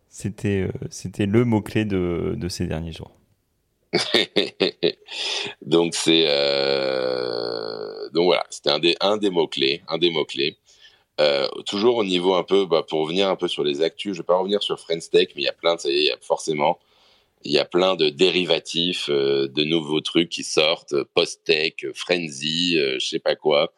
c'était, 0.09 0.67
c'était 0.89 1.27
le 1.27 1.45
mot-clé 1.45 1.85
de, 1.85 2.33
de 2.39 2.49
ces 2.49 2.67
derniers 2.67 2.93
jours. 2.93 3.20
donc 5.63 5.95
c'est 5.95 6.25
donc 8.13 8.25
voilà 8.25 8.45
c'était 8.51 8.71
un 8.71 8.79
des 8.79 8.97
un 9.01 9.17
des 9.17 9.31
mots 9.31 9.49
clés 9.49 9.83
un 9.89 9.99
des 9.99 10.11
mots 10.11 10.25
clés 10.25 10.57
euh, 11.21 11.49
toujours 11.67 11.97
au 11.97 12.05
niveau 12.05 12.35
un 12.35 12.45
peu, 12.45 12.65
bah, 12.65 12.83
pour 12.89 13.01
revenir 13.01 13.29
un 13.29 13.37
peu 13.37 13.47
sur 13.47 13.63
les 13.63 13.83
actus, 13.83 14.15
je 14.15 14.23
vais 14.23 14.27
pas 14.27 14.37
revenir 14.39 14.63
sur 14.63 14.81
Friends 14.81 15.01
Tech, 15.13 15.29
mais 15.37 15.43
il 15.43 15.45
y 15.45 15.49
a 15.49 15.53
plein 15.53 15.75
de, 15.75 15.81
il 15.91 16.05
y 16.05 16.11
a 16.11 16.17
forcément, 16.23 16.79
il 17.45 17.53
y 17.53 17.59
a 17.59 17.67
plein 17.67 17.95
de 17.97 18.09
dérivatifs, 18.11 19.09
euh, 19.11 19.49
de 19.49 19.65
nouveaux 19.65 20.01
trucs 20.01 20.31
qui 20.31 20.45
sortent, 20.45 20.95
post-tech, 21.15 21.75
frenzy, 21.95 22.79
euh, 22.79 22.99
je 22.99 23.07
sais 23.07 23.19
pas 23.19 23.37
quoi. 23.37 23.73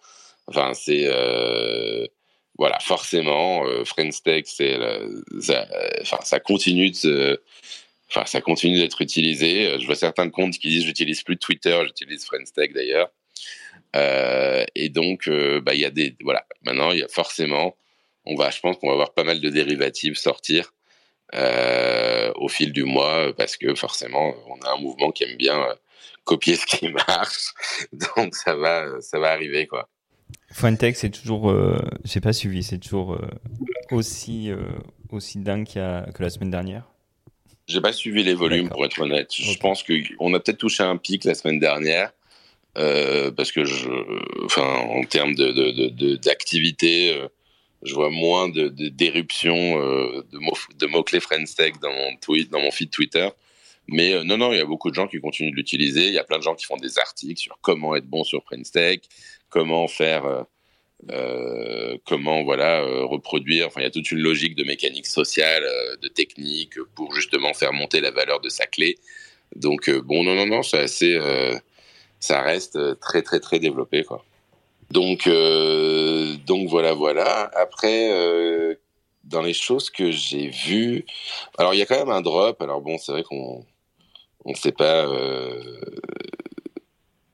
Enfin, 0.47 0.73
c'est, 0.75 1.05
euh, 1.07 2.07
voilà, 2.59 2.79
forcément, 2.81 3.67
euh, 3.67 3.85
Friends 3.85 4.11
Tech, 4.25 4.45
c'est, 4.47 4.79
ça, 5.41 5.67
enfin, 6.03 6.19
ça 6.25 6.39
continue 6.41 6.91
de 6.91 6.97
se, 6.97 7.41
enfin, 8.15 8.27
ça 8.27 8.41
continue 8.41 8.79
d'être 8.79 9.01
utilisé. 9.01 9.79
Je 9.81 9.87
vois 9.87 9.95
certains 9.95 10.31
comptes 10.31 10.59
qui 10.59 10.69
disent 10.69 10.85
j'utilise 10.85 11.23
plus 11.23 11.39
Twitter, 11.39 11.81
j'utilise 11.87 12.25
Friends 12.25 12.53
Tech 12.55 12.73
d'ailleurs. 12.73 13.11
Euh, 13.97 14.65
et 14.75 14.89
donc, 14.89 15.29
euh, 15.29 15.61
bah, 15.61 15.75
y 15.75 15.85
a 15.85 15.91
des, 15.91 16.17
voilà, 16.23 16.47
maintenant, 16.65 16.91
il 16.93 17.01
y 17.01 17.03
a 17.03 17.09
forcément, 17.09 17.77
on 18.25 18.35
va, 18.35 18.51
je 18.51 18.61
pense 18.61 18.77
qu'on 18.79 18.89
va 18.89 18.95
avoir 18.95 19.15
pas 19.15 19.25
mal 19.25 19.41
de 19.41 19.49
dérivatives 19.51 20.17
sortir 20.17 20.73
euh, 21.35 22.33
au 22.37 22.49
fil 22.49 22.73
du 22.73 22.85
mois 22.85 23.33
parce 23.37 23.57
que 23.57 23.75
forcément, 23.75 24.35
on 24.49 24.59
a 24.67 24.73
un 24.73 24.79
mouvement 24.79 25.11
qui 25.11 25.25
aime 25.25 25.37
bien 25.37 25.67
copier 26.25 26.57
ce 26.57 26.67
qui 26.67 26.89
marche, 26.89 27.53
donc 28.17 28.35
ça 28.35 28.55
va, 28.55 29.01
ça 29.01 29.19
va 29.19 29.33
arriver 29.33 29.67
quoi. 29.67 29.89
C'est 30.97 31.11
toujours, 31.11 31.51
euh, 31.51 31.81
j'ai 32.05 32.21
pas 32.21 32.33
suivi, 32.33 32.63
c'est 32.63 32.79
toujours 32.79 33.19
aussi 33.91 34.51
aussi 35.11 35.39
dingue 35.39 35.67
que 35.67 36.23
la 36.23 36.31
semaine 36.31 36.51
dernière. 36.51 36.92
J'ai 37.69 37.81
pas 37.81 37.93
suivi 37.93 38.25
les 38.25 38.35
volumes 38.35 38.69
pour 38.69 38.85
être 38.85 39.01
honnête. 39.01 39.31
Je 39.33 39.57
pense 39.59 39.83
qu'on 39.83 40.35
a 40.35 40.41
peut-être 40.41 40.59
touché 40.59 40.83
un 40.83 40.97
pic 40.97 41.25
la 41.25 41.35
semaine 41.35 41.59
dernière. 41.59 42.13
Euh, 42.79 43.31
parce 43.31 43.53
que 43.53 43.65
je, 43.65 43.91
enfin, 44.45 44.63
en 44.63 45.05
termes 45.05 45.35
de 45.35 46.17
d'activité, 46.17 47.15
euh, 47.15 47.29
je 47.83 47.93
vois 47.95 48.09
moins 48.09 48.49
de 48.49 48.69
d'éruptions 48.69 49.79
euh, 49.79 50.25
de, 50.33 50.39
mots, 50.39 50.57
de 50.75 51.03
clés 51.03 51.21
Friendstech 51.21 51.79
dans 51.81 51.93
mon 51.93 52.17
tweet, 52.17 52.51
dans 52.51 52.61
mon 52.61 52.71
feed 52.71 52.91
Twitter. 52.91 53.29
Mais 53.89 54.25
non, 54.25 54.39
non, 54.39 54.53
il 54.53 54.59
y 54.59 54.61
a 54.61 54.65
beaucoup 54.65 54.91
de 54.91 54.95
gens 54.95 55.07
qui 55.09 55.21
continuent 55.21 55.51
de 55.51 55.57
l'utiliser. 55.57 56.07
Il 56.07 56.15
y 56.15 56.19
a 56.19 56.25
plein 56.25 56.39
de 56.39 56.43
gens 56.43 56.55
qui 56.55 56.65
font 56.65 56.77
des 56.77 56.99
articles 56.99 57.41
sur 57.41 57.59
comment 57.61 57.95
être 57.97 58.07
bon 58.07 58.25
sur 58.25 58.43
Friendstech, 58.45 59.03
comment 59.51 59.87
faire, 59.89 60.47
comment 62.07 62.45
voilà 62.45 62.83
reproduire. 63.05 63.67
Enfin, 63.67 63.81
il 63.81 63.85
y 63.85 63.87
a 63.87 63.91
toute 63.91 64.11
une 64.11 64.21
logique 64.21 64.55
de 64.55 64.65
mécanique 64.65 65.07
sociale, 65.07 65.65
de 66.01 66.09
technique 66.09 66.81
pour 66.95 67.13
justement 67.15 67.55
faire 67.55 67.73
monter 67.73 68.01
la 68.01 68.11
valeur 68.11 68.41
de 68.41 68.49
sa 68.49 68.67
clé. 68.67 68.97
Donc 69.57 69.91
bon, 69.91 70.25
non, 70.25 70.35
non, 70.35 70.47
non, 70.47 70.63
c'est 70.63 70.81
assez 70.81 71.19
ça 72.23 72.41
reste 72.41 72.77
euh, 72.77 72.95
très 72.95 73.23
très 73.23 73.41
très 73.41 73.59
développé 73.59 74.05
quoi. 74.05 74.25
Donc 74.91 75.27
euh, 75.27 76.37
donc 76.47 76.69
voilà 76.69 76.95
voilà. 76.95 77.51
Après 77.55 78.13
euh, 78.13 78.77
dans 79.25 79.43
les 79.43 79.55
choses 79.55 79.91
que 79.91 80.11
j'ai 80.13 80.49
vues, 80.49 81.05
alors 81.59 81.75
il 81.75 81.79
y 81.79 81.83
a 81.83 81.87
quand 81.87 81.99
même 81.99 82.11
un 82.11 82.21
drop. 82.21 82.63
Alors 82.63 82.81
bon, 82.81 82.97
c'est 82.99 83.13
vrai 83.13 83.25
qu'on 83.25 83.65
on 84.45 84.55
sait 84.55 84.73
pas. 84.73 85.07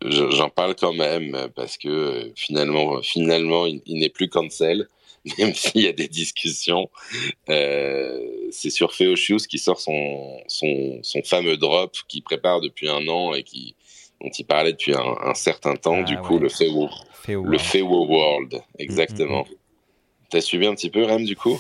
J'en 0.02 0.48
parle 0.48 0.76
quand 0.76 0.92
même 0.92 1.48
parce 1.56 1.76
que 1.76 2.32
finalement, 2.37 3.02
finalement, 3.02 3.66
il, 3.66 3.82
n'est 3.87 4.08
plus 4.08 4.28
cancel, 4.28 4.88
même 5.38 5.54
s'il 5.54 5.82
y 5.82 5.88
a 5.88 5.92
des 5.92 6.08
discussions. 6.08 6.88
c'est 7.46 8.70
sur 8.70 8.94
Feocius 8.94 9.46
qui 9.46 9.58
sort 9.58 9.80
son, 9.80 10.38
son, 10.46 11.00
son 11.02 11.22
fameux 11.22 11.56
drop 11.56 11.96
qu'il 12.06 12.22
prépare 12.22 12.61
depuis 12.61 12.88
un 12.88 13.08
an 13.08 13.34
et 13.34 13.42
qui, 13.42 13.74
dont 14.20 14.30
il 14.30 14.44
parlait 14.44 14.72
depuis 14.72 14.94
un, 14.94 15.34
certain 15.34 15.74
temps, 15.74 16.02
du 16.02 16.14
ah 16.16 16.22
coup, 16.22 16.38
le 16.38 16.48
Fewo, 16.48 16.88
le 17.28 17.58
Fewo 17.58 18.06
World, 18.06 18.61
exactement. 18.78 19.44
Mm, 19.44 19.50
mm, 19.50 19.54
mm. 19.54 19.58
T'as 20.30 20.40
suivi 20.40 20.66
un 20.66 20.74
petit 20.74 20.90
peu, 20.90 21.04
Ram, 21.04 21.24
du 21.24 21.37
coup? 21.37 21.58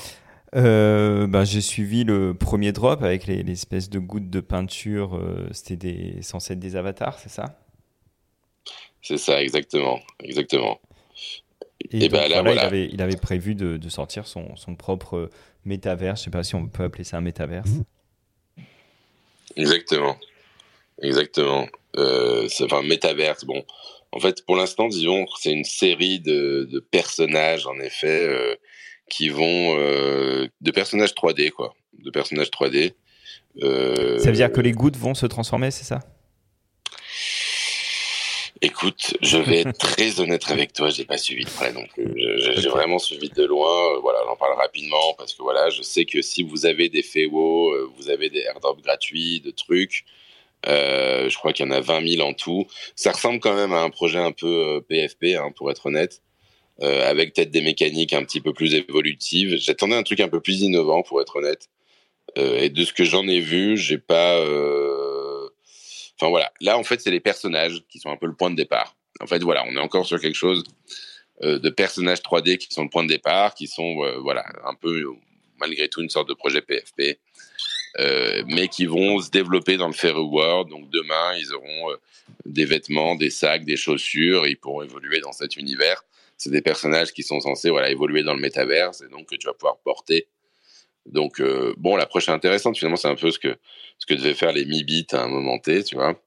Euh, 0.54 1.26
bah, 1.26 1.44
J'ai 1.44 1.60
suivi 1.60 2.04
le 2.04 2.34
premier 2.34 2.72
drop 2.72 3.02
avec 3.02 3.26
l'espèce 3.26 3.88
de 3.88 3.98
gouttes 3.98 4.30
de 4.30 4.40
peinture. 4.40 5.16
Euh, 5.16 5.48
C'était 5.52 6.16
censé 6.22 6.54
être 6.54 6.58
des 6.58 6.76
avatars, 6.76 7.18
c'est 7.18 7.30
ça? 7.30 7.58
C'est 9.02 9.18
ça, 9.18 9.42
exactement. 9.42 10.00
exactement. 10.22 10.80
Et, 11.90 12.08
ben 12.08 12.28
là, 12.28 12.42
voilà, 12.42 12.62
Il, 12.62 12.66
avait, 12.66 12.88
il, 12.92 13.02
avait, 13.02 13.16
prévu 13.16 13.54
de, 13.54 13.76
de 13.76 13.88
sortir 13.88 14.26
son, 14.26 14.56
son, 14.56 14.74
propre 14.74 15.30
métaverse. 15.64 16.20
Je 16.20 16.24
sais 16.24 16.30
pas 16.30 16.42
si 16.42 16.54
on 16.54 16.66
peut 16.66 16.84
appeler 16.84 17.04
ça 17.04 17.18
un 17.18 17.20
métaverse. 17.20 17.70
Exactement. 19.56 20.16
Exactement. 21.02 21.66
Euh, 21.96 22.48
enfin, 22.62 22.82
métaverse, 22.82 23.44
bon. 23.44 23.64
En 24.12 24.20
fait, 24.20 24.44
pour 24.44 24.56
l'instant, 24.56 24.88
disons, 24.88 25.26
c'est 25.38 25.52
une 25.52 25.64
série 25.64 26.18
de, 26.20 26.66
de, 26.70 26.80
personnages, 26.80 27.66
en 27.66 27.78
effet, 27.78 28.26
euh, 28.26 28.54
qui 29.08 29.28
vont 29.28 29.76
euh, 29.78 30.48
de 30.60 30.70
personnages 30.70 31.12
3D, 31.12 31.50
quoi, 31.50 31.74
de 32.02 32.10
personnages 32.10 32.50
3D. 32.50 32.94
Euh, 33.62 34.18
ça 34.18 34.30
veut 34.30 34.36
dire 34.36 34.52
que 34.52 34.60
les 34.60 34.72
gouttes 34.72 34.96
vont 34.96 35.14
se 35.14 35.26
transformer, 35.26 35.70
c'est 35.70 35.84
ça? 35.84 36.00
Écoute, 38.60 39.16
je 39.22 39.38
vais 39.38 39.60
être 39.60 39.78
très 39.78 40.20
honnête 40.20 40.50
avec 40.50 40.72
toi, 40.72 40.90
j'ai 40.90 41.04
pas 41.04 41.18
suivi 41.18 41.44
de 41.44 41.50
près 41.50 41.72
non 41.72 41.84
plus. 41.86 42.12
J'ai 42.56 42.68
vraiment 42.68 42.98
suivi 42.98 43.28
de 43.28 43.44
loin. 43.44 43.98
Voilà, 44.00 44.20
on 44.26 44.32
en 44.32 44.36
parle 44.36 44.56
rapidement 44.56 45.14
parce 45.16 45.34
que 45.34 45.42
voilà, 45.42 45.70
je 45.70 45.82
sais 45.82 46.04
que 46.04 46.22
si 46.22 46.42
vous 46.42 46.66
avez 46.66 46.88
des 46.88 47.02
FEWO, 47.02 47.90
vous 47.96 48.10
avez 48.10 48.30
des 48.30 48.40
airdrops 48.40 48.82
gratuits, 48.82 49.40
de 49.40 49.50
trucs. 49.50 50.04
Euh, 50.66 51.28
je 51.28 51.36
crois 51.36 51.52
qu'il 51.52 51.66
y 51.66 51.68
en 51.68 51.72
a 51.72 51.80
20 51.80 52.16
000 52.16 52.28
en 52.28 52.32
tout. 52.32 52.66
Ça 52.96 53.12
ressemble 53.12 53.40
quand 53.40 53.54
même 53.54 53.72
à 53.72 53.82
un 53.82 53.90
projet 53.90 54.18
un 54.18 54.32
peu 54.32 54.82
PFP, 54.88 55.36
hein, 55.36 55.52
pour 55.54 55.70
être 55.70 55.86
honnête. 55.86 56.22
Euh, 56.80 57.08
avec 57.10 57.34
peut-être 57.34 57.50
des 57.50 57.60
mécaniques 57.60 58.12
un 58.12 58.24
petit 58.24 58.40
peu 58.40 58.52
plus 58.52 58.74
évolutives. 58.74 59.56
J'attendais 59.58 59.96
un 59.96 60.04
truc 60.04 60.20
un 60.20 60.28
peu 60.28 60.40
plus 60.40 60.60
innovant, 60.60 61.02
pour 61.02 61.20
être 61.20 61.36
honnête. 61.36 61.68
Euh, 62.36 62.58
et 62.58 62.68
de 62.68 62.84
ce 62.84 62.92
que 62.92 63.04
j'en 63.04 63.26
ai 63.26 63.40
vu, 63.40 63.76
j'ai 63.76 63.98
pas. 63.98 64.38
Euh... 64.38 64.97
Enfin 66.20 66.30
voilà, 66.30 66.52
là 66.60 66.78
en 66.78 66.84
fait, 66.84 67.00
c'est 67.00 67.10
les 67.10 67.20
personnages 67.20 67.82
qui 67.88 67.98
sont 67.98 68.10
un 68.10 68.16
peu 68.16 68.26
le 68.26 68.34
point 68.34 68.50
de 68.50 68.56
départ. 68.56 68.96
En 69.20 69.26
fait, 69.26 69.42
voilà, 69.42 69.64
on 69.66 69.74
est 69.74 69.80
encore 69.80 70.06
sur 70.06 70.20
quelque 70.20 70.36
chose 70.36 70.64
euh, 71.42 71.58
de 71.58 71.70
personnages 71.70 72.20
3D 72.20 72.58
qui 72.58 72.72
sont 72.72 72.82
le 72.82 72.90
point 72.90 73.04
de 73.04 73.08
départ, 73.08 73.54
qui 73.54 73.66
sont 73.66 74.02
euh, 74.04 74.18
voilà 74.18 74.44
un 74.64 74.74
peu 74.74 75.04
malgré 75.58 75.88
tout 75.88 76.02
une 76.02 76.10
sorte 76.10 76.28
de 76.28 76.34
projet 76.34 76.60
PFP. 76.60 77.18
Euh, 77.98 78.44
mais 78.46 78.68
qui 78.68 78.84
vont 78.84 79.18
se 79.18 79.30
développer 79.30 79.76
dans 79.76 79.88
le 79.88 79.94
Fairy 79.94 80.20
World. 80.20 80.68
Donc 80.68 80.90
demain, 80.90 81.34
ils 81.36 81.52
auront 81.54 81.96
des 82.44 82.66
vêtements, 82.66 83.16
des 83.16 83.30
sacs, 83.30 83.64
des 83.64 83.76
chaussures, 83.76 84.44
et 84.46 84.50
ils 84.50 84.56
pourront 84.56 84.82
évoluer 84.82 85.20
dans 85.20 85.32
cet 85.32 85.56
univers 85.56 86.04
c'est 86.38 86.50
des 86.50 86.62
personnages 86.62 87.12
qui 87.12 87.24
sont 87.24 87.40
censés 87.40 87.68
voilà 87.68 87.90
évoluer 87.90 88.22
dans 88.22 88.32
le 88.32 88.40
métaverse 88.40 89.02
et 89.02 89.08
donc 89.08 89.26
que 89.26 89.34
tu 89.34 89.46
vas 89.46 89.52
pouvoir 89.52 89.78
porter. 89.78 90.28
Donc 91.12 91.40
euh, 91.40 91.74
bon, 91.78 91.96
l'approche 91.96 92.28
est 92.28 92.32
intéressante. 92.32 92.76
Finalement, 92.76 92.96
c'est 92.96 93.08
un 93.08 93.14
peu 93.16 93.30
ce 93.30 93.38
que 93.38 93.56
ce 93.98 94.06
que 94.06 94.14
devaient 94.14 94.34
faire 94.34 94.52
les 94.52 94.64
Mi-Bits 94.64 95.06
à 95.12 95.22
un 95.22 95.28
moment 95.28 95.58
T, 95.58 95.84
tu 95.84 95.96
vois. 95.96 96.20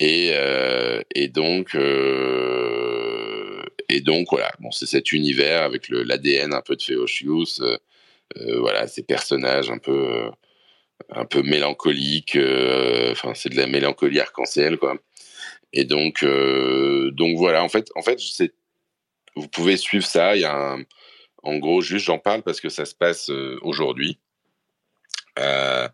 Et 0.00 0.30
euh, 0.32 1.02
et 1.14 1.28
donc 1.28 1.74
euh, 1.74 3.62
et 3.88 4.00
donc 4.00 4.28
voilà, 4.30 4.50
bon, 4.60 4.70
c'est 4.70 4.86
cet 4.86 5.12
univers 5.12 5.62
avec 5.62 5.88
l'ADN 5.88 6.54
un 6.54 6.62
peu 6.62 6.76
de 6.76 6.82
Feocius, 6.82 7.62
voilà, 8.36 8.86
ces 8.86 9.02
personnages 9.02 9.70
un 9.70 9.78
peu 9.78 10.30
un 11.10 11.24
peu 11.24 11.42
mélancoliques. 11.42 12.38
Enfin, 13.12 13.34
c'est 13.34 13.48
de 13.50 13.56
la 13.56 13.66
mélancolie 13.66 14.20
arc-en-ciel, 14.20 14.78
quoi. 14.78 14.96
Et 15.72 15.84
donc, 15.84 16.24
donc 16.24 17.36
voilà, 17.38 17.62
en 17.64 17.68
fait, 17.68 17.88
en 17.96 18.02
fait, 18.02 18.18
vous 19.36 19.48
pouvez 19.48 19.76
suivre 19.76 20.06
ça. 20.06 20.36
Il 20.36 20.42
y 20.42 20.44
a 20.44 20.76
en 21.48 21.56
gros, 21.56 21.80
juste 21.80 22.06
j'en 22.06 22.18
parle 22.18 22.42
parce 22.42 22.60
que 22.60 22.68
ça 22.68 22.84
se 22.84 22.94
passe 22.94 23.30
euh, 23.30 23.58
aujourd'hui. 23.62 24.18
Euh, 25.38 25.88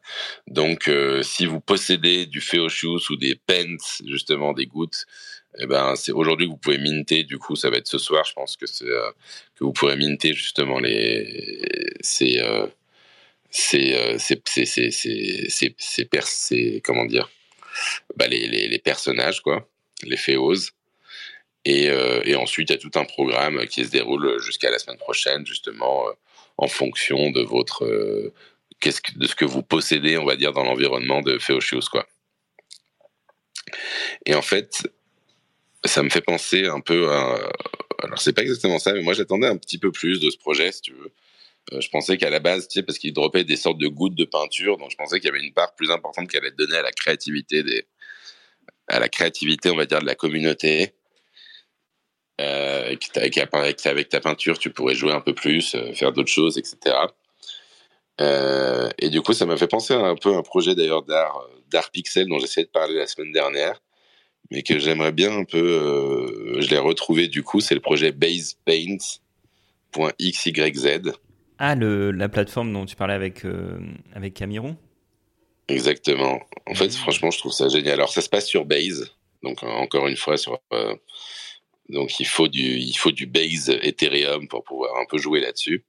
donc, 0.48 0.88
euh, 0.88 1.22
si 1.22 1.46
vous 1.46 1.60
possédez 1.60 2.26
du 2.26 2.40
Feoshus 2.40 3.10
ou 3.10 3.16
des 3.16 3.36
pens, 3.36 4.02
justement 4.06 4.52
des 4.52 4.66
gouttes, 4.66 5.06
eh 5.58 5.66
ben 5.66 5.94
c'est 5.94 6.12
aujourd'hui 6.12 6.46
que 6.46 6.52
vous 6.52 6.56
pouvez 6.56 6.78
minter. 6.78 7.22
Du 7.22 7.38
coup, 7.38 7.54
ça 7.54 7.70
va 7.70 7.76
être 7.76 7.86
ce 7.86 7.98
soir. 7.98 8.24
Je 8.24 8.32
pense 8.32 8.56
que 8.56 8.64
vous 9.60 9.72
pourrez 9.72 9.96
minter 9.96 10.32
justement 10.32 10.80
les 10.80 11.62
comment 16.82 17.04
dire 17.04 17.30
bah, 18.16 18.26
les, 18.26 18.78
personnages 18.78 19.40
quoi, 19.40 19.68
les 20.02 20.16
féos. 20.16 20.72
Et, 21.64 21.88
euh, 21.88 22.20
et, 22.24 22.36
ensuite, 22.36 22.70
il 22.70 22.72
y 22.74 22.76
a 22.76 22.78
tout 22.78 22.98
un 22.98 23.04
programme 23.04 23.66
qui 23.66 23.84
se 23.84 23.90
déroule 23.90 24.38
jusqu'à 24.40 24.70
la 24.70 24.78
semaine 24.78 24.98
prochaine, 24.98 25.46
justement, 25.46 26.08
euh, 26.08 26.12
en 26.58 26.68
fonction 26.68 27.30
de 27.30 27.40
votre, 27.42 27.84
euh, 27.84 28.34
qu'est-ce 28.80 29.00
que, 29.00 29.18
de 29.18 29.26
ce 29.26 29.34
que 29.34 29.46
vous 29.46 29.62
possédez, 29.62 30.18
on 30.18 30.26
va 30.26 30.36
dire, 30.36 30.52
dans 30.52 30.64
l'environnement 30.64 31.22
de 31.22 31.38
Feocius, 31.38 31.88
quoi. 31.88 32.06
Et 34.26 34.34
en 34.34 34.42
fait, 34.42 34.88
ça 35.84 36.02
me 36.02 36.10
fait 36.10 36.20
penser 36.20 36.66
un 36.66 36.80
peu 36.80 37.10
à, 37.10 37.38
alors 38.02 38.20
c'est 38.20 38.32
pas 38.32 38.42
exactement 38.42 38.78
ça, 38.78 38.92
mais 38.92 39.02
moi 39.02 39.14
j'attendais 39.14 39.46
un 39.46 39.56
petit 39.56 39.78
peu 39.78 39.90
plus 39.90 40.20
de 40.20 40.30
ce 40.30 40.36
projet, 40.36 40.70
si 40.72 40.82
tu 40.82 40.92
veux. 40.92 41.12
je 41.80 41.88
pensais 41.88 42.18
qu'à 42.18 42.30
la 42.30 42.40
base, 42.40 42.68
tu 42.68 42.78
sais, 42.78 42.82
parce 42.82 42.98
qu'il 42.98 43.12
dropait 43.12 43.44
des 43.44 43.56
sortes 43.56 43.78
de 43.78 43.88
gouttes 43.88 44.14
de 44.14 44.24
peinture, 44.24 44.76
donc 44.76 44.90
je 44.90 44.96
pensais 44.96 45.18
qu'il 45.20 45.28
y 45.28 45.30
avait 45.30 45.44
une 45.44 45.52
part 45.52 45.74
plus 45.74 45.90
importante 45.90 46.30
qu'elle 46.30 46.42
allait 46.42 46.52
donner 46.52 46.76
à 46.76 46.82
la 46.82 46.92
créativité 46.92 47.62
des, 47.62 47.86
à 48.88 48.98
la 48.98 49.08
créativité, 49.08 49.70
on 49.70 49.76
va 49.76 49.86
dire, 49.86 50.00
de 50.00 50.06
la 50.06 50.14
communauté. 50.14 50.94
Euh, 52.40 52.96
avec 53.84 54.08
ta 54.08 54.20
peinture, 54.20 54.58
tu 54.58 54.70
pourrais 54.70 54.94
jouer 54.94 55.12
un 55.12 55.20
peu 55.20 55.34
plus, 55.34 55.74
euh, 55.74 55.92
faire 55.92 56.12
d'autres 56.12 56.32
choses, 56.32 56.58
etc. 56.58 56.96
Euh, 58.20 58.88
et 58.98 59.08
du 59.08 59.20
coup, 59.20 59.32
ça 59.32 59.46
m'a 59.46 59.56
fait 59.56 59.68
penser 59.68 59.94
à 59.94 60.00
un 60.00 60.16
peu 60.16 60.34
un 60.34 60.42
projet 60.42 60.74
d'ailleurs 60.74 61.02
d'art, 61.02 61.48
d'art 61.70 61.90
pixel 61.90 62.28
dont 62.28 62.38
j'essayais 62.38 62.66
de 62.66 62.70
parler 62.70 62.96
la 62.96 63.06
semaine 63.06 63.32
dernière, 63.32 63.80
mais 64.50 64.62
que 64.62 64.78
j'aimerais 64.78 65.12
bien 65.12 65.36
un 65.36 65.44
peu. 65.44 66.60
je 66.60 66.68
l'ai 66.68 66.78
retrouvé 66.78 67.28
du 67.28 67.42
coup, 67.42 67.60
c'est 67.60 67.74
le 67.74 67.80
projet 67.80 68.12
basepaints.xyz. 68.12 71.12
Ah, 71.58 71.74
le, 71.76 72.10
la 72.10 72.28
plateforme 72.28 72.72
dont 72.72 72.84
tu 72.84 72.96
parlais 72.96 73.14
avec, 73.14 73.42
avec 74.12 74.34
Camiron? 74.34 74.76
Exactement. 75.68 76.40
En 76.66 76.74
fait, 76.74 76.92
franchement, 76.92 77.30
je 77.30 77.38
trouve 77.38 77.52
ça 77.52 77.68
génial. 77.68 77.94
Alors, 77.94 78.12
ça 78.12 78.20
se 78.20 78.28
passe 78.28 78.46
sur 78.46 78.64
Base, 78.64 79.12
donc 79.42 79.62
encore 79.62 80.08
une 80.08 80.16
fois 80.16 80.36
sur 80.36 80.60
donc 81.88 82.18
il 82.20 82.26
faut 82.26 82.48
du, 82.48 82.78
il 82.78 82.94
faut 82.94 83.10
du 83.10 83.26
base 83.26 83.70
Ethereum 83.82 84.48
pour 84.48 84.64
pouvoir 84.64 84.96
un 84.96 85.04
peu 85.08 85.18
jouer 85.18 85.40
là-dessus. 85.40 85.84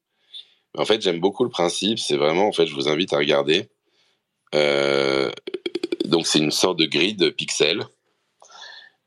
En 0.77 0.85
fait, 0.85 1.01
j'aime 1.01 1.19
beaucoup 1.19 1.43
le 1.43 1.49
principe. 1.49 1.99
C'est 1.99 2.17
vraiment, 2.17 2.47
en 2.47 2.51
fait, 2.51 2.65
je 2.65 2.75
vous 2.75 2.89
invite 2.89 3.13
à 3.13 3.17
regarder. 3.17 3.69
Euh, 4.53 5.31
donc 6.05 6.27
c'est 6.27 6.39
une 6.39 6.51
sorte 6.51 6.77
de 6.77 6.85
grid 6.85 7.31
pixel. 7.35 7.85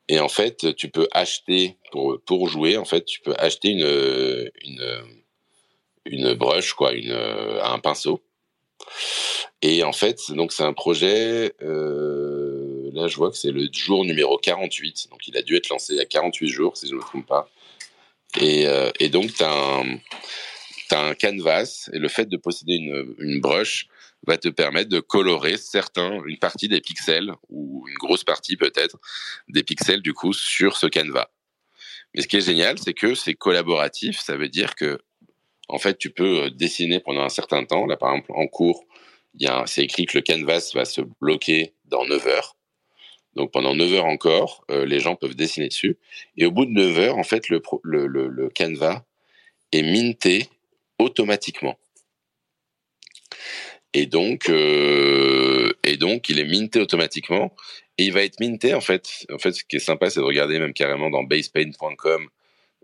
Et 0.08 0.20
en 0.20 0.28
fait, 0.28 0.74
tu 0.76 0.88
peux 0.88 1.06
acheter 1.12 1.76
pour 1.92 2.18
pour 2.24 2.48
jouer. 2.48 2.78
En 2.78 2.86
fait, 2.86 3.04
tu 3.04 3.20
peux 3.20 3.34
acheter 3.38 3.68
une 3.68 4.50
une 4.64 5.02
une 6.06 6.34
brush 6.34 6.72
quoi, 6.72 6.92
une 6.92 7.12
un 7.12 7.78
pinceau. 7.78 8.22
Et 9.60 9.82
en 9.82 9.92
fait, 9.92 10.30
donc 10.30 10.52
c'est 10.52 10.62
un 10.62 10.72
projet. 10.72 11.54
Euh, 11.62 12.37
là, 12.98 13.08
je 13.08 13.16
vois 13.16 13.30
que 13.30 13.36
c'est 13.36 13.50
le 13.50 13.68
jour 13.72 14.04
numéro 14.04 14.38
48. 14.38 15.08
Donc, 15.10 15.26
il 15.26 15.36
a 15.36 15.42
dû 15.42 15.56
être 15.56 15.68
lancé 15.68 15.94
il 15.94 15.96
y 15.96 16.00
a 16.00 16.06
48 16.06 16.48
jours, 16.48 16.76
si 16.76 16.86
je 16.86 16.92
ne 16.92 16.98
me 16.98 17.02
trompe 17.02 17.26
pas. 17.26 17.50
Et, 18.40 18.66
euh, 18.66 18.90
donc, 19.10 19.32
tu 19.34 19.42
as, 19.42 19.82
un 20.90 21.14
canvas, 21.14 21.90
et 21.92 21.98
le 21.98 22.08
fait 22.08 22.26
de 22.26 22.36
posséder 22.36 22.74
une, 22.74 23.14
une 23.18 23.40
brush 23.40 23.88
va 24.26 24.38
te 24.38 24.48
permettre 24.48 24.88
de 24.88 25.00
colorer 25.00 25.56
certains, 25.56 26.22
une 26.24 26.38
partie 26.38 26.68
des 26.68 26.80
pixels, 26.80 27.32
ou 27.48 27.86
une 27.88 27.96
grosse 27.96 28.24
partie 28.24 28.56
peut-être, 28.56 28.98
des 29.48 29.62
pixels 29.62 30.02
du 30.02 30.14
coup 30.14 30.32
sur 30.32 30.76
ce 30.76 30.86
canevas. 30.86 31.28
Mais 32.14 32.22
ce 32.22 32.28
qui 32.28 32.36
est 32.36 32.46
génial, 32.46 32.78
c'est 32.78 32.94
que 32.94 33.14
c'est 33.14 33.34
collaboratif, 33.34 34.18
ça 34.20 34.36
veut 34.36 34.48
dire 34.48 34.74
que 34.74 34.98
en 35.68 35.78
fait, 35.78 35.98
tu 35.98 36.10
peux 36.10 36.44
euh, 36.44 36.50
dessiner 36.50 37.00
pendant 37.00 37.22
un 37.22 37.28
certain 37.28 37.64
temps. 37.64 37.86
Là, 37.86 37.96
par 37.96 38.12
exemple, 38.12 38.32
en 38.34 38.46
cours, 38.46 38.84
c'est 39.66 39.84
écrit 39.84 40.06
que 40.06 40.18
le 40.18 40.22
canvas 40.22 40.72
va 40.74 40.84
se 40.84 41.02
bloquer 41.20 41.74
dans 41.84 42.04
9 42.06 42.26
heures. 42.26 42.56
Donc 43.38 43.52
pendant 43.52 43.76
9 43.76 43.94
heures 43.94 44.04
encore, 44.06 44.64
euh, 44.68 44.84
les 44.84 44.98
gens 44.98 45.14
peuvent 45.14 45.36
dessiner 45.36 45.68
dessus. 45.68 45.96
Et 46.36 46.44
au 46.44 46.50
bout 46.50 46.66
de 46.66 46.72
9 46.72 46.98
heures, 46.98 47.18
en 47.18 47.22
fait, 47.22 47.48
le, 47.48 48.48
canevas 48.48 49.04
est 49.70 49.82
minté 49.82 50.48
automatiquement. 50.98 51.78
Et 53.94 54.06
donc, 54.06 54.50
euh, 54.50 55.72
et 55.84 55.96
donc, 55.96 56.28
il 56.28 56.40
est 56.40 56.44
minté 56.44 56.80
automatiquement. 56.80 57.54
Et 57.96 58.06
il 58.06 58.12
va 58.12 58.24
être 58.24 58.40
minté, 58.40 58.74
en 58.74 58.80
fait. 58.80 59.24
En 59.32 59.38
fait, 59.38 59.52
ce 59.52 59.62
qui 59.62 59.76
est 59.76 59.78
sympa, 59.78 60.10
c'est 60.10 60.18
de 60.18 60.24
regarder 60.24 60.58
même 60.58 60.74
carrément 60.74 61.08
dans 61.08 61.22
basepaint.com, 61.22 62.28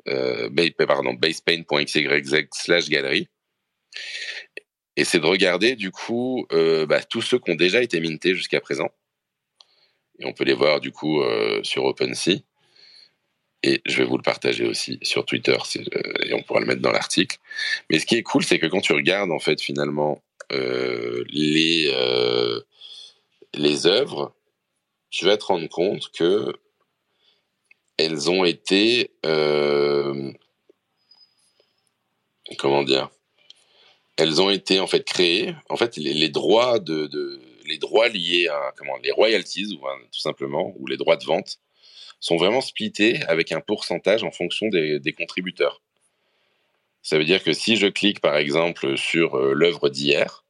euh, 0.06 0.50
pardon, 0.86 1.14
basepaint.xyz 1.14 2.46
slash 2.52 2.88
galerie. 2.88 3.28
Et 4.96 5.02
c'est 5.02 5.18
de 5.18 5.26
regarder, 5.26 5.74
du 5.74 5.90
coup, 5.90 6.46
bah, 6.88 7.02
tous 7.02 7.22
ceux 7.22 7.40
qui 7.40 7.50
ont 7.50 7.56
déjà 7.56 7.82
été 7.82 7.98
mintés 7.98 8.36
jusqu'à 8.36 8.60
présent. 8.60 8.88
Et 10.18 10.27
on 10.27 10.33
peut 10.33 10.44
les 10.44 10.55
voir, 10.55 10.81
du 10.81 10.92
coup, 10.92 11.22
euh, 11.22 11.62
sur 11.62 11.85
OpenSea. 11.85 12.42
Et 13.62 13.81
je 13.87 13.96
vais 13.96 14.05
vous 14.05 14.18
le 14.18 14.22
partager 14.22 14.66
aussi 14.66 14.98
sur 15.03 15.24
Twitter, 15.24 15.57
et 16.27 16.35
on 16.35 16.42
pourra 16.42 16.61
le 16.61 16.66
mettre 16.66 16.83
dans 16.83 16.92
l'article. 16.92 17.38
Mais 17.88 17.98
ce 17.98 18.05
qui 18.05 18.16
est 18.16 18.22
cool, 18.22 18.44
c'est 18.44 18.59
que 18.59 18.66
quand 18.66 18.83
tu 18.83 18.92
regardes, 18.92 19.31
en 19.31 19.38
fait, 19.38 19.59
finalement, 19.61 20.22
euh, 20.53 21.24
les, 21.31 21.90
euh, 21.94 22.61
les 23.55 23.87
œuvres, 23.87 24.35
tu 25.11 25.24
vas 25.24 25.38
te 25.38 25.44
rendre 25.44 25.68
compte 25.68 26.11
que 26.12 26.53
elles 27.96 28.31
ont 28.31 28.44
été 28.44 29.12
euh, 29.24 30.33
comment 32.59 32.83
dire? 32.83 33.11
Elles 34.16 34.40
ont 34.40 34.50
été 34.50 34.81
en 34.81 34.87
fait 34.87 35.05
créées 35.05 35.55
en 35.68 35.77
fait 35.77 35.96
les, 35.96 36.29
droits 36.29 36.79
de, 36.79 37.40
les 37.74 37.78
droits 37.78 38.08
liés 38.08 38.46
à 38.48 38.72
comment 38.76 38.96
les 39.02 39.10
royalties 39.10 39.74
ou, 39.74 39.78
tout 40.12 40.20
simplement 40.20 40.72
ou 40.78 40.87
les 40.87 40.96
droits 40.96 41.16
de 41.16 41.24
vente 41.24 41.58
sont 42.20 42.37
vraiment 42.37 42.60
splittés 42.60 43.20
avec 43.24 43.50
un 43.50 43.60
pourcentage 43.60 44.22
en 44.22 44.30
fonction 44.30 44.68
des, 44.68 45.14
contributeurs 45.18 45.82
ça 47.02 47.18
veut 47.18 47.24
dire 47.24 47.42
que 47.42 47.52
si 47.52 47.76
je 47.76 47.88
clique 47.88 48.20
par 48.20 48.37
exemple 48.37 48.96
sur 48.96 49.34
euh, 49.34 49.52
l'œuvre 49.52 49.90
d'hier, 49.90 50.44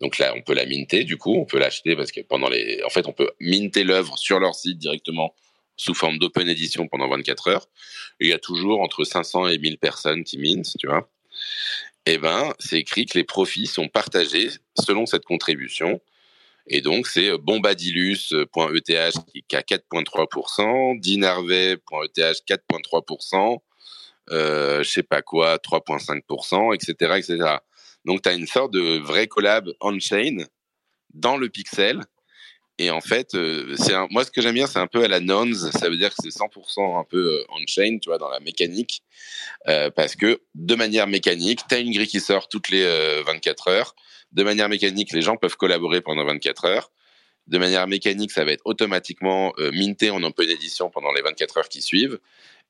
donc 0.00 0.18
là 0.18 0.32
on 0.34 0.40
peut 0.40 0.54
la 0.54 0.64
minter 0.64 1.04
du 1.04 1.18
coup, 1.18 1.34
on 1.34 1.44
peut 1.44 1.58
l'acheter 1.58 1.94
parce 1.96 2.12
que 2.12 2.20
pendant 2.22 2.48
les, 2.48 2.82
en 2.84 2.88
fait 2.88 3.06
on 3.06 3.12
peut 3.12 3.30
minter 3.40 3.84
l'œuvre 3.84 4.16
sur 4.16 4.38
leur 4.40 4.54
site 4.54 4.78
directement 4.78 5.34
sous 5.76 5.94
forme 5.94 6.18
d'open 6.18 6.48
edition 6.48 6.86
pendant 6.88 7.08
24 7.08 7.48
heures. 7.48 7.66
il 8.20 8.28
y 8.28 8.32
a 8.32 8.38
toujours 8.38 8.80
entre 8.80 9.04
500 9.04 9.48
et 9.48 9.58
1000 9.58 9.78
personnes 9.78 10.24
qui 10.24 10.38
mintent, 10.38 10.72
tu 10.78 10.86
vois. 10.86 11.10
Eh 12.06 12.16
ben 12.16 12.54
c'est 12.58 12.78
écrit 12.78 13.04
que 13.04 13.18
les 13.18 13.24
profits 13.24 13.66
sont 13.66 13.88
partagés 13.88 14.48
selon 14.80 15.04
cette 15.04 15.24
contribution. 15.24 16.00
Et 16.66 16.80
donc, 16.80 17.06
c'est 17.06 17.36
bombadilus.eth 17.38 19.14
qui 19.48 19.56
a 19.56 19.62
4,3%, 19.62 21.00
dinarvet.eth 21.00 22.42
4,3%, 22.48 23.58
euh, 24.30 24.82
je 24.82 24.88
sais 24.88 25.02
pas 25.02 25.22
quoi, 25.22 25.56
3,5%, 25.56 26.74
etc., 26.74 27.14
etc. 27.18 27.56
Donc, 28.04 28.22
tu 28.22 28.28
as 28.28 28.34
une 28.34 28.46
sorte 28.46 28.72
de 28.72 28.98
vrai 28.98 29.26
collab 29.26 29.70
on-chain 29.80 30.44
dans 31.14 31.36
le 31.36 31.48
pixel. 31.48 32.00
Et 32.78 32.90
en 32.90 33.00
fait, 33.00 33.34
euh, 33.34 33.76
c'est 33.76 33.94
moi, 34.10 34.24
ce 34.24 34.30
que 34.30 34.40
j'aime 34.40 34.54
bien, 34.54 34.66
c'est 34.66 34.78
un 34.78 34.86
peu 34.86 35.04
à 35.04 35.08
la 35.08 35.20
nonce. 35.20 35.70
Ça 35.70 35.88
veut 35.88 35.96
dire 35.96 36.08
que 36.08 36.16
c'est 36.18 36.30
100% 36.30 36.98
un 36.98 37.04
peu 37.04 37.40
euh, 37.40 37.44
on-chain, 37.50 37.98
tu 38.00 38.08
vois, 38.08 38.18
dans 38.18 38.30
la 38.30 38.40
mécanique. 38.40 39.02
Euh, 39.68 39.90
parce 39.90 40.16
que 40.16 40.40
de 40.54 40.74
manière 40.74 41.06
mécanique, 41.06 41.60
tu 41.68 41.74
as 41.74 41.78
une 41.78 41.92
grille 41.92 42.08
qui 42.08 42.20
sort 42.20 42.48
toutes 42.48 42.70
les 42.70 43.22
24 43.24 43.68
heures. 43.68 43.94
De 44.32 44.42
manière 44.42 44.68
mécanique, 44.68 45.12
les 45.12 45.22
gens 45.22 45.36
peuvent 45.36 45.56
collaborer 45.56 46.00
pendant 46.00 46.24
24 46.24 46.64
heures. 46.64 46.90
De 47.48 47.58
manière 47.58 47.86
mécanique, 47.86 48.30
ça 48.30 48.44
va 48.44 48.52
être 48.52 48.62
automatiquement 48.64 49.52
minté 49.72 50.10
en 50.10 50.22
open 50.22 50.48
édition 50.48 50.90
pendant 50.90 51.12
les 51.12 51.22
24 51.22 51.58
heures 51.58 51.68
qui 51.68 51.82
suivent. 51.82 52.18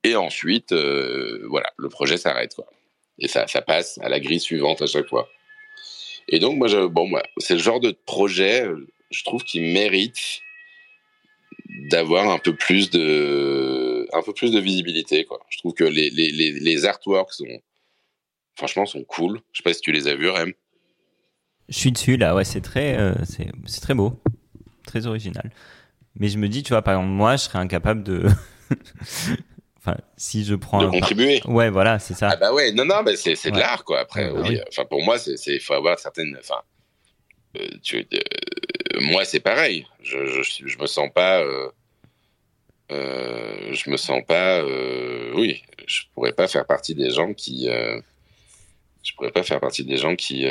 Et 0.05 0.17
ensuite, 0.17 0.73
euh, 0.73 1.47
voilà, 1.49 1.73
le 1.77 1.89
projet 1.89 2.17
s'arrête. 2.17 2.57
Et 3.19 3.29
ça, 3.29 3.47
ça 3.47 3.63
passe 3.63 3.99
à 4.03 4.09
la 4.09 4.19
grille 4.19 4.41
suivante 4.41 4.83
à 4.83 4.87
chaque 4.87 5.09
fois. 5.09 5.29
Et 6.29 6.39
donc, 6.39 6.57
moi, 6.57 6.89
bon, 6.89 7.07
moi, 7.07 7.23
c'est 7.39 7.55
le 7.55 7.61
genre 7.61 7.81
de 7.81 7.93
projet, 8.07 8.67
je 9.11 9.25
trouve, 9.25 9.45
qui 9.45 9.61
mérite 9.61 10.41
d'avoir 11.91 12.31
un 12.31 12.39
peu 12.39 12.55
plus 12.55 12.91
de, 12.91 14.09
un 14.13 14.23
peu 14.23 14.33
plus 14.33 14.51
de 14.51 14.61
visibilité. 14.61 15.27
Je 15.51 15.59
trouve 15.59 15.75
que 15.75 15.85
les 15.85 16.85
artworks 16.85 17.35
sont, 17.35 17.61
franchement, 18.57 18.87
sont 18.87 19.05
cool. 19.05 19.41
Je 19.53 19.59
sais 19.59 19.63
pas 19.63 19.75
si 19.75 19.81
tu 19.81 19.93
les 19.93 20.09
as 20.09 20.15
vus, 20.15 20.31
Rem. 20.31 20.53
Je 21.73 21.79
suis 21.79 21.91
dessus 21.91 22.19
là, 22.19 22.35
ouais, 22.35 22.45
c'est 22.45 22.61
très, 22.61 22.99
euh, 22.99 23.15
c'est 23.25 23.81
très 23.81 23.95
beau, 23.95 24.21
très 24.87 25.07
original. 25.07 25.51
Mais 26.17 26.29
je 26.29 26.37
me 26.37 26.49
dis, 26.49 26.63
tu 26.63 26.75
vois, 26.75 26.83
par 26.83 26.95
exemple, 26.95 27.11
moi, 27.11 27.37
je 27.37 27.45
serais 27.45 27.59
incapable 27.59 28.03
de 28.03 28.29
Enfin, 29.79 29.97
si 30.17 30.45
je 30.45 30.55
prends. 30.55 30.85
De 30.85 30.91
contribuer. 30.91 31.41
Ouais, 31.47 31.71
voilà, 31.71 31.99
c'est 31.99 32.15
ça. 32.15 32.29
Ah 32.33 32.37
bah 32.37 32.53
ouais, 32.53 32.71
non, 32.71 32.85
non, 32.85 33.03
bah 33.03 33.17
c'est 33.17 33.35
c'est 33.35 33.51
de 33.51 33.59
l'art, 33.59 33.85
quoi. 33.85 34.01
Après, 34.01 34.31
bah 34.31 34.43
oui. 34.45 34.61
Enfin, 34.69 34.85
pour 34.85 35.03
moi, 35.03 35.19
c'est 35.19 35.35
il 35.47 35.61
faut 35.61 35.75
avoir 35.75 35.99
certaines. 35.99 36.37
Enfin, 36.39 36.61
euh, 37.59 37.67
tu, 37.83 37.97
euh, 37.97 39.01
moi, 39.01 39.25
c'est 39.25 39.41
pareil. 39.41 39.87
Je, 40.03 40.27
je, 40.27 40.69
je 40.69 40.79
me 40.79 40.87
sens 40.87 41.09
pas. 41.13 41.41
Euh, 41.41 41.69
je 43.73 43.91
me 43.91 43.97
sens 43.97 44.23
pas. 44.29 44.63
Oui, 45.35 45.63
je 45.87 46.03
pourrais 46.15 46.33
pas 46.33 46.47
faire 46.47 46.67
partie 46.67 46.95
des 46.95 47.11
gens 47.11 47.35
qui. 47.35 47.69
Je 49.03 49.15
pourrais 49.15 49.31
pas 49.31 49.43
faire 49.43 49.61
partie 49.61 49.85
des 49.85 49.97
gens 49.97 50.17
qui 50.17 50.47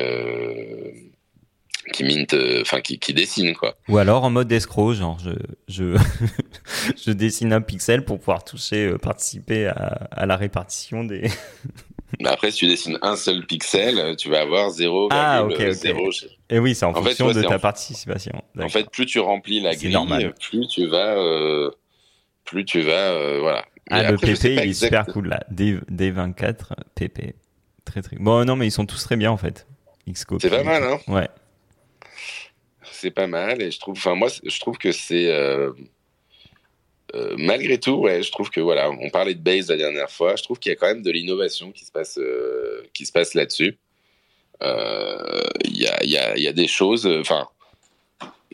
qui 1.93 2.03
mint, 2.03 2.33
euh, 2.33 2.61
enfin 2.61 2.81
qui, 2.81 2.99
qui 2.99 3.13
dessine 3.13 3.53
quoi. 3.55 3.75
Ou 3.87 3.97
alors 3.97 4.23
en 4.23 4.29
mode 4.29 4.51
escroc, 4.51 4.93
genre 4.93 5.17
je 5.19 5.31
je, 5.67 5.97
je 7.05 7.11
dessine 7.11 7.53
un 7.53 7.61
pixel 7.61 8.05
pour 8.05 8.19
pouvoir 8.19 8.43
toucher, 8.43 8.85
euh, 8.85 8.97
participer 8.97 9.67
à, 9.67 10.07
à, 10.11 10.25
la 10.25 10.37
répartition 10.37 11.03
des. 11.03 11.29
après, 12.25 12.51
si 12.51 12.59
tu 12.59 12.67
dessines 12.67 12.99
un 13.01 13.15
seul 13.15 13.45
pixel, 13.45 14.15
tu 14.15 14.29
vas 14.29 14.41
avoir 14.41 14.69
0,0. 14.69 15.07
Ah, 15.11 15.43
ok, 15.43 15.59
Et 16.49 16.59
oui, 16.59 16.75
c'est 16.75 16.85
en, 16.85 16.93
fonction 16.93 17.31
de 17.31 17.41
ta 17.41 17.59
participation. 17.59 18.43
En 18.59 18.69
fait, 18.69 18.89
plus 18.89 19.05
tu 19.05 19.19
remplis 19.19 19.59
la 19.59 19.75
grille, 19.75 19.93
normal. 19.93 20.33
plus 20.39 20.67
tu 20.67 20.85
vas, 20.85 21.17
euh, 21.17 21.71
plus 22.45 22.65
tu 22.65 22.81
vas, 22.81 23.39
voilà. 23.39 23.65
Ah, 23.89 24.11
le 24.11 24.17
PP, 24.17 24.45
il 24.45 24.69
est 24.69 24.73
super 24.73 25.05
cool 25.07 25.27
là. 25.27 25.43
D, 25.49 25.77
D24 25.91 26.75
PP, 26.95 27.35
très 27.85 28.01
très. 28.01 28.17
Bon, 28.17 28.45
non, 28.45 28.55
mais 28.55 28.67
ils 28.67 28.71
sont 28.71 28.85
tous 28.85 29.03
très 29.03 29.17
bien 29.17 29.31
en 29.31 29.37
fait. 29.37 29.67
C'est 30.15 30.49
pas 30.49 30.63
mal, 30.63 30.83
hein. 30.83 30.99
Ouais 31.07 31.29
c'est 33.01 33.11
pas 33.11 33.27
mal. 33.27 33.61
Et 33.61 33.71
je 33.71 33.79
trouve, 33.79 33.97
enfin, 33.97 34.15
moi, 34.15 34.29
je 34.43 34.59
trouve 34.59 34.77
que 34.77 34.91
c'est. 34.91 35.27
Euh, 35.27 35.71
euh, 37.15 37.35
malgré 37.37 37.77
tout, 37.77 37.95
ouais, 37.95 38.23
je 38.23 38.31
trouve 38.31 38.49
que 38.49 38.61
voilà, 38.61 38.89
on 38.89 39.09
parlait 39.09 39.33
de 39.33 39.41
base 39.41 39.69
la 39.69 39.77
dernière 39.77 40.09
fois. 40.09 40.35
Je 40.35 40.43
trouve 40.43 40.59
qu'il 40.59 40.69
y 40.69 40.73
a 40.73 40.75
quand 40.75 40.87
même 40.87 41.01
de 41.01 41.11
l'innovation 41.11 41.71
qui 41.71 41.83
se 41.83 41.91
passe, 41.91 42.17
euh, 42.17 42.87
qui 42.93 43.05
se 43.05 43.11
passe 43.11 43.33
là-dessus. 43.33 43.77
Il 44.61 45.77
y 45.77 45.87
a, 45.87 46.03
y, 46.05 46.17
a, 46.17 46.37
y, 46.37 46.47
a, 46.47 46.53
des 46.53 46.67
choses, 46.67 47.07
enfin, 47.07 47.47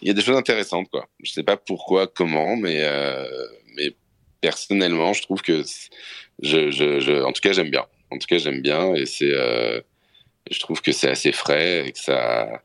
il 0.01 0.07
y 0.07 0.11
a 0.11 0.13
des 0.13 0.21
choses 0.21 0.37
intéressantes, 0.37 0.89
quoi. 0.89 1.07
Je 1.21 1.31
sais 1.31 1.43
pas 1.43 1.57
pourquoi, 1.57 2.07
comment, 2.07 2.55
mais, 2.55 2.81
mais 3.75 3.93
personnellement, 4.39 5.11
je 5.11 5.21
trouve 5.21 5.41
que 5.41 5.63
je, 6.41 6.71
je, 6.71 6.99
je 7.01 7.23
en 7.23 7.33
tout 7.33 7.41
cas, 7.41 7.51
j'aime 7.51 7.69
bien. 7.69 7.85
En 8.11 8.17
tout 8.17 8.27
cas, 8.27 8.37
j'aime 8.37 8.61
bien 8.61 8.93
et 8.95 9.05
c'est, 9.05 9.31
je 10.49 10.59
trouve 10.59 10.81
que 10.81 10.91
c'est 10.91 11.09
assez 11.09 11.31
frais 11.31 11.87
et 11.87 11.91
que 11.91 11.99
ça, 11.99 12.61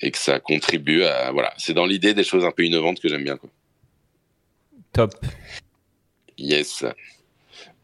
et 0.00 0.10
que 0.10 0.18
ça 0.18 0.40
contribue 0.40 1.04
à 1.04 1.32
voilà. 1.32 1.52
C'est 1.56 1.74
dans 1.74 1.86
l'idée 1.86 2.14
des 2.14 2.24
choses 2.24 2.44
un 2.44 2.50
peu 2.50 2.64
innovantes 2.64 3.00
que 3.00 3.08
j'aime 3.08 3.24
bien 3.24 3.36
quoi. 3.36 3.50
top. 4.92 5.14
Yes. 6.38 6.84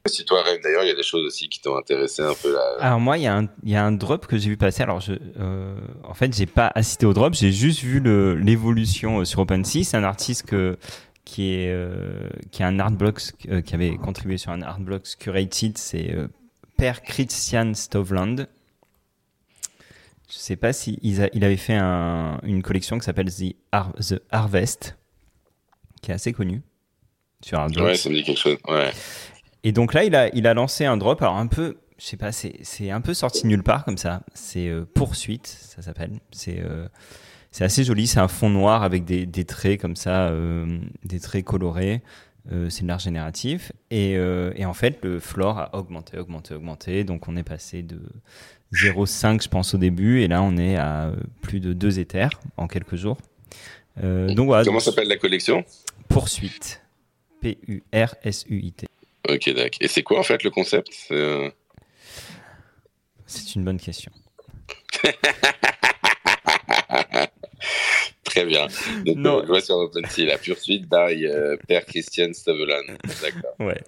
Si 0.07 0.25
toi 0.25 0.43
rêve 0.43 0.61
d'ailleurs 0.63 0.83
il 0.83 0.89
y 0.89 0.93
a 0.93 0.97
des 0.97 1.03
choses 1.03 1.25
aussi 1.25 1.49
qui 1.49 1.61
t'ont 1.61 1.77
intéressé 1.77 2.23
un 2.23 2.35
peu 2.35 2.53
là. 2.53 2.77
Alors 2.81 3.01
moi 3.01 3.19
il 3.19 3.23
y 3.23 3.27
a 3.27 3.37
un 3.37 3.49
il 3.63 3.71
y 3.71 3.77
a 3.77 3.85
un 3.85 3.93
drop 3.93 4.27
que 4.27 4.37
j'ai 4.37 4.51
vu 4.51 4.57
passer. 4.57 4.83
Alors 4.83 5.01
je 5.01 5.13
euh, 5.39 5.77
en 6.03 6.15
fait 6.15 6.35
j'ai 6.35 6.47
pas 6.47 6.71
assisté 6.75 7.07
au 7.07 7.13
drop. 7.13 7.35
J'ai 7.35 7.53
juste 7.53 7.81
vu 7.81 8.01
l'évolution 8.39 9.21
euh, 9.21 9.25
sur 9.25 9.41
OpenSea. 9.41 9.85
C'est 9.85 9.97
un 9.97 10.05
artiste 10.05 10.47
que 10.47 10.77
qui 11.25 11.55
est 11.55 11.71
euh, 11.71 12.29
qui 12.51 12.63
a 12.63 12.67
un 12.67 12.79
artblocks 12.79 13.33
euh, 13.49 13.61
qui 13.61 13.75
avait 13.75 13.97
contribué 13.97 14.39
sur 14.39 14.51
un 14.51 14.63
artblocks 14.63 15.17
curated 15.19 15.79
c'est 15.79 16.13
euh, 16.13 16.29
Per 16.77 16.93
Christian 17.05 17.75
Stovland 17.75 18.49
je 20.33 20.39
sais 20.39 20.57
pas 20.57 20.73
si 20.73 20.99
il, 21.03 21.45
avait 21.45 21.59
fait 21.59 21.77
une 21.77 22.63
collection 22.63 22.99
qui 22.99 23.05
s'appelle 23.05 23.31
The, 23.31 23.55
Harvest, 24.31 24.97
qui 26.01 26.11
est 26.11 26.15
assez 26.15 26.33
connue 26.33 26.63
sur 27.45 27.61
un 27.61 27.69
Ouais, 27.69 27.97
ça 27.97 28.09
me 28.09 28.15
dit 28.15 28.23
quelque 28.23 28.39
chose. 28.39 28.57
Ouais. 28.67 28.93
Et 29.63 29.73
donc 29.73 29.93
là, 29.93 30.05
il 30.05 30.15
a, 30.15 30.35
il 30.35 30.47
a 30.47 30.55
lancé 30.55 30.87
un 30.87 30.97
drop, 30.97 31.21
alors 31.21 31.37
un 31.37 31.47
peu, 31.47 31.77
je 31.99 32.07
sais 32.07 32.17
pas, 32.17 32.33
c'est 32.33 32.91
un 32.91 33.01
peu 33.03 33.13
sorti 33.13 33.47
nulle 33.47 33.63
part 33.63 33.85
comme 33.85 33.99
ça. 33.99 34.23
C'est 34.35 34.69
euh, 34.69 34.87
Poursuite, 34.95 35.47
ça 35.47 35.83
s'appelle. 35.83 36.13
C'est 36.31 36.61
euh, 36.61 36.89
c'est 37.53 37.65
assez 37.65 37.85
joli. 37.85 38.09
C'est 38.09 38.19
un 38.19 38.29
fond 38.29 38.51
noir 38.51 38.83
avec 38.83 39.05
des, 39.05 39.25
des 39.27 39.45
traits 39.45 39.81
comme 39.81 39.95
ça, 39.95 40.29
euh, 40.29 40.81
des 41.05 41.21
traits 41.21 41.45
colorés. 41.45 42.03
c'est 42.69 42.83
de 42.83 42.89
l'art 42.89 42.99
génératif. 42.99 43.71
Et, 43.93 44.15
et, 44.15 44.65
en 44.65 44.75
fait, 44.75 44.99
le 45.05 45.21
floor 45.21 45.59
a 45.59 45.77
augmenté, 45.77 46.19
augmenté, 46.19 46.55
augmenté. 46.55 47.05
Donc 47.05 47.29
on 47.29 47.37
est 47.37 47.45
passé 47.45 47.83
de 47.83 48.01
0,5 48.73 49.43
je 49.43 49.49
pense 49.49 49.75
au 49.75 49.79
début 49.79 50.23
et 50.23 50.29
là 50.29 50.43
on 50.43 50.57
est 50.57 50.77
à 50.77 51.07
euh, 51.07 51.17
plus 51.43 51.61
de 51.61 51.73
2 51.73 51.99
éthers 51.99 52.41
en 52.57 52.69
quelques 52.69 52.97
jours. 52.97 53.19
Euh, 54.03 54.33
donc 54.35 54.47
voilà. 54.47 54.65
Comment 54.65 54.81
s'appelle 54.81 55.09
la 55.09 55.19
collection? 55.19 55.65
Poursuite. 56.09 56.83
P-U-R-S-U-I-T. 57.43 58.87
Ok, 59.29 59.51
d'accord. 59.51 59.79
Et 59.81 59.89
c'est 59.89 60.03
quoi 60.03 60.19
en 60.19 60.23
fait 60.23 60.43
le 60.43 60.51
concept? 60.51 60.89
C'est 60.93 61.15
euh, 61.15 61.51
une 63.57 63.65
bonne 63.65 63.79
question. 63.79 64.13
Très 68.25 68.45
bien. 68.47 68.67
Donc, 69.05 69.17
Non. 69.17 69.45
vois 69.45 69.61
sur 69.61 69.77
OpenSea 69.77 70.25
la 70.27 70.39
poursuite 70.39 70.89
by 70.89 71.27
euh, 71.27 71.57
Père 71.69 71.85
Christian 71.87 72.33
Stavelan. 72.33 72.83
D'accord. 73.23 73.55
Ouais. 73.61 73.81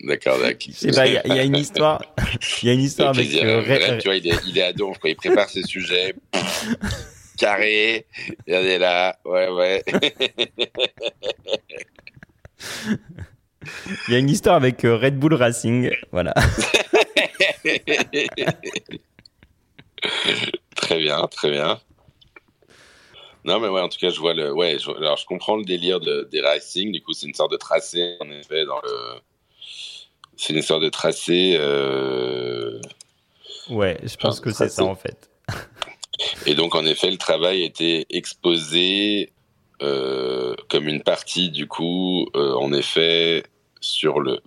D'accord, 0.00 0.38
d'accord. 0.40 0.74
Sais 0.74 0.90
pas, 0.90 1.06
il 1.06 1.12
y, 1.14 1.16
a- 1.18 1.26
il 1.26 1.34
y 1.36 1.38
a 1.38 1.44
une 1.44 1.56
histoire. 1.56 2.02
Il 2.62 2.66
y 2.68 2.70
a 2.70 2.74
une 2.74 2.80
histoire 2.80 3.10
Avec 3.10 3.32
euh, 3.34 3.60
Bref, 3.62 3.98
tu 3.98 4.08
vois, 4.08 4.16
il 4.16 4.26
est, 4.26 4.34
il 4.46 4.58
est 4.58 4.62
à 4.62 4.72
donf, 4.72 4.98
quoi. 4.98 5.08
Il 5.10 5.16
prépare 5.16 5.48
ses 5.48 5.62
sujets. 5.62 6.14
Carré. 7.36 8.06
Il 8.48 8.54
est 8.54 8.78
là. 8.78 9.16
Ouais, 9.24 9.48
ouais. 9.48 9.84
Il 14.08 14.12
y 14.12 14.16
a 14.16 14.18
une 14.18 14.30
histoire 14.30 14.56
avec 14.56 14.84
euh, 14.84 14.96
Red 14.96 15.16
Bull 15.18 15.34
Racing. 15.34 15.90
Voilà. 16.10 16.34
très 20.76 20.98
bien, 20.98 21.26
très 21.28 21.50
bien. 21.50 21.78
Non, 23.48 23.60
mais 23.60 23.68
ouais, 23.68 23.80
en 23.80 23.88
tout 23.88 23.98
cas, 23.98 24.10
je 24.10 24.20
vois 24.20 24.34
le. 24.34 24.52
Ouais, 24.52 24.78
je, 24.78 24.90
alors 24.90 25.16
je 25.16 25.24
comprends 25.24 25.56
le 25.56 25.64
délire 25.64 26.00
de, 26.00 26.28
des 26.30 26.42
racing. 26.42 26.92
Du 26.92 27.00
coup, 27.02 27.14
c'est 27.14 27.26
une 27.26 27.32
sorte 27.32 27.50
de 27.50 27.56
tracé, 27.56 28.18
en 28.20 28.30
effet, 28.30 28.66
dans 28.66 28.78
le. 28.82 29.20
C'est 30.36 30.52
une 30.52 30.60
sorte 30.60 30.82
de 30.82 30.90
tracé. 30.90 31.56
euh, 31.58 32.78
Ouais, 33.70 33.98
je 34.02 34.16
pense 34.16 34.40
que 34.40 34.50
c'est 34.50 34.68
ça 34.68 34.84
en 34.84 34.94
fait. 34.94 35.30
Et 36.46 36.54
donc, 36.54 36.74
en 36.74 36.84
effet, 36.84 37.10
le 37.10 37.16
travail 37.16 37.62
était 37.62 38.04
exposé 38.10 39.32
euh, 39.80 40.54
comme 40.68 40.86
une 40.86 41.02
partie, 41.02 41.50
du 41.50 41.66
coup, 41.66 42.28
euh, 42.36 42.52
en 42.54 42.72
effet, 42.74 43.44
sur 43.80 44.20
le 44.20 44.40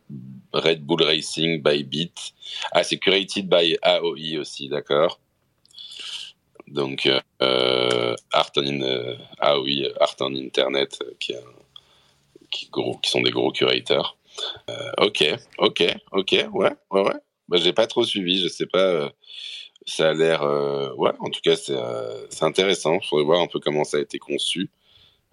Red 0.53 0.83
Bull 0.83 1.01
Racing 1.01 1.63
by 1.63 1.83
Beat. 1.83 2.33
Ah, 2.71 2.83
c'est 2.83 2.97
curated 2.97 3.49
by 3.49 3.77
AOI 3.81 4.37
aussi, 4.39 4.69
d'accord. 4.69 5.19
Donc, 6.71 7.09
euh, 7.41 8.15
Art 8.31 8.51
on, 8.57 8.81
euh, 8.81 9.15
AOI, 9.39 9.91
Art 9.99 10.15
on 10.21 10.35
Internet, 10.35 10.99
euh, 11.03 11.11
qui, 11.19 11.35
un- 11.35 11.39
qui, 12.49 12.69
sont 13.09 13.21
des 13.21 13.31
gros 13.31 13.51
curateurs. 13.51 14.17
Euh, 14.69 14.91
ok, 14.99 15.25
ok, 15.57 15.83
ok, 16.13 16.31
ouais, 16.53 16.71
ouais, 16.91 17.01
ouais. 17.01 17.13
Bah, 17.49 17.57
j'ai 17.57 17.73
pas 17.73 17.87
trop 17.87 18.05
suivi, 18.05 18.41
je 18.41 18.47
sais 18.47 18.65
pas. 18.67 18.79
euh, 18.79 19.09
ça 19.85 20.09
a 20.09 20.13
l'air, 20.13 20.43
euh, 20.43 20.93
ouais, 20.95 21.11
en 21.19 21.29
tout 21.29 21.41
cas, 21.43 21.55
c'est 21.55 21.75
euh, 21.75 22.27
intéressant. 22.41 22.99
Il 23.01 23.07
faudrait 23.07 23.25
voir 23.25 23.41
un 23.41 23.47
peu 23.47 23.59
comment 23.59 23.83
ça 23.83 23.97
a 23.97 24.01
été 24.01 24.19
conçu. 24.19 24.69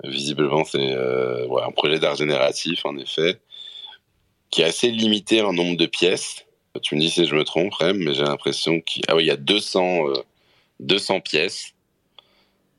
Visiblement, 0.05 0.65
c'est 0.65 0.79
euh, 0.93 1.49
un 1.65 1.73
projet 1.73 1.99
d'art 2.01 2.17
génératif, 2.17 2.85
en 2.87 2.97
effet, 2.99 3.41
qui 4.51 4.63
est 4.63 4.65
assez 4.65 4.91
limité 4.91 5.43
en 5.43 5.53
nombre 5.53 5.77
de 5.77 5.87
pièces. 5.87 6.47
Tu 6.83 6.95
me 6.95 7.01
dis 7.01 7.11
si 7.11 7.27
je 7.27 7.35
me 7.35 7.45
trompe, 7.45 7.75
Rem, 7.75 7.99
mais 7.99 8.15
j'ai 8.15 8.23
l'impression 8.23 8.81
qu'il 8.81 9.03
ah 9.09 9.17
oui, 9.17 9.27
y 9.27 9.31
a 9.31 9.37
200, 9.37 10.09
euh, 10.09 10.15
200 10.81 11.21
pièces, 11.21 11.75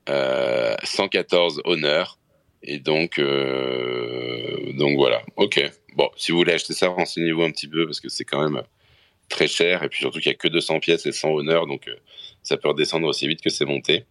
euh, 0.10 0.76
114 0.84 1.62
honneurs, 1.66 2.18
et 2.64 2.80
donc, 2.80 3.20
euh, 3.20 4.74
donc 4.74 4.98
voilà. 4.98 5.22
Ok. 5.38 5.62
Bon, 5.96 6.10
si 6.16 6.32
vous 6.32 6.38
voulez 6.38 6.54
acheter 6.54 6.74
ça, 6.74 6.88
renseignez-vous 6.88 7.42
un 7.42 7.52
petit 7.52 7.68
peu 7.68 7.86
parce 7.86 8.00
que 8.00 8.10
c'est 8.10 8.26
quand 8.26 8.42
même 8.42 8.62
très 9.30 9.48
cher 9.48 9.84
et 9.84 9.90
puis 9.90 10.00
surtout 10.00 10.20
qu'il 10.20 10.32
y 10.32 10.36
a 10.36 10.38
que 10.38 10.48
200 10.48 10.80
pièces 10.80 11.06
et 11.06 11.12
100 11.12 11.30
honneurs, 11.30 11.68
donc 11.68 11.88
euh, 11.88 11.96
ça 12.44 12.58
peut 12.58 12.70
redescendre 12.70 13.08
aussi 13.08 13.28
vite 13.28 13.42
que 13.42 13.50
c'est 13.50 13.66
monté. 13.66 14.06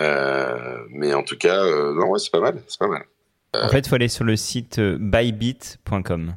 Euh, 0.00 0.84
mais 0.90 1.14
en 1.14 1.22
tout 1.22 1.36
cas, 1.36 1.64
euh, 1.64 1.94
non, 1.94 2.10
ouais, 2.10 2.18
c'est 2.18 2.30
pas 2.30 2.40
mal, 2.40 2.62
c'est 2.66 2.78
pas 2.78 2.88
mal. 2.88 3.04
En 3.54 3.68
fait, 3.68 3.80
il 3.80 3.88
faut 3.88 3.94
aller 3.94 4.08
sur 4.08 4.24
le 4.24 4.36
site 4.36 4.78
euh, 4.78 4.98
bybit.com 5.00 6.34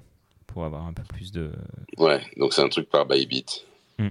pour 0.47 0.65
avoir 0.65 0.85
un 0.87 0.93
peu 0.93 1.03
plus 1.03 1.31
de. 1.31 1.51
Ouais, 1.97 2.21
donc 2.37 2.53
c'est 2.53 2.61
un 2.61 2.69
truc 2.69 2.89
par 2.89 3.05
Bybit. 3.05 3.65
Mm. 3.99 4.07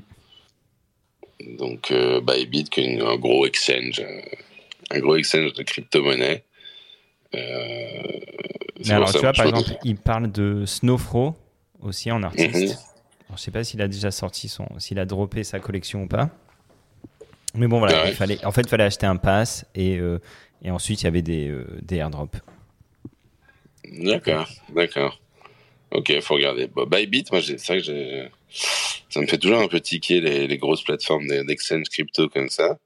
Donc 1.58 1.90
euh, 1.90 2.20
Bybit, 2.20 2.64
qui 2.64 2.80
est 2.80 3.00
un 3.00 3.16
gros 3.16 3.46
exchange, 3.46 4.00
euh, 4.00 4.20
un 4.90 4.98
gros 5.00 5.16
exchange 5.16 5.52
de 5.54 5.62
crypto-monnaie. 5.62 6.44
Euh, 7.34 8.02
Mais 8.84 8.92
alors, 8.92 9.12
tu 9.12 9.18
vois, 9.18 9.32
par 9.32 9.46
exemple, 9.46 9.70
il 9.84 9.96
parle 9.96 10.30
de 10.30 10.64
Snowfro 10.66 11.34
aussi 11.80 12.10
en 12.10 12.22
artiste. 12.22 12.54
Mhm. 12.54 12.62
Alors, 13.28 13.38
je 13.38 13.42
sais 13.42 13.50
pas 13.50 13.64
s'il 13.64 13.80
a 13.80 13.88
déjà 13.88 14.10
sorti 14.10 14.48
son, 14.48 14.66
s'il 14.78 14.98
a 14.98 15.04
droppé 15.04 15.44
sa 15.44 15.60
collection 15.60 16.02
ou 16.02 16.08
pas. 16.08 16.30
Mais 17.54 17.66
bon, 17.66 17.78
voilà, 17.78 18.00
Ah 18.00 18.04
ouais. 18.04 18.10
il 18.10 18.14
fallait, 18.14 18.44
en 18.44 18.52
fait, 18.52 18.62
il 18.62 18.68
fallait 18.68 18.84
acheter 18.84 19.06
un 19.06 19.16
pass 19.16 19.64
et, 19.74 19.96
euh, 19.98 20.20
et 20.62 20.70
ensuite 20.70 21.02
il 21.02 21.04
y 21.04 21.08
avait 21.08 21.22
des, 21.22 21.48
euh, 21.48 21.66
des 21.82 21.96
airdrops. 21.96 22.38
D'accord, 23.84 24.48
d'accord. 24.74 25.20
Ok, 25.90 26.20
faut 26.20 26.34
regarder. 26.34 26.68
Bon, 26.68 26.86
Bybit, 26.86 27.24
moi, 27.32 27.40
c'est 27.42 27.56
vrai 27.66 27.78
que 27.78 27.84
j'ai, 27.84 28.28
ça 29.08 29.20
me 29.20 29.26
fait 29.26 29.38
toujours 29.38 29.60
un 29.60 29.68
peu 29.68 29.80
tiquer 29.80 30.20
les, 30.20 30.46
les 30.46 30.58
grosses 30.58 30.82
plateformes 30.82 31.26
d'exchange 31.46 31.88
crypto 31.90 32.28
comme 32.28 32.48
ça. 32.48 32.78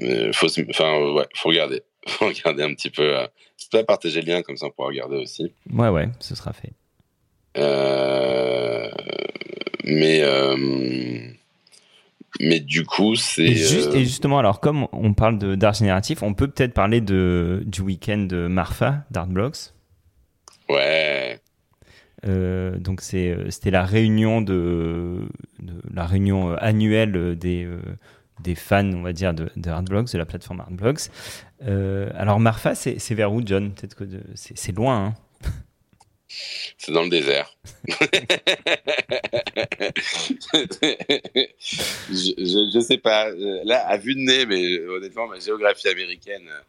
Mais 0.00 0.32
faut, 0.32 0.48
se- 0.48 0.60
enfin, 0.70 0.94
euh, 1.00 1.12
ouais, 1.14 1.26
faut 1.34 1.48
regarder. 1.48 1.82
Faut 2.08 2.26
regarder 2.26 2.62
un 2.62 2.72
petit 2.74 2.88
peu. 2.90 3.18
euh, 3.18 3.26
C'est 3.58 3.70
pas 3.70 3.84
partager 3.84 4.22
le 4.22 4.28
lien 4.32 4.40
comme 4.42 4.56
ça 4.56 4.66
on 4.66 4.70
pourra 4.70 4.88
regarder 4.88 5.16
aussi. 5.16 5.52
Ouais, 5.70 5.88
ouais, 5.88 6.08
ce 6.20 6.34
sera 6.34 6.54
fait. 6.54 6.72
Euh, 7.58 8.88
mais, 9.84 10.20
euh, 10.22 10.56
mais 12.40 12.60
du 12.60 12.84
coup, 12.86 13.14
c'est. 13.16 13.42
Et, 13.42 13.54
juste- 13.56 13.94
euh, 13.94 13.98
et 13.98 14.04
justement, 14.04 14.38
alors, 14.38 14.60
comme 14.60 14.86
on 14.92 15.12
parle 15.12 15.38
d'art 15.56 15.74
génératif, 15.74 16.22
on 16.22 16.32
peut 16.34 16.48
peut-être 16.48 16.72
parler 16.72 17.00
de, 17.02 17.62
du 17.66 17.82
week-end 17.82 18.18
de 18.18 18.46
Marfa, 18.46 19.04
d'Artblocks? 19.10 19.72
Ouais. 20.70 21.37
Euh, 22.26 22.78
donc 22.78 23.00
euh, 23.14 23.48
c'était 23.50 23.70
la 23.70 23.84
réunion 23.84 24.40
de, 24.40 25.20
de- 25.60 25.80
la 25.94 26.04
réunion 26.04 26.52
euh, 26.52 26.56
annuelle 26.58 27.36
des 27.38 27.68
des 28.42 28.54
fans, 28.54 28.92
on 28.92 29.02
va 29.02 29.12
dire, 29.12 29.34
de, 29.34 29.50
de 29.56 29.70
de 29.70 30.18
la 30.18 30.26
plateforme 30.26 30.60
Artblocks. 30.60 31.10
Euh, 31.66 32.10
alors 32.14 32.38
Marfa, 32.40 32.74
c'est, 32.74 33.14
vers 33.14 33.32
où, 33.32 33.42
John? 33.44 33.72
Peut-être 33.72 33.94
que 33.94 34.04
c'est, 34.34 34.72
loin. 34.72 35.06
Hein 35.06 35.14
C'est 36.76 36.92
dans 36.92 37.02
le 37.02 37.08
désert. 37.10 37.56
je, 42.10 42.70
je 42.74 42.80
sais 42.80 42.98
pas. 42.98 43.30
Là, 43.64 43.86
à 43.86 43.96
vue 43.96 44.14
de 44.14 44.20
nez, 44.20 44.46
mais 44.46 44.78
honnêtement, 44.86 45.26
ma 45.28 45.38
géographie 45.40 45.88
américaine 45.88 46.42
euh, 46.48 46.60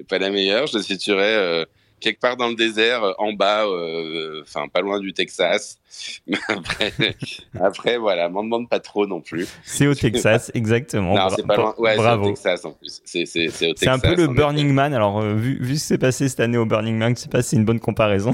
est 0.00 0.04
pas 0.08 0.18
la 0.18 0.30
meilleure. 0.30 0.66
Je 0.66 0.78
le 0.78 0.82
situerais 0.82 1.36
euh, 1.36 1.64
quelque 2.00 2.20
part 2.20 2.36
dans 2.36 2.48
le 2.48 2.54
désert, 2.54 3.02
euh, 3.04 3.12
en 3.18 3.32
bas, 3.32 3.66
euh, 3.66 4.42
enfin 4.42 4.68
pas 4.68 4.80
loin 4.80 5.00
du 5.00 5.12
Texas. 5.12 5.78
Mais 6.26 6.38
après, 6.48 6.92
après, 7.60 7.98
voilà, 7.98 8.28
m'en 8.28 8.44
demande 8.44 8.68
pas 8.68 8.80
trop 8.80 9.06
non 9.06 9.20
plus. 9.20 9.48
c'est 9.64 9.86
au 9.86 9.94
Texas, 9.94 10.50
exactement. 10.54 11.10
non, 11.14 11.26
Bra- 11.26 11.30
c'est 11.36 11.46
pas 11.46 11.56
loin. 11.56 11.74
Ouais, 11.78 11.92
c'est 11.94 11.98
au 11.98 12.02
bravo. 12.02 12.28
Texas 12.28 12.64
en 12.64 12.72
plus. 12.72 13.00
C'est 13.04 13.22
au 13.22 13.24
Texas. 13.26 13.74
C'est 13.76 13.88
un 13.88 13.98
peu 13.98 14.14
le 14.14 14.28
Burning 14.28 14.66
effet. 14.66 14.72
Man. 14.74 14.94
Alors, 14.94 15.20
euh, 15.20 15.34
vu, 15.34 15.58
vu 15.60 15.74
ce 15.76 15.80
qui 15.82 15.86
s'est 15.86 15.98
passé 15.98 16.28
cette 16.28 16.40
année 16.40 16.58
au 16.58 16.66
Burning 16.66 16.96
Man, 16.96 17.16
je 17.16 17.22
sais 17.22 17.28
pas 17.28 17.42
si 17.42 17.50
c'est 17.50 17.56
une 17.56 17.64
bonne 17.64 17.80
comparaison. 17.80 18.32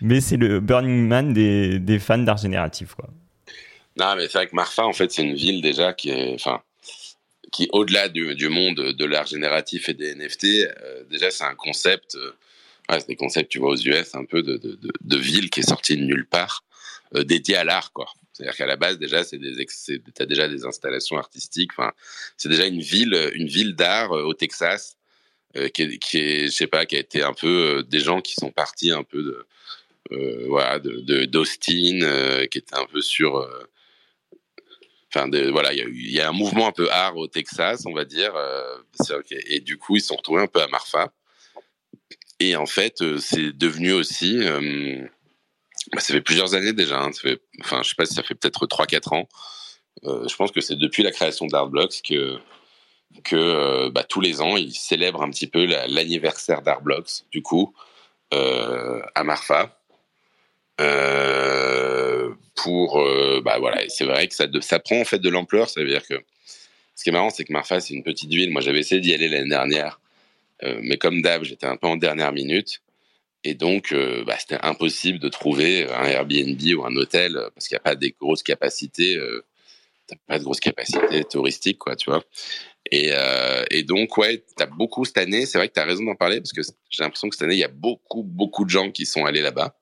Mais 0.00 0.20
c'est 0.20 0.36
le 0.36 0.60
Burning 0.60 1.06
Man 1.06 1.32
des, 1.32 1.78
des 1.78 1.98
fans 1.98 2.18
d'art 2.18 2.36
génératif, 2.36 2.94
quoi. 2.94 3.08
Non, 3.98 4.14
mais 4.16 4.26
c'est 4.28 4.38
vrai 4.38 4.46
que 4.46 4.54
Marfa, 4.54 4.84
en 4.84 4.92
fait, 4.92 5.10
c'est 5.10 5.22
une 5.22 5.34
ville 5.34 5.62
déjà 5.62 5.94
qui 5.94 6.10
est, 6.10 6.34
enfin, 6.34 6.60
qui 7.52 7.68
au-delà 7.72 8.08
du, 8.08 8.48
monde 8.48 8.92
de 8.92 9.04
l'art 9.04 9.26
génératif 9.26 9.88
et 9.88 9.94
des 9.94 10.14
NFT, 10.14 10.44
euh, 10.44 11.04
déjà 11.10 11.30
c'est 11.30 11.44
un 11.44 11.54
concept, 11.54 12.16
euh, 12.16 12.32
c'est 12.90 13.08
des 13.08 13.16
concepts, 13.16 13.50
tu 13.50 13.58
vois, 13.58 13.70
aux 13.70 13.76
US, 13.76 14.14
un 14.14 14.24
peu 14.24 14.42
de, 14.42 15.16
ville 15.16 15.50
qui 15.50 15.60
est 15.60 15.68
sorti 15.68 15.96
de 15.96 16.02
nulle 16.02 16.26
part, 16.26 16.64
euh, 17.14 17.24
dédié 17.24 17.56
à 17.56 17.64
l'art, 17.64 17.92
quoi. 17.92 18.06
C'est-à-dire 18.32 18.56
qu'à 18.56 18.66
la 18.66 18.76
base, 18.76 18.98
déjà, 18.98 19.24
c'est 19.24 19.38
des, 19.38 19.66
t'as 20.14 20.26
déjà 20.26 20.46
des 20.46 20.66
installations 20.66 21.16
artistiques. 21.16 21.70
Enfin, 21.72 21.92
c'est 22.36 22.50
déjà 22.50 22.66
une 22.66 22.82
ville, 22.82 23.30
une 23.32 23.48
ville 23.48 23.74
d'art 23.74 24.10
au 24.10 24.34
Texas, 24.34 24.98
qui, 25.72 25.82
est, 25.82 26.46
je 26.46 26.50
sais 26.50 26.66
pas, 26.66 26.84
qui 26.84 26.96
a 26.96 26.98
été 26.98 27.22
un 27.22 27.32
peu 27.32 27.82
des 27.88 28.00
gens 28.00 28.20
qui 28.20 28.34
sont 28.34 28.50
partis 28.50 28.90
un 28.90 29.04
peu 29.04 29.22
de, 29.22 30.46
voilà, 30.48 30.78
d'Austin, 30.78 32.46
qui 32.50 32.58
était 32.58 32.76
un 32.76 32.84
peu 32.84 33.00
sur 33.00 33.48
Voilà, 35.52 35.72
il 35.72 36.10
y, 36.10 36.20
a 36.20 36.28
un 36.28 36.32
mouvement 36.32 36.66
un 36.68 36.72
peu 36.72 36.90
art 36.90 37.16
au 37.16 37.26
Texas, 37.26 37.84
on 37.86 37.92
va 37.94 38.04
dire. 38.04 38.34
euh, 38.36 38.76
et 39.48 39.60
du 39.60 39.78
coup, 39.78 39.96
ils 39.96 40.02
sont 40.02 40.16
retrouvés 40.16 40.42
un 40.42 40.46
peu 40.46 40.60
à 40.60 40.68
Marfa. 40.68 41.12
Et 42.40 42.54
en 42.56 42.66
fait, 42.66 43.00
euh, 43.02 43.18
c'est 43.18 43.52
devenu 43.52 43.92
aussi. 43.92 44.38
euh, 44.40 45.00
bah, 45.92 46.00
ça 46.00 46.12
fait 46.12 46.20
plusieurs 46.20 46.54
années 46.54 46.72
déjà. 46.72 47.00
hein, 47.00 47.12
ça 47.12 47.28
enfin, 47.60 47.82
je 47.82 47.88
sais 47.90 47.94
pas 47.96 48.06
si 48.06 48.14
ça 48.14 48.22
fait 48.22 48.34
peut-être 48.34 48.66
3-4 48.66 49.12
ans. 49.14 49.28
Je 50.02 50.36
pense 50.36 50.52
que 50.52 50.60
c'est 50.60 50.76
depuis 50.76 51.02
la 51.02 51.10
création 51.10 51.46
d'Artblocks 51.46 52.02
que 53.24 53.88
bah, 53.88 54.04
tous 54.04 54.20
les 54.20 54.40
ans, 54.42 54.56
ils 54.56 54.74
célèbrent 54.74 55.22
un 55.22 55.30
petit 55.30 55.46
peu 55.46 55.64
la- 55.64 55.86
l'anniversaire 55.86 56.60
d'Artblocks, 56.62 57.24
du 57.32 57.42
coup, 57.42 57.74
à 58.32 59.24
Marfa. 59.24 59.78
Pour 62.56 63.00
euh, 63.00 63.40
bah 63.44 63.58
voilà 63.58 63.82
c'est 63.88 64.04
vrai 64.04 64.26
que 64.26 64.34
ça, 64.34 64.78
prend 64.80 65.00
en 65.00 65.04
fait 65.04 65.18
de 65.18 65.28
l'ampleur 65.28 65.68
ça 65.68 65.80
veut 65.80 65.88
dire 65.88 66.06
que 66.06 66.14
ce 66.94 67.04
qui 67.04 67.10
est 67.10 67.12
marrant 67.12 67.30
c'est 67.30 67.44
que 67.44 67.52
Marfa 67.52 67.80
c'est 67.80 67.94
une 67.94 68.02
petite 68.02 68.30
ville 68.30 68.50
moi 68.50 68.60
j'avais 68.60 68.80
essayé 68.80 69.00
d'y 69.00 69.14
aller 69.14 69.28
l'année 69.28 69.48
dernière 69.48 70.00
euh, 70.64 70.80
mais 70.82 70.96
comme 70.96 71.22
d'hab 71.22 71.44
j'étais 71.44 71.66
un 71.66 71.76
peu 71.76 71.86
en 71.86 71.96
dernière 71.96 72.32
minute 72.32 72.82
et 73.44 73.54
donc 73.54 73.92
euh, 73.92 74.24
bah, 74.24 74.36
c'était 74.38 74.58
impossible 74.62 75.18
de 75.18 75.28
trouver 75.28 75.86
un 75.92 76.06
Airbnb 76.06 76.60
ou 76.76 76.84
un 76.84 76.96
hôtel 76.96 77.36
euh, 77.36 77.50
parce 77.54 77.68
qu'il 77.68 77.76
n'y 77.76 77.80
a 77.80 77.84
pas 77.84 77.94
des 77.94 78.14
grosses 78.18 78.42
capacités 78.42 79.16
euh, 79.16 79.44
t'as 80.06 80.16
pas 80.26 80.38
de 80.38 80.44
grosse 80.44 80.60
capacité 80.60 81.24
touristique, 81.24 81.78
quoi, 81.78 81.96
tu 81.96 82.10
vois. 82.10 82.22
Et, 82.90 83.10
euh, 83.12 83.64
et 83.70 83.82
donc, 83.82 84.16
ouais, 84.18 84.44
t'as 84.56 84.66
beaucoup 84.66 85.04
cette 85.04 85.18
année. 85.18 85.46
C'est 85.46 85.58
vrai 85.58 85.68
que 85.68 85.72
t'as 85.72 85.84
raison 85.84 86.04
d'en 86.04 86.14
parler 86.14 86.40
parce 86.40 86.52
que 86.52 86.62
j'ai 86.90 87.02
l'impression 87.02 87.28
que 87.28 87.34
cette 87.34 87.44
année, 87.44 87.54
il 87.54 87.60
y 87.60 87.64
a 87.64 87.68
beaucoup, 87.68 88.22
beaucoup 88.22 88.64
de 88.64 88.70
gens 88.70 88.90
qui 88.90 89.06
sont 89.06 89.24
allés 89.24 89.42
là-bas. 89.42 89.76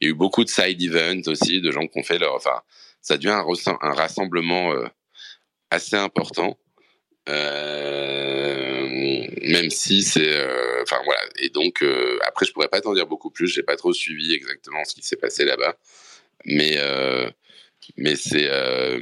Il 0.00 0.06
y 0.06 0.08
a 0.08 0.10
eu 0.10 0.14
beaucoup 0.14 0.44
de 0.44 0.48
side 0.48 0.82
events 0.82 1.28
aussi, 1.28 1.60
de 1.60 1.70
gens 1.70 1.86
qui 1.86 1.98
ont 1.98 2.02
fait 2.02 2.18
leur, 2.18 2.34
enfin, 2.34 2.62
ça 3.04 3.18
devient 3.18 3.28
un, 3.28 3.78
un 3.82 3.92
rassemblement 3.92 4.72
euh, 4.72 4.88
assez 5.70 5.94
important. 5.94 6.58
Euh, 7.28 8.88
même 9.42 9.70
si 9.70 10.02
c'est, 10.02 10.32
euh, 10.32 10.82
enfin 10.82 11.00
voilà. 11.04 11.20
Et 11.38 11.50
donc 11.50 11.84
après, 12.26 12.46
je 12.46 12.52
pourrais 12.52 12.68
pas 12.68 12.80
t'en 12.80 12.94
dire 12.94 13.06
beaucoup 13.06 13.30
plus. 13.30 13.46
J'ai 13.46 13.62
pas 13.62 13.76
trop 13.76 13.92
suivi 13.92 14.34
exactement 14.34 14.84
ce 14.84 14.94
qui 14.94 15.02
s'est 15.02 15.16
passé 15.16 15.44
là-bas, 15.44 15.76
mais 16.46 16.78
mais 17.98 18.16
c'est, 18.16 18.48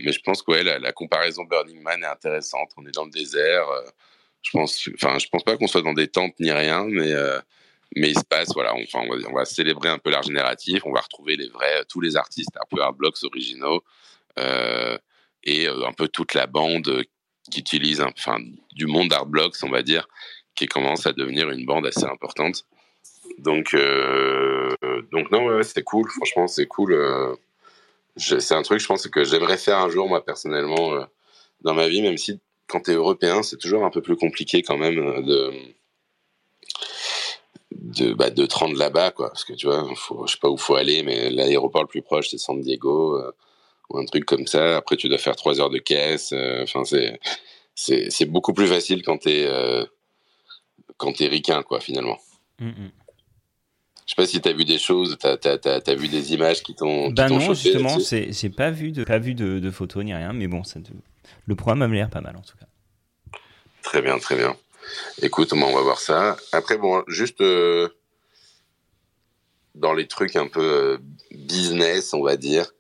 mais 0.05 0.13
je 0.13 0.21
pense 0.21 0.43
que 0.43 0.53
la, 0.53 0.79
la, 0.79 0.93
comparaison 0.93 1.45
Burning 1.45 1.81
Man 1.81 2.03
est 2.03 2.07
intéressante. 2.07 2.71
On 2.77 2.87
est 2.87 2.93
dans 2.93 3.05
le 3.05 3.11
désert. 3.11 3.67
je 4.43 4.51
pense, 4.51 4.89
pense 5.01 5.45
pas 5.45 5.57
qu'on 5.57 5.69
soit 5.69 5.83
dans 5.83 5.95
des 5.95 6.09
tentes 6.09 6.39
ni 6.41 6.51
rien, 6.51 6.87
mais 6.89 7.13
mais 7.97 8.11
il 8.11 8.19
se 8.19 8.25
passe, 8.25 8.53
voilà, 8.55 8.75
on, 8.75 8.83
enfin, 8.83 9.01
on, 9.29 9.35
va, 9.35 9.45
célébrer 9.45 9.89
un 9.89 9.99
peu 9.99 10.11
l'art 10.11 10.23
génératif. 10.23 10.83
On 10.85 10.93
va 10.93 11.01
retrouver 11.01 11.37
les 11.37 11.49
vrais, 11.49 11.85
tous 11.89 12.01
les 12.01 12.17
artistes 12.17 12.57
un 12.57 12.67
peu 12.71 12.83
hard 12.83 12.97
blocks 12.97 13.23
originaux. 13.25 13.83
Euh, 14.39 14.97
et 15.45 15.67
un 15.67 15.93
peu 15.93 16.09
toute 16.09 16.35
la 16.35 16.47
bande 16.47 17.05
qui 17.51 17.61
utilise 17.61 18.01
enfin, 18.01 18.39
du 18.75 18.87
monde 18.87 19.13
Art 19.13 19.27
Blocks, 19.27 19.57
on 19.63 19.71
va 19.71 19.83
dire, 19.83 20.09
qui 20.55 20.67
commence 20.67 21.07
à 21.07 21.13
devenir 21.13 21.51
une 21.51 21.67
bande 21.67 21.87
assez 21.87 22.05
importante. 22.05 22.65
Donc, 23.39 23.75
euh, 23.75 24.71
donc 25.11 25.31
non, 25.31 25.47
ouais, 25.47 25.63
c'est 25.63 25.83
cool. 25.83 26.09
Franchement, 26.11 26.47
c'est 26.47 26.67
cool. 26.67 26.93
Euh, 26.93 27.35
c'est 28.17 28.55
un 28.55 28.63
truc, 28.63 28.79
je 28.79 28.87
pense, 28.87 29.07
que 29.09 29.25
j'aimerais 29.25 29.57
faire 29.57 29.79
un 29.79 29.89
jour, 29.89 30.09
moi, 30.09 30.25
personnellement, 30.25 30.95
euh, 30.95 31.05
dans 31.63 31.75
ma 31.75 31.89
vie, 31.89 32.03
même 32.03 32.19
si 32.19 32.41
quand 32.67 32.81
tu 32.83 32.91
es 32.91 32.95
européen, 32.95 33.43
c'est 33.43 33.57
toujours 33.57 33.85
un 33.85 33.91
peu 33.91 34.03
plus 34.03 34.17
compliqué 34.17 34.63
quand 34.63 34.77
même 34.77 35.25
de 35.25 35.53
de, 37.77 38.15
bah, 38.15 38.31
de 38.31 38.47
te 38.47 38.55
rendre 38.55 38.77
là-bas, 38.77 39.11
quoi. 39.13 39.29
Parce 39.29 39.45
que 39.45 39.53
tu 39.53 39.67
vois, 39.67 39.87
faut, 39.95 40.27
je 40.27 40.33
sais 40.33 40.39
pas 40.41 40.49
où 40.49 40.57
faut 40.57 40.75
aller, 40.75 41.03
mais 41.03 41.31
l'aéroport 41.31 41.83
le 41.83 41.89
plus 41.89 42.03
proche, 42.03 42.29
c'est 42.31 42.39
San 42.39 42.61
Diego 42.61 43.21
ou 43.91 43.99
un 43.99 44.05
truc 44.07 44.25
comme 44.25 44.47
ça. 44.47 44.77
Après, 44.77 44.97
tu 44.97 45.09
dois 45.09 45.19
faire 45.19 45.37
trois 45.37 45.61
heures 45.61 45.71
de 45.71 45.79
caisse. 45.79 46.33
Enfin, 46.63 46.85
c'est 46.85 47.19
c'est 47.75 48.27
beaucoup 48.27 48.53
plus 48.53 48.67
facile 48.67 49.03
quand 49.03 49.19
t'es 49.19 49.45
euh, 49.47 49.85
quand 50.97 51.13
t'es 51.13 51.27
ricain, 51.27 51.63
quoi, 51.63 51.81
finalement. 51.81 52.19
Mm 52.59 52.71
-hmm. 52.71 52.91
Je 54.07 54.11
sais 54.11 54.17
pas 54.17 54.27
si 54.27 54.41
tu 54.41 54.49
as 54.49 54.53
vu 54.53 54.65
des 54.65 54.79
choses, 54.79 55.17
tu 55.19 55.27
as, 55.27 55.95
vu 55.95 56.09
des 56.09 56.35
images 56.35 56.63
qui 56.63 56.75
t'ont. 56.75 57.11
Bah 57.11 57.29
non, 57.29 57.55
justement, 57.55 57.99
j'ai 58.01 58.51
pas 58.51 58.71
vu 58.71 58.93
de 58.93 59.05
pas 59.05 59.19
vu 59.19 59.35
de, 59.35 59.59
de, 59.59 59.71
photos 59.71 60.05
ni 60.05 60.13
rien, 60.13 60.33
mais 60.33 60.49
bon, 60.49 60.65
ça 60.65 60.81
le 61.47 61.55
programme 61.55 61.79
m'a 61.81 61.95
l'air 61.95 62.11
pas 62.11 62.21
mal 62.21 62.37
en 62.37 62.43
tout 62.43 62.57
cas. 62.61 62.67
Très 63.83 64.03
bien, 64.03 64.19
très 64.19 64.37
bien. 64.37 64.57
Écoute, 65.21 65.53
on 65.53 65.73
va 65.73 65.83
voir 65.83 66.01
ça. 66.01 66.37
Après, 66.53 66.79
bon, 66.79 67.05
juste 67.07 67.41
euh, 67.41 67.89
dans 69.75 69.93
les 69.93 70.07
trucs 70.07 70.37
un 70.37 70.49
peu 70.49 70.61
euh, 70.61 70.99
business, 71.31 72.13
on 72.15 72.23
va 72.23 72.37
dire. 72.37 72.73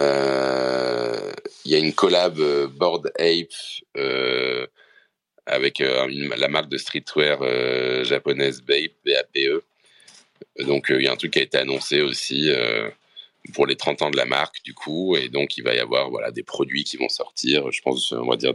Euh, 0.00 1.32
il 1.64 1.72
y 1.72 1.74
a 1.74 1.78
une 1.78 1.92
collab 1.92 2.40
Board 2.76 3.12
Ape 3.18 3.52
avec 5.46 5.80
la 5.80 6.48
marque 6.48 6.70
de 6.70 6.78
streetwear 6.78 8.04
japonaise 8.04 8.62
Bape, 8.62 8.94
BAPE. 9.04 9.62
Donc 10.66 10.86
il 10.88 11.02
y 11.02 11.06
a 11.06 11.12
un 11.12 11.16
truc 11.16 11.32
qui 11.34 11.38
a 11.38 11.42
été 11.42 11.58
annoncé 11.58 12.00
aussi 12.00 12.50
pour 13.52 13.66
les 13.66 13.76
30 13.76 14.02
ans 14.02 14.10
de 14.10 14.16
la 14.16 14.24
marque 14.24 14.62
du 14.64 14.72
coup 14.72 15.16
et 15.16 15.28
donc 15.28 15.58
il 15.58 15.64
va 15.64 15.74
y 15.74 15.78
avoir 15.78 16.08
voilà 16.08 16.30
des 16.30 16.42
produits 16.42 16.84
qui 16.84 16.96
vont 16.96 17.08
sortir 17.08 17.70
je 17.70 17.82
pense 17.82 18.12
on 18.12 18.26
va 18.26 18.36
dire 18.36 18.54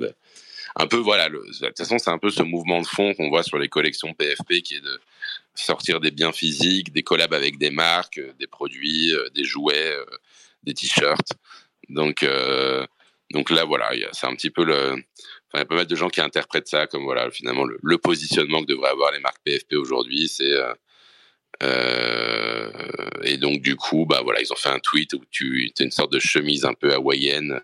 un 0.78 0.88
peu 0.88 0.97
voilà 0.97 1.30
de 1.30 1.38
toute 1.38 1.78
façon 1.78 1.97
c'est 1.97 2.09
un 2.09 2.17
peu 2.17 2.30
ce 2.30 2.43
mouvement 2.43 2.82
de 2.82 2.88
fond 2.88 3.13
qu'on 3.13 3.30
voit 3.30 3.43
sur 3.43 3.57
les 3.57 3.69
collections 3.69 4.13
PFP 4.13 4.61
qui 4.61 4.76
est 4.76 4.82
de 4.82 4.99
sortir 5.53 5.99
des 6.01 6.11
biens 6.11 6.34
physiques 6.34 6.91
des 6.91 7.03
collabs 7.03 7.34
avec 7.34 7.57
des 7.57 7.69
marques 7.69 8.19
des 8.39 8.47
produits 8.47 9.13
des 9.34 9.43
jouets 9.43 9.95
des 10.65 10.73
t-shirts. 10.73 11.32
Donc, 11.89 12.23
euh, 12.23 12.86
donc 13.32 13.49
là, 13.49 13.63
voilà, 13.63 13.91
c'est 14.11 14.28
un 14.28 14.36
petit 14.36 14.49
peu 14.49 14.65
le. 14.65 14.95
Il 15.53 15.59
y 15.59 15.61
a 15.61 15.65
pas 15.65 15.76
mal 15.76 15.88
de 15.88 15.95
gens 15.95 16.09
qui 16.09 16.19
interprètent 16.19 16.67
ça 16.67 16.86
comme 16.86 17.03
voilà, 17.03 17.32
finalement, 17.32 17.63
le, 17.63 17.97
positionnement 17.97 18.61
que 18.61 18.67
devraient 18.67 18.89
avoir 18.89 19.13
les 19.13 19.19
marques 19.19 19.41
PFP 19.45 19.76
aujourd'hui. 19.76 20.28
C'est. 20.28 20.51
Euh, 20.51 20.73
euh, 21.63 22.69
et 23.23 23.38
donc, 23.38 23.61
du 23.61 23.78
coup, 23.78 24.05
bah 24.05 24.19
voilà, 24.23 24.41
ils 24.41 24.51
ont 24.51 24.57
fait 24.57 24.69
un 24.69 24.80
tweet 24.80 25.13
où 25.13 25.21
tu 25.32 25.71
as 25.80 25.84
une 25.84 25.91
sorte 25.91 26.11
de 26.11 26.19
chemise 26.19 26.65
un 26.65 26.73
peu 26.73 26.93
hawaïenne 26.93 27.61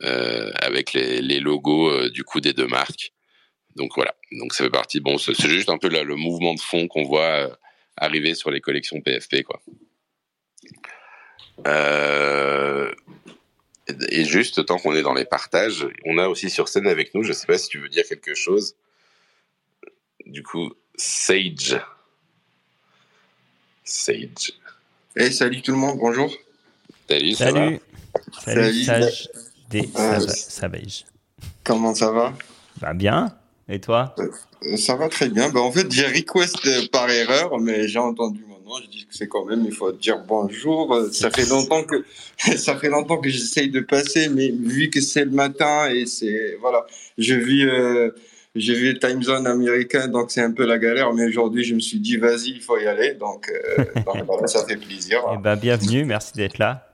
avec 0.00 0.92
les, 0.92 1.20
les 1.20 1.40
logos 1.40 2.08
du 2.10 2.24
coup 2.24 2.40
des 2.40 2.52
deux 2.52 2.66
marques. 2.66 3.12
Donc 3.76 3.92
voilà, 3.96 4.14
donc 4.32 4.54
ça 4.54 4.64
fait 4.64 4.70
partie. 4.70 5.00
Bon, 5.00 5.18
c'est 5.18 5.34
juste 5.48 5.68
un 5.68 5.78
peu 5.78 5.88
le 5.88 6.16
mouvement 6.16 6.54
de 6.54 6.60
fond 6.60 6.86
qu'on 6.86 7.04
voit 7.04 7.58
arriver 7.96 8.34
sur 8.34 8.50
les 8.50 8.60
collections 8.60 9.00
PFP, 9.00 9.42
quoi. 9.42 9.60
Euh, 11.66 12.92
et 14.08 14.24
juste, 14.24 14.64
tant 14.64 14.78
qu'on 14.78 14.94
est 14.94 15.02
dans 15.02 15.14
les 15.14 15.24
partages, 15.24 15.86
on 16.04 16.18
a 16.18 16.28
aussi 16.28 16.50
sur 16.50 16.68
scène 16.68 16.86
avec 16.86 17.14
nous, 17.14 17.22
je 17.22 17.28
ne 17.28 17.34
sais 17.34 17.46
pas 17.46 17.58
si 17.58 17.68
tu 17.68 17.78
veux 17.78 17.88
dire 17.88 18.04
quelque 18.08 18.34
chose. 18.34 18.76
Du 20.26 20.42
coup, 20.42 20.72
Sage. 20.96 21.78
Sage. 23.84 24.52
Hey, 25.16 25.32
salut 25.32 25.62
tout 25.62 25.72
le 25.72 25.78
monde, 25.78 25.98
bonjour. 25.98 26.34
Salut, 27.08 27.34
salut. 27.34 27.80
Salut, 28.44 28.84
Sage 28.84 29.28
euh, 29.74 30.20
Savage. 30.20 31.04
Comment 31.62 31.94
ça 31.94 32.10
va? 32.10 32.32
Bah 32.80 32.94
bien. 32.94 33.34
Et 33.68 33.80
toi? 33.80 34.14
Euh, 34.18 34.76
Ça 34.76 34.94
va 34.96 35.08
très 35.08 35.28
bien. 35.28 35.48
Bah, 35.50 35.60
en 35.60 35.72
fait, 35.72 35.90
j'ai 35.90 36.06
request 36.06 36.90
par 36.90 37.10
erreur, 37.10 37.58
mais 37.58 37.88
j'ai 37.88 37.98
entendu 37.98 38.44
je 38.82 38.88
dis 38.88 39.06
que 39.06 39.14
c'est 39.14 39.28
quand 39.28 39.44
même, 39.44 39.64
il 39.64 39.72
faut 39.72 39.92
dire 39.92 40.22
bonjour. 40.26 40.98
Ça 41.12 41.30
fait 41.30 41.48
longtemps 41.48 41.84
que, 41.84 42.04
ça 42.56 42.76
fait 42.76 42.88
longtemps 42.88 43.18
que 43.18 43.28
j'essaye 43.28 43.70
de 43.70 43.80
passer, 43.80 44.28
mais 44.28 44.50
vu 44.50 44.90
que 44.90 45.00
c'est 45.00 45.24
le 45.24 45.30
matin 45.30 45.88
et 45.90 46.06
c'est, 46.06 46.56
voilà, 46.60 46.86
je 47.18 47.34
vis, 47.34 47.64
euh, 47.64 48.10
j'ai 48.54 48.74
vu 48.74 48.98
time 48.98 49.22
zone 49.22 49.46
américain, 49.46 50.08
donc 50.08 50.30
c'est 50.30 50.42
un 50.42 50.52
peu 50.52 50.66
la 50.66 50.78
galère, 50.78 51.12
mais 51.12 51.26
aujourd'hui, 51.26 51.64
je 51.64 51.74
me 51.74 51.80
suis 51.80 51.98
dit, 51.98 52.16
vas-y, 52.16 52.50
il 52.50 52.60
faut 52.60 52.78
y 52.78 52.86
aller, 52.86 53.14
donc, 53.14 53.50
euh, 53.50 53.84
voilà, 54.26 54.46
ça 54.46 54.64
fait 54.66 54.76
plaisir. 54.76 55.20
Eh 55.32 55.38
ben, 55.38 55.56
bienvenue, 55.56 56.04
merci 56.04 56.32
d'être 56.34 56.58
là. 56.58 56.93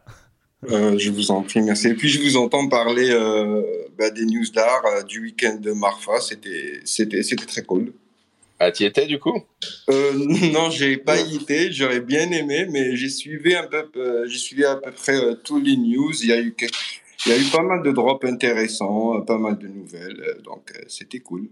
Euh, 0.68 0.98
je 0.98 1.11
vous 1.11 1.30
en 1.30 1.42
prie, 1.42 1.62
merci. 1.62 1.88
Et 1.88 1.94
puis 1.94 2.08
je 2.08 2.20
vous 2.20 2.36
entends 2.36 2.68
parler 2.68 3.08
euh, 3.11 3.62
bah, 3.98 4.11
des 4.11 4.26
news 4.26 4.44
d'art 4.52 4.84
euh, 4.86 5.02
du 5.02 5.20
week-end 5.20 5.56
de 5.56 5.72
Marfa. 5.72 6.20
C'était, 6.20 6.80
c'était, 6.84 7.22
c'était 7.22 7.46
très 7.46 7.62
cool. 7.62 7.92
Ah, 8.58 8.70
tu 8.70 8.84
étais 8.84 9.06
du 9.06 9.18
coup? 9.18 9.42
Non, 9.88 10.68
j'ai 10.70 10.98
pas 10.98 11.18
y 11.20 11.36
été. 11.36 11.72
J'aurais 11.72 12.00
bien 12.00 12.30
aimé, 12.30 12.66
mais 12.70 12.94
j'ai 12.94 13.08
suivi 13.08 13.54
un 13.54 13.66
peu, 13.66 14.28
j'ai 14.28 14.38
suivi 14.38 14.64
à 14.64 14.76
peu 14.76 14.92
près 14.92 15.18
tous 15.42 15.61
les 15.61 15.76
news. 15.76 16.12
Il 16.22 16.28
y 16.28 16.32
a 16.32 16.40
eu, 16.40 16.54
il 17.24 17.32
y 17.32 17.34
a 17.34 17.38
eu 17.38 17.44
pas 17.50 17.62
mal 17.62 17.82
de 17.82 17.90
drops 17.90 18.24
intéressants, 18.26 19.22
pas 19.22 19.38
mal 19.38 19.56
de 19.56 19.66
nouvelles, 19.66 20.36
donc 20.44 20.72
c'était 20.88 21.20
cool. 21.20 21.48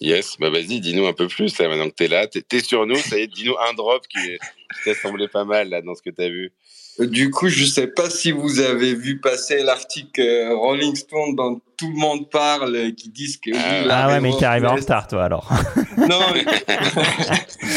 Yes, 0.00 0.36
bah 0.40 0.50
vas-y, 0.50 0.80
dis-nous 0.80 1.06
un 1.06 1.12
peu 1.12 1.28
plus 1.28 1.56
là, 1.58 1.68
maintenant 1.68 1.90
que 1.90 1.94
tu 1.94 2.04
es 2.04 2.08
là. 2.08 2.26
Tu 2.26 2.42
es, 2.50 2.60
sur 2.60 2.86
nous, 2.86 2.96
ça 2.96 3.18
y 3.18 3.22
est, 3.22 3.26
dis-nous 3.28 3.54
un 3.58 3.74
drop 3.74 4.02
qui, 4.08 4.18
qui 4.18 4.84
t'a 4.84 4.94
semblé 4.94 5.28
pas 5.28 5.44
mal 5.44 5.68
là 5.68 5.82
dans 5.82 5.94
ce 5.94 6.02
que 6.02 6.10
tu 6.10 6.22
as 6.22 6.28
vu. 6.28 6.52
Du 6.98 7.30
coup, 7.30 7.48
je 7.48 7.64
sais 7.64 7.86
pas 7.86 8.10
si 8.10 8.30
vous 8.30 8.60
avez 8.60 8.94
vu 8.94 9.20
passer 9.20 9.62
l'article 9.62 10.20
euh, 10.20 10.54
Rolling 10.54 10.94
Stone 10.94 11.34
dont 11.34 11.60
tout 11.76 11.88
le 11.88 11.96
monde 11.96 12.28
parle, 12.28 12.92
qui 12.92 13.08
disent 13.08 13.38
que. 13.38 13.50
Ah, 13.54 13.86
ah 13.90 14.08
ouais, 14.08 14.20
mais 14.20 14.32
qui 14.32 14.44
arrivé 14.44 14.66
en 14.66 14.74
retard, 14.74 15.08
toi, 15.08 15.24
alors. 15.24 15.50
non, 15.96 16.20
mais... 16.34 16.44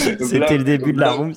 C'était 0.19 0.57
le 0.57 0.63
début 0.63 0.91
de 0.91 0.99
la 0.99 1.11
room. 1.11 1.33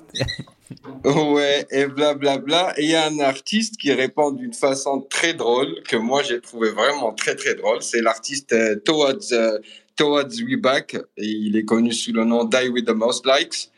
ouais, 1.05 1.67
et 1.71 1.87
blablabla. 1.87 2.39
Bla, 2.39 2.39
bla. 2.39 2.81
Et 2.81 2.85
il 2.85 2.91
y 2.91 2.95
a 2.97 3.07
un 3.07 3.21
artiste 3.21 3.77
qui 3.77 3.93
répond 3.93 4.33
d'une 4.33 4.55
façon 4.55 5.07
très 5.09 5.35
drôle, 5.35 5.83
que 5.89 5.97
moi 5.97 6.23
j'ai 6.23 6.41
trouvé 6.41 6.71
vraiment 6.71 7.13
très 7.13 7.37
très 7.37 7.55
drôle. 7.55 7.83
C'est 7.83 8.03
l'artiste 8.03 8.53
euh, 8.53 8.77
Towards, 8.85 9.33
euh, 9.33 9.59
Towards 9.95 10.43
We 10.43 10.57
Back. 10.57 10.97
Et 11.17 11.27
il 11.27 11.57
est 11.57 11.65
connu 11.65 11.93
sous 11.93 12.13
le 12.13 12.25
nom 12.25 12.45
Die 12.45 12.69
With 12.69 12.87
The 12.87 12.95
Most 12.95 13.27
Likes. 13.27 13.71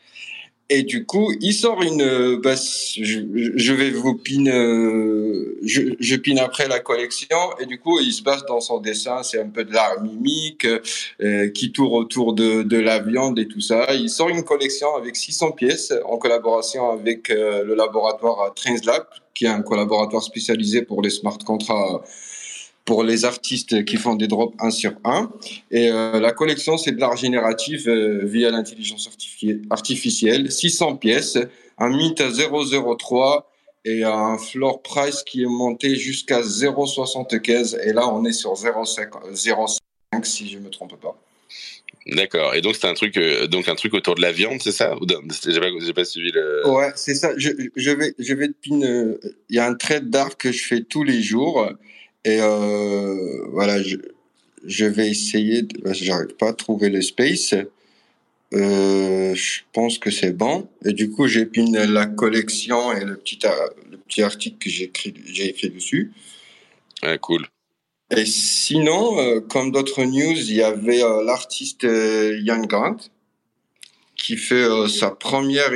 Et 0.71 0.83
du 0.83 1.05
coup, 1.05 1.31
il 1.41 1.53
sort 1.53 1.81
une. 1.81 2.01
Euh, 2.01 2.39
bah, 2.43 2.53
je, 2.55 3.21
je, 3.55 3.73
vais 3.73 3.89
vous 3.89 4.15
pin. 4.15 4.45
Euh, 4.45 5.57
je, 5.63 5.81
je 5.99 6.15
pin 6.15 6.37
après 6.37 6.67
la 6.67 6.79
collection. 6.79 7.37
Et 7.59 7.65
du 7.65 7.79
coup, 7.79 7.99
il 7.99 8.13
se 8.13 8.21
base 8.21 8.45
dans 8.45 8.61
son 8.61 8.79
dessin. 8.79 9.23
C'est 9.23 9.41
un 9.41 9.49
peu 9.49 9.63
de 9.63 9.73
l'art 9.73 10.03
mimique 10.03 10.67
euh, 11.21 11.49
qui 11.49 11.71
tourne 11.71 11.93
autour 11.93 12.33
de, 12.33 12.61
de 12.61 12.77
la 12.77 12.99
viande 12.99 13.39
et 13.39 13.47
tout 13.47 13.61
ça. 13.61 13.91
Il 13.95 14.11
sort 14.11 14.29
une 14.29 14.43
collection 14.43 14.95
avec 14.95 15.15
600 15.15 15.53
pièces 15.53 15.91
en 16.05 16.17
collaboration 16.17 16.91
avec 16.91 17.29
le 17.29 17.73
laboratoire 17.73 18.53
Translab, 18.53 19.05
qui 19.33 19.45
est 19.45 19.49
un 19.49 19.61
collaboratoire 19.61 20.21
spécialisé 20.21 20.83
pour 20.83 21.01
les 21.01 21.09
smart 21.09 21.37
contrats 21.39 22.03
pour 22.85 23.03
les 23.03 23.25
artistes 23.25 23.85
qui 23.85 23.97
font 23.97 24.15
des 24.15 24.27
drops 24.27 24.55
1 24.59 24.71
sur 24.71 24.93
1. 25.03 25.31
Et 25.71 25.89
euh, 25.89 26.19
la 26.19 26.31
collection, 26.31 26.77
c'est 26.77 26.91
de 26.91 26.99
l'art 26.99 27.17
génératif 27.17 27.87
euh, 27.87 28.21
via 28.23 28.49
l'intelligence 28.49 29.09
artificielle. 29.69 30.51
600 30.51 30.95
pièces, 30.95 31.37
un 31.77 31.89
mythe 31.89 32.21
003 32.21 33.49
et 33.85 34.03
un 34.03 34.37
floor 34.37 34.81
price 34.81 35.23
qui 35.23 35.43
est 35.43 35.47
monté 35.47 35.95
jusqu'à 35.95 36.41
0,75 36.41 37.79
et 37.81 37.93
là 37.93 38.07
on 38.07 38.25
est 38.25 38.33
sur 38.33 38.53
0,5 38.53 40.23
si 40.23 40.49
je 40.49 40.57
me 40.57 40.69
trompe 40.69 40.99
pas. 40.99 41.15
D'accord. 42.07 42.55
Et 42.55 42.61
donc 42.61 42.75
c'est 42.75 42.87
un 42.87 42.93
truc, 42.93 43.17
euh, 43.17 43.47
donc 43.47 43.67
un 43.69 43.75
truc 43.75 43.93
autour 43.93 44.15
de 44.15 44.21
la 44.21 44.31
viande, 44.31 44.61
c'est 44.61 44.71
ça? 44.71 44.95
Ou 44.95 45.05
j'ai 45.45 45.93
pas, 45.93 46.05
suivi 46.05 46.31
le. 46.31 46.67
Ouais, 46.67 46.91
c'est 46.95 47.13
ça. 47.13 47.33
Je, 47.37 47.49
je, 47.75 47.91
vais, 47.91 48.15
je 48.17 48.33
vais 48.33 48.47
pin. 48.47 48.79
Il 49.49 49.55
y 49.55 49.59
a 49.59 49.67
un 49.67 49.75
trade 49.75 50.09
d'art 50.09 50.37
que 50.37 50.51
je 50.51 50.63
fais 50.63 50.81
tous 50.81 51.03
les 51.03 51.21
jours 51.21 51.69
et 52.25 52.39
euh, 52.41 53.45
voilà, 53.51 53.81
je, 53.81 53.97
je 54.65 54.85
vais 54.85 55.09
essayer. 55.09 55.63
De... 55.63 55.93
J'arrive 55.93 56.35
pas 56.35 56.49
à 56.49 56.53
trouver 56.53 56.89
le 56.89 57.01
space. 57.01 57.55
Euh, 58.53 59.35
je 59.35 59.61
pense 59.73 59.99
que 59.99 60.11
c'est 60.11 60.35
bon. 60.35 60.67
Et 60.85 60.93
du 60.93 61.11
coup, 61.11 61.27
j'ai 61.27 61.45
pin 61.45 61.65
la 61.71 62.05
collection 62.07 62.91
et 62.93 63.05
le 63.05 63.15
petit, 63.17 63.39
le 63.91 63.97
petit 63.97 64.21
article 64.21 64.57
que 64.57 64.69
j'ai 64.69 64.85
écrit, 64.85 65.13
j'ai 65.25 65.49
écrit 65.49 65.69
dessus. 65.69 66.11
Ouais, 67.03 67.17
cool. 67.19 67.47
Et 68.11 68.25
sinon, 68.25 69.19
euh, 69.19 69.39
comme 69.39 69.71
d'autres 69.71 70.03
news, 70.03 70.35
il 70.35 70.53
y 70.53 70.63
avait 70.63 71.03
euh, 71.03 71.23
l'artiste 71.23 71.83
Young 71.83 72.65
Grant 72.67 72.97
qui 74.15 74.35
fait 74.35 74.67
sa 74.89 75.11
première 75.11 75.71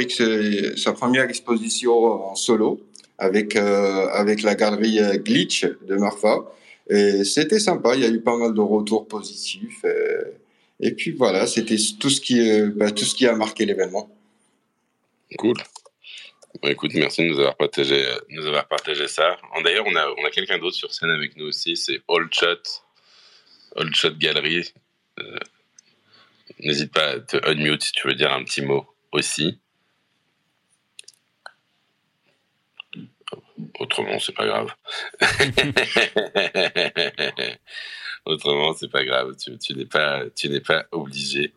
sa 0.75 0.91
première 0.91 1.23
exposition 1.23 1.93
en 1.93 2.35
solo 2.35 2.81
avec 3.17 3.55
avec 3.55 4.41
la 4.41 4.55
galerie 4.55 4.99
Glitch 5.19 5.65
de 5.65 5.95
Marfa. 5.95 6.45
Et 6.89 7.23
c'était 7.23 7.59
sympa. 7.59 7.95
Il 7.95 8.01
y 8.01 8.05
a 8.05 8.09
eu 8.09 8.21
pas 8.21 8.37
mal 8.37 8.53
de 8.53 8.61
retours 8.61 9.07
positifs. 9.07 9.85
Et, 10.79 10.91
puis 10.91 11.11
voilà, 11.11 11.47
c'était 11.47 11.77
tout 11.99 12.09
ce 12.09 12.19
qui 12.19 12.61
bah, 12.75 12.91
tout 12.91 13.05
ce 13.05 13.15
qui 13.15 13.25
a 13.27 13.35
marqué 13.35 13.65
l'événement. 13.65 14.09
Cool. 15.37 15.55
Bon, 16.61 16.69
écoute, 16.69 16.91
merci 16.93 17.23
de 17.23 17.29
nous 17.29 17.39
avoir 17.39 17.57
partagé, 17.57 18.05
nous 18.29 18.45
avoir 18.45 18.67
partagé 18.67 19.07
ça. 19.07 19.37
D'ailleurs, 19.63 19.85
on 19.87 19.95
a, 19.95 20.07
on 20.19 20.25
a 20.25 20.29
quelqu'un 20.29 20.59
d'autre 20.59 20.75
sur 20.75 20.93
scène 20.93 21.09
avec 21.09 21.35
nous 21.35 21.47
aussi, 21.47 21.75
c'est 21.75 22.01
Old 22.07 22.31
Shot, 22.31 22.61
Old 23.75 23.95
Shot 23.95 24.11
Gallery. 24.19 24.71
Euh, 25.19 25.39
n'hésite 26.59 26.93
pas 26.93 27.07
à 27.07 27.19
te 27.19 27.37
unmute 27.49 27.83
si 27.83 27.91
tu 27.93 28.07
veux 28.07 28.13
dire 28.13 28.31
un 28.31 28.43
petit 28.43 28.61
mot 28.61 28.85
aussi. 29.11 29.59
Autrement, 33.79 34.19
c'est 34.19 34.35
pas 34.35 34.45
grave. 34.45 34.73
Autrement, 38.25 38.73
c'est 38.73 38.91
pas 38.91 39.03
grave. 39.03 39.35
Tu, 39.37 39.73
n'es 39.73 39.85
pas, 39.85 40.23
tu 40.35 40.49
n'es 40.49 40.61
pas 40.61 40.85
obligé. 40.91 41.53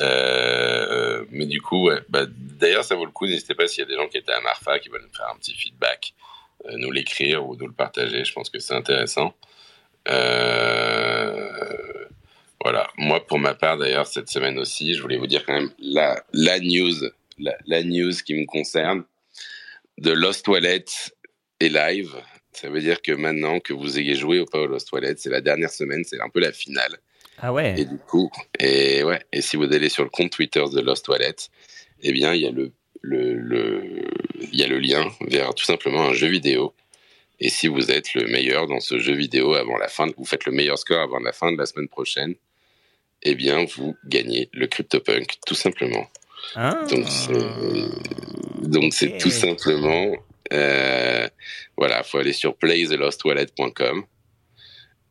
Euh, 0.00 1.24
mais 1.30 1.46
du 1.46 1.60
coup, 1.60 1.88
ouais, 1.88 2.00
bah, 2.08 2.26
d'ailleurs, 2.28 2.84
ça 2.84 2.94
vaut 2.94 3.06
le 3.06 3.10
coup. 3.10 3.26
N'hésitez 3.26 3.54
pas 3.54 3.66
s'il 3.66 3.80
y 3.80 3.86
a 3.86 3.88
des 3.88 3.96
gens 3.96 4.08
qui 4.08 4.18
étaient 4.18 4.32
à 4.32 4.40
Marfa 4.40 4.78
qui 4.78 4.88
veulent 4.88 5.02
nous 5.02 5.16
faire 5.16 5.30
un 5.32 5.38
petit 5.38 5.54
feedback, 5.54 6.14
euh, 6.66 6.72
nous 6.76 6.90
l'écrire 6.90 7.48
ou 7.48 7.56
nous 7.56 7.66
le 7.66 7.72
partager. 7.72 8.24
Je 8.24 8.32
pense 8.32 8.50
que 8.50 8.58
c'est 8.58 8.74
intéressant. 8.74 9.34
Euh, 10.08 12.06
voilà. 12.62 12.88
Moi, 12.98 13.26
pour 13.26 13.38
ma 13.38 13.54
part, 13.54 13.78
d'ailleurs, 13.78 14.06
cette 14.06 14.28
semaine 14.28 14.58
aussi, 14.58 14.94
je 14.94 15.02
voulais 15.02 15.16
vous 15.16 15.26
dire 15.26 15.44
quand 15.44 15.54
même 15.54 15.70
la, 15.78 16.22
la 16.32 16.60
news, 16.60 16.94
la, 17.38 17.82
news 17.82 18.12
qui 18.24 18.34
me 18.34 18.46
concerne 18.46 19.04
de 19.98 20.12
Lost 20.12 20.44
Toilet 20.44 20.84
est 21.60 21.68
live. 21.68 22.14
Ça 22.52 22.70
veut 22.70 22.80
dire 22.80 23.02
que 23.02 23.12
maintenant 23.12 23.60
que 23.60 23.72
vous 23.72 23.98
ayez 23.98 24.14
joué 24.14 24.40
au 24.40 24.46
Power 24.46 24.68
Lost 24.68 24.88
Toilet, 24.88 25.14
c'est 25.16 25.30
la 25.30 25.40
dernière 25.40 25.70
semaine, 25.70 26.04
c'est 26.04 26.20
un 26.20 26.28
peu 26.28 26.40
la 26.40 26.52
finale. 26.52 26.98
Ah 27.38 27.52
ouais. 27.52 27.74
Et 27.78 27.84
du 27.84 27.98
coup, 27.98 28.30
et 28.58 29.04
ouais, 29.04 29.20
et 29.32 29.42
si 29.42 29.56
vous 29.56 29.64
allez 29.64 29.90
sur 29.90 30.04
le 30.04 30.10
compte 30.10 30.30
Twitter 30.30 30.64
de 30.72 30.80
Lost 30.80 31.04
Toilet, 31.04 31.36
eh 32.00 32.12
bien, 32.12 32.32
il 32.34 32.42
y 32.42 32.46
a 32.46 32.50
le, 32.50 32.72
le, 33.02 33.34
le, 33.34 33.82
il 34.40 34.58
y 34.58 34.62
a 34.62 34.68
le 34.68 34.78
lien 34.78 35.06
vers 35.28 35.54
tout 35.54 35.64
simplement 35.64 36.04
un 36.04 36.14
jeu 36.14 36.28
vidéo. 36.28 36.74
Et 37.38 37.50
si 37.50 37.68
vous 37.68 37.90
êtes 37.90 38.14
le 38.14 38.26
meilleur 38.26 38.66
dans 38.66 38.80
ce 38.80 38.98
jeu 38.98 39.14
vidéo 39.14 39.52
avant 39.52 39.76
la 39.76 39.88
fin, 39.88 40.06
vous 40.16 40.24
faites 40.24 40.46
le 40.46 40.52
meilleur 40.52 40.78
score 40.78 41.00
avant 41.00 41.20
la 41.20 41.32
fin 41.32 41.52
de 41.52 41.58
la 41.58 41.66
semaine 41.66 41.88
prochaine, 41.88 42.34
eh 43.22 43.34
bien, 43.34 43.66
vous 43.76 43.94
gagnez 44.06 44.48
le 44.54 44.66
CryptoPunk, 44.66 45.36
tout 45.46 45.54
simplement. 45.54 46.08
Ah. 46.54 46.86
Donc, 46.88 47.06
c'est, 47.08 48.68
donc 48.68 48.94
c'est 48.94 49.18
tout 49.18 49.30
simplement, 49.30 50.14
euh, 50.52 51.28
voilà, 51.76 52.02
faut 52.02 52.18
aller 52.18 52.32
sur 52.32 52.56
playthelosttoilet.com 52.56 54.04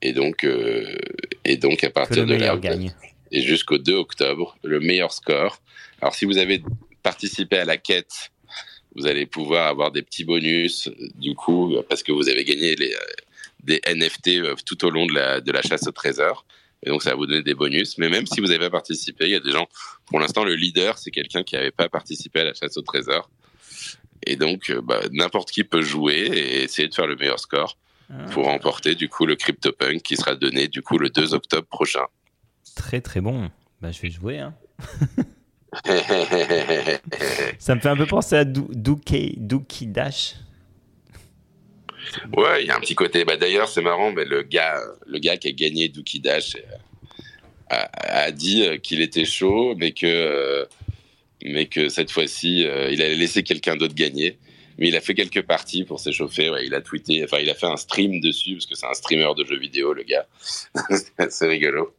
et 0.01 0.13
donc, 0.13 0.43
euh, 0.43 0.97
et 1.43 1.57
donc 1.57 1.83
à 1.83 1.89
partir 1.89 2.25
de 2.25 2.35
là, 2.35 2.57
gagne. 2.57 2.93
et 3.31 3.41
jusqu'au 3.41 3.77
2 3.77 3.93
octobre, 3.93 4.57
le 4.63 4.79
meilleur 4.79 5.11
score. 5.11 5.61
Alors 6.01 6.15
si 6.15 6.25
vous 6.25 6.37
avez 6.37 6.61
participé 7.01 7.57
à 7.57 7.65
la 7.65 7.77
quête, 7.77 8.31
vous 8.95 9.07
allez 9.07 9.25
pouvoir 9.25 9.67
avoir 9.67 9.91
des 9.91 10.01
petits 10.01 10.23
bonus, 10.23 10.89
du 11.15 11.35
coup, 11.35 11.75
parce 11.89 12.01
que 12.01 12.11
vous 12.11 12.29
avez 12.29 12.45
gagné 12.45 12.75
les, 12.75 12.95
des 13.65 13.81
NFT 13.87 14.27
euh, 14.39 14.55
tout 14.65 14.85
au 14.85 14.89
long 14.89 15.05
de 15.05 15.13
la, 15.13 15.41
de 15.41 15.51
la 15.51 15.61
chasse 15.61 15.87
au 15.87 15.91
trésor. 15.91 16.45
Et 16.83 16.89
donc, 16.89 17.01
ça 17.01 17.11
va 17.11 17.15
vous 17.15 17.25
donner 17.25 17.41
des 17.41 17.55
bonus. 17.55 17.97
Mais 17.97 18.09
même 18.09 18.27
si 18.27 18.39
vous 18.39 18.47
n'avez 18.47 18.59
pas 18.59 18.69
participé, 18.69 19.25
il 19.25 19.31
y 19.31 19.35
a 19.35 19.39
des 19.39 19.51
gens. 19.51 19.67
Pour 20.05 20.19
l'instant, 20.19 20.43
le 20.43 20.55
leader, 20.55 20.97
c'est 20.97 21.11
quelqu'un 21.11 21.43
qui 21.43 21.55
n'avait 21.55 21.71
pas 21.71 21.89
participé 21.89 22.41
à 22.41 22.43
la 22.45 22.53
chasse 22.53 22.77
au 22.77 22.81
trésor. 22.81 23.29
Et 24.25 24.35
donc, 24.35 24.69
euh, 24.69 24.81
bah, 24.81 25.01
n'importe 25.11 25.51
qui 25.51 25.63
peut 25.63 25.81
jouer 25.81 26.15
et 26.15 26.63
essayer 26.63 26.87
de 26.87 26.93
faire 26.93 27.07
le 27.07 27.15
meilleur 27.15 27.39
score 27.39 27.77
pour 28.31 28.45
remporter 28.45 28.93
du 28.93 29.09
coup 29.09 29.25
le 29.25 29.35
CryptoPunk 29.35 30.03
qui 30.03 30.15
sera 30.15 30.35
donné 30.35 30.67
du 30.67 30.83
coup 30.83 30.99
le 30.99 31.09
2 31.09 31.33
octobre 31.33 31.67
prochain. 31.67 32.05
Très 32.75 33.01
très 33.01 33.19
bon. 33.19 33.49
Bah, 33.81 33.91
je 33.91 33.99
vais 34.01 34.11
jouer. 34.11 34.37
Hein. 34.39 34.53
Ça 37.59 37.73
me 37.75 37.79
fait 37.79 37.89
un 37.89 37.97
peu 37.97 38.05
penser 38.05 38.35
à 38.35 38.45
Dookie, 38.45 39.87
Dash. 39.87 40.35
Ouais, 42.37 42.63
il 42.63 42.67
y 42.67 42.69
a 42.69 42.77
un 42.77 42.79
petit 42.79 42.93
côté. 42.93 43.25
Bah, 43.25 43.37
D'ailleurs, 43.37 43.67
c'est 43.67 43.81
marrant, 43.81 44.11
mais 44.11 44.25
le, 44.25 44.43
gars, 44.43 44.79
le 45.07 45.17
gars 45.17 45.37
qui 45.37 45.47
a 45.47 45.51
gagné 45.51 45.89
Dookie 45.89 46.19
Dash 46.19 46.55
a, 47.69 47.89
a 48.25 48.31
dit 48.31 48.79
qu'il 48.81 49.01
était 49.01 49.25
chaud, 49.25 49.73
mais 49.75 49.91
que, 49.91 50.67
mais 51.45 51.67
que 51.67 51.89
cette 51.89 52.11
fois-ci, 52.11 52.61
il 52.61 53.01
allait 53.01 53.15
laisser 53.15 53.43
quelqu'un 53.43 53.75
d'autre 53.75 53.95
gagner 53.95 54.37
mais 54.77 54.89
il 54.89 54.95
a 54.95 55.01
fait 55.01 55.13
quelques 55.13 55.43
parties 55.43 55.83
pour 55.83 55.99
s'échauffer. 55.99 56.49
Ouais, 56.49 56.65
il 56.65 56.73
a 56.73 56.81
tweeté, 56.81 57.23
enfin, 57.23 57.37
il 57.39 57.49
a 57.49 57.55
fait 57.55 57.67
un 57.67 57.77
stream 57.77 58.19
dessus 58.19 58.55
parce 58.55 58.65
que 58.65 58.75
c'est 58.75 58.85
un 58.85 58.93
streamer 58.93 59.33
de 59.35 59.45
jeux 59.45 59.57
vidéo, 59.57 59.93
le 59.93 60.03
gars. 60.03 60.27
c'est 61.29 61.47
rigolo. 61.47 61.93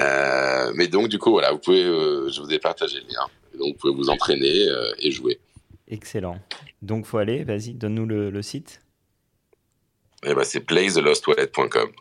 Euh, 0.00 0.72
mais 0.74 0.88
donc, 0.88 1.08
du 1.08 1.18
coup, 1.18 1.30
voilà, 1.30 1.52
vous 1.52 1.58
pouvez, 1.58 1.84
euh, 1.84 2.30
je 2.30 2.40
vous 2.40 2.52
ai 2.52 2.58
partagé 2.58 3.00
le 3.00 3.06
lien. 3.08 3.26
Donc, 3.58 3.74
vous 3.74 3.78
pouvez 3.78 3.94
vous 3.94 4.10
entraîner 4.10 4.68
euh, 4.68 4.92
et 4.98 5.10
jouer. 5.10 5.40
Excellent. 5.88 6.38
Donc, 6.82 7.06
faut 7.06 7.18
aller. 7.18 7.44
Vas-y, 7.44 7.74
donne-nous 7.74 8.06
le, 8.06 8.30
le, 8.30 8.42
site. 8.42 8.80
Eh 10.24 10.34
ben, 10.34 10.44
c'est 10.44 10.60
playthelosttoilet.com. 10.60 11.92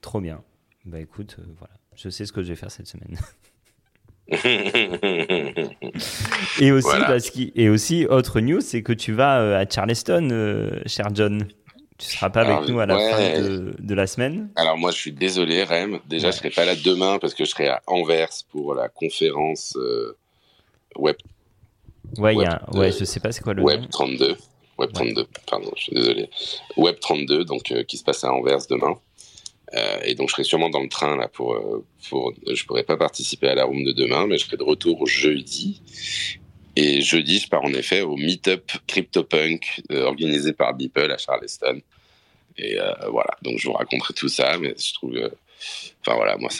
Trop 0.00 0.20
bien. 0.20 0.42
Bah, 0.84 1.00
écoute, 1.00 1.36
voilà, 1.58 1.74
je 1.94 2.08
sais 2.08 2.24
ce 2.24 2.32
que 2.32 2.42
je 2.42 2.48
vais 2.48 2.56
faire 2.56 2.70
cette 2.70 2.86
semaine. 2.86 3.18
et 6.60 6.72
aussi, 6.72 6.88
voilà. 6.88 7.06
parce 7.06 7.30
et 7.36 7.68
aussi, 7.68 8.06
autre 8.06 8.40
news, 8.40 8.60
c'est 8.60 8.82
que 8.82 8.92
tu 8.92 9.12
vas 9.12 9.58
à 9.58 9.68
Charleston, 9.68 10.28
euh, 10.32 10.80
cher 10.86 11.08
John. 11.14 11.46
Tu 11.98 12.08
seras 12.08 12.28
pas 12.28 12.40
Alors, 12.42 12.58
avec 12.58 12.68
nous 12.68 12.78
à 12.80 12.84
la 12.86 12.96
ouais. 12.96 13.10
fin 13.10 13.40
de, 13.40 13.74
de, 13.78 13.94
la 13.94 14.06
semaine. 14.06 14.50
Alors 14.56 14.76
moi, 14.76 14.90
je 14.90 14.96
suis 14.98 15.12
désolé, 15.12 15.64
Rem. 15.64 15.98
Déjà, 16.06 16.26
Ouais. 16.26 16.32
je 16.32 16.38
serai 16.38 16.50
pas 16.50 16.66
là 16.66 16.74
demain 16.76 17.18
parce 17.18 17.32
que 17.34 17.44
je 17.46 17.50
serai 17.50 17.68
à 17.68 17.82
Anvers 17.86 18.28
pour 18.50 18.74
la 18.74 18.88
conférence 18.90 19.74
euh, 19.76 20.14
Web 20.96 21.16
Ouais, 22.18 22.34
il 22.34 22.42
y 22.42 22.44
a, 22.44 22.62
Web, 22.72 22.80
ouais, 22.80 22.88
euh, 22.88 22.96
je 22.98 23.04
sais 23.04 23.20
pas 23.20 23.32
c'est 23.32 23.42
quoi 23.42 23.54
le 23.54 23.62
Web 23.62 23.80
nom. 23.80 23.86
32. 23.88 24.36
Web 24.78 24.92
32, 24.92 25.26
pardon, 25.48 25.70
je 25.76 25.82
suis 25.84 25.94
désolé. 25.94 26.28
Web 26.76 26.96
32, 27.00 27.44
donc 27.44 27.72
euh, 27.72 27.82
qui 27.82 27.96
se 27.96 28.04
passe 28.04 28.24
à 28.24 28.32
Anvers 28.32 28.66
demain. 28.68 28.98
Euh, 29.74 29.98
et 30.04 30.14
donc 30.14 30.28
je 30.28 30.34
serai 30.34 30.44
sûrement 30.44 30.70
dans 30.70 30.82
le 30.82 30.88
train 30.88 31.16
là 31.16 31.28
pour, 31.28 31.54
euh, 31.54 31.84
pour 32.08 32.32
je 32.46 32.64
pourrai 32.64 32.84
pas 32.84 32.96
participer 32.96 33.48
à 33.48 33.54
la 33.54 33.64
room 33.64 33.84
de 33.84 33.92
demain, 33.92 34.26
mais 34.26 34.38
je 34.38 34.46
serai 34.46 34.56
de 34.56 34.62
retour 34.62 35.06
jeudi. 35.06 35.82
Et 36.76 37.00
jeudi, 37.00 37.38
je 37.38 37.48
pars 37.48 37.64
en 37.64 37.72
effet 37.72 38.02
au 38.02 38.16
meet-up 38.16 38.70
CryptoPunk 38.86 39.82
euh, 39.90 40.04
organisé 40.04 40.52
par 40.52 40.74
Beeple 40.74 41.10
à 41.10 41.18
Charleston. 41.18 41.80
Et 42.58 42.78
euh, 42.78 42.92
voilà, 43.10 43.30
donc 43.42 43.58
je 43.58 43.66
vous 43.66 43.74
raconterai 43.74 44.14
tout 44.14 44.28
ça, 44.28 44.56
mais 44.58 44.74
je 44.78 44.94
trouve, 44.94 45.14
enfin 46.00 46.16
voilà, 46.16 46.36
moi 46.36 46.50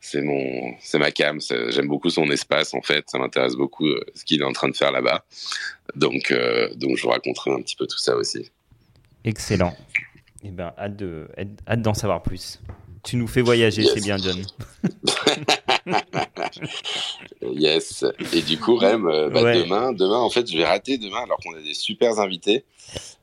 c'est 0.00 0.22
mon, 0.22 0.74
c'est 0.80 0.98
ma 0.98 1.10
cam. 1.10 1.40
J'aime 1.40 1.88
beaucoup 1.88 2.10
son 2.10 2.30
espace 2.30 2.74
en 2.74 2.82
fait, 2.82 3.04
ça 3.08 3.18
m'intéresse 3.18 3.54
beaucoup 3.54 3.88
ce 4.14 4.24
qu'il 4.24 4.40
est 4.40 4.44
en 4.44 4.52
train 4.52 4.68
de 4.68 4.76
faire 4.76 4.92
là-bas. 4.92 5.24
Donc, 5.94 6.32
donc 6.76 6.96
je 6.96 7.02
vous 7.02 7.10
raconterai 7.10 7.50
un 7.50 7.60
petit 7.60 7.76
peu 7.76 7.86
tout 7.86 7.98
ça 7.98 8.16
aussi. 8.16 8.50
Excellent. 9.24 9.74
Eh 10.44 10.50
ben, 10.50 10.72
hâte 10.78 10.96
de, 10.96 11.28
hâte- 11.66 11.80
d'en 11.82 11.94
savoir 11.94 12.22
plus. 12.22 12.60
Tu 13.02 13.16
nous 13.16 13.26
fais 13.26 13.40
voyager, 13.42 13.82
Yes. 13.82 13.92
c'est 13.94 14.00
bien, 14.02 14.16
John. 14.18 14.36
Yes. 17.42 18.04
Et 18.32 18.42
du 18.42 18.58
coup, 18.58 18.76
Rem, 18.76 19.06
euh, 19.06 19.28
bah, 19.30 19.42
Ouais. 19.42 19.62
demain, 19.62 19.92
demain, 19.92 20.18
en 20.18 20.30
fait, 20.30 20.50
je 20.50 20.56
vais 20.56 20.64
rater 20.64 20.98
demain 20.98 21.22
alors 21.24 21.38
qu'on 21.38 21.54
a 21.54 21.60
des 21.60 21.74
super 21.74 22.18
invités. 22.18 22.64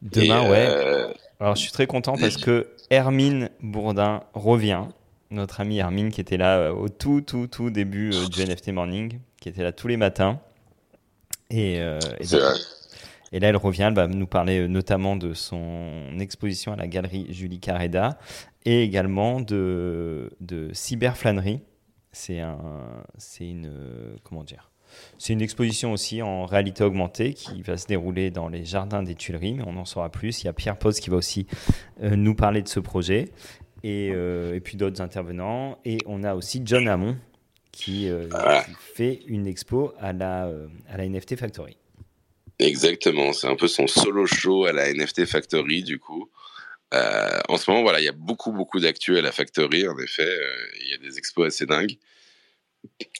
Demain, 0.01 0.45
Et, 0.45 0.49
ouais. 0.49 0.65
euh, 0.69 1.13
Alors, 1.39 1.55
je 1.55 1.61
suis 1.61 1.71
très 1.71 1.87
content 1.87 2.15
parce 2.17 2.37
que 2.37 2.67
Hermine 2.89 3.49
Bourdin 3.61 4.23
revient. 4.33 4.83
Notre 5.31 5.61
amie 5.61 5.77
Hermine 5.79 6.11
qui 6.11 6.19
était 6.21 6.37
là 6.37 6.57
euh, 6.59 6.71
au 6.73 6.89
tout, 6.89 7.21
tout, 7.21 7.47
tout 7.47 7.69
début 7.69 8.11
du 8.29 8.41
NFT 8.45 8.69
Morning, 8.69 9.19
qui 9.39 9.49
était 9.49 9.63
là 9.63 9.71
tous 9.71 9.87
les 9.87 9.97
matins. 9.97 10.39
Et, 11.49 11.79
euh, 11.79 11.99
et 12.19 12.25
donc. 12.25 12.41
Et 13.31 13.39
là, 13.39 13.47
elle 13.47 13.57
revient, 13.57 13.83
elle 13.83 13.93
va 13.93 14.07
nous 14.07 14.27
parler 14.27 14.67
notamment 14.67 15.15
de 15.15 15.33
son 15.33 16.19
exposition 16.19 16.73
à 16.73 16.75
la 16.75 16.87
galerie 16.87 17.27
Julie 17.29 17.59
Carreda 17.59 18.17
et 18.65 18.83
également 18.83 19.39
de, 19.39 20.31
de 20.41 20.69
cyberflânerie. 20.73 21.61
C'est 22.11 22.41
un, 22.41 22.59
c'est 23.17 23.47
une, 23.47 23.71
comment 24.23 24.43
dire 24.43 24.71
c'est 25.17 25.33
une 25.33 25.41
exposition 25.41 25.91
aussi 25.91 26.21
en 26.21 26.45
réalité 26.45 26.83
augmentée 26.83 27.33
qui 27.33 27.61
va 27.61 27.77
se 27.77 27.87
dérouler 27.87 28.31
dans 28.31 28.49
les 28.49 28.65
jardins 28.65 29.03
des 29.03 29.15
Tuileries, 29.15 29.53
mais 29.53 29.63
on 29.65 29.77
en 29.77 29.85
saura 29.85 30.09
plus. 30.09 30.43
Il 30.43 30.45
y 30.45 30.49
a 30.49 30.53
Pierre 30.53 30.77
Pose 30.77 30.99
qui 30.99 31.09
va 31.09 31.17
aussi 31.17 31.47
euh, 32.01 32.15
nous 32.15 32.35
parler 32.35 32.61
de 32.61 32.67
ce 32.67 32.79
projet 32.79 33.29
et, 33.83 34.11
euh, 34.13 34.55
et 34.55 34.59
puis 34.59 34.77
d'autres 34.77 35.01
intervenants. 35.01 35.77
Et 35.85 35.99
on 36.05 36.23
a 36.23 36.35
aussi 36.35 36.61
John 36.65 36.87
Hamon 36.87 37.17
qui, 37.71 38.09
euh, 38.09 38.27
qui 38.65 38.71
fait 38.95 39.19
une 39.27 39.47
expo 39.47 39.93
à 39.99 40.13
la, 40.13 40.49
à 40.89 40.97
la 40.97 41.07
NFT 41.07 41.35
Factory. 41.35 41.77
Exactement, 42.61 43.33
c'est 43.33 43.47
un 43.47 43.55
peu 43.55 43.67
son 43.67 43.87
solo 43.87 44.27
show 44.27 44.65
à 44.65 44.71
la 44.71 44.93
NFT 44.93 45.25
Factory 45.25 45.83
du 45.83 45.99
coup. 45.99 46.29
Euh, 46.93 47.39
en 47.47 47.57
ce 47.57 47.69
moment, 47.71 47.83
voilà, 47.83 47.99
il 47.99 48.05
y 48.05 48.09
a 48.09 48.13
beaucoup, 48.13 48.51
beaucoup 48.51 48.79
d'actu 48.79 49.17
à 49.17 49.21
la 49.21 49.31
Factory. 49.31 49.87
En 49.87 49.97
effet, 49.97 50.27
euh, 50.27 50.67
il 50.81 50.89
y 50.89 50.93
a 50.93 50.97
des 50.97 51.17
expos 51.17 51.47
assez 51.47 51.65
dingues. 51.65 51.97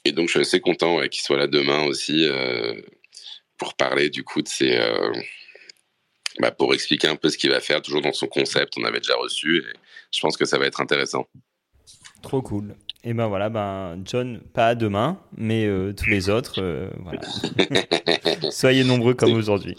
Et 0.04 0.12
donc, 0.12 0.28
je 0.28 0.32
suis 0.32 0.40
assez 0.40 0.60
content 0.60 1.00
qu'il 1.08 1.22
soit 1.22 1.38
là 1.38 1.46
demain 1.46 1.82
aussi 1.84 2.26
euh, 2.26 2.80
pour 3.56 3.74
parler 3.74 4.10
du 4.10 4.24
coup 4.24 4.42
de 4.42 4.48
ces. 4.48 4.78
bah, 6.38 6.50
pour 6.50 6.74
expliquer 6.74 7.08
un 7.08 7.16
peu 7.16 7.28
ce 7.28 7.38
qu'il 7.38 7.50
va 7.50 7.60
faire, 7.60 7.80
toujours 7.82 8.02
dans 8.02 8.12
son 8.12 8.26
concept. 8.26 8.74
On 8.76 8.84
avait 8.84 9.00
déjà 9.00 9.16
reçu. 9.16 9.64
Je 10.12 10.20
pense 10.20 10.36
que 10.36 10.44
ça 10.44 10.58
va 10.58 10.66
être 10.66 10.80
intéressant. 10.80 11.26
Trop 12.22 12.42
cool. 12.42 12.76
Et 13.04 13.14
ben 13.14 13.26
voilà, 13.26 13.48
ben 13.48 14.00
John, 14.04 14.40
pas 14.52 14.74
demain, 14.76 15.18
mais 15.36 15.66
euh, 15.66 15.92
tous 15.92 16.08
les 16.08 16.28
autres, 16.30 16.60
euh, 16.62 16.88
voilà. 17.00 17.20
Soyez 18.50 18.84
nombreux 18.84 19.14
comme 19.14 19.32
aujourd'hui. 19.32 19.76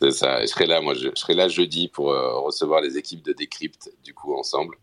C'est 0.00 0.12
ça. 0.12 0.38
Et 0.42 0.46
je 0.46 0.52
serai 0.52 0.66
là, 0.66 0.80
moi, 0.80 0.94
je, 0.94 1.08
je 1.14 1.20
serai 1.20 1.34
là 1.34 1.48
jeudi 1.48 1.88
pour 1.88 2.12
euh, 2.12 2.38
recevoir 2.38 2.80
les 2.80 2.96
équipes 2.96 3.24
de 3.24 3.32
Decrypt, 3.32 3.90
du 4.04 4.14
coup, 4.14 4.34
ensemble. 4.36 4.76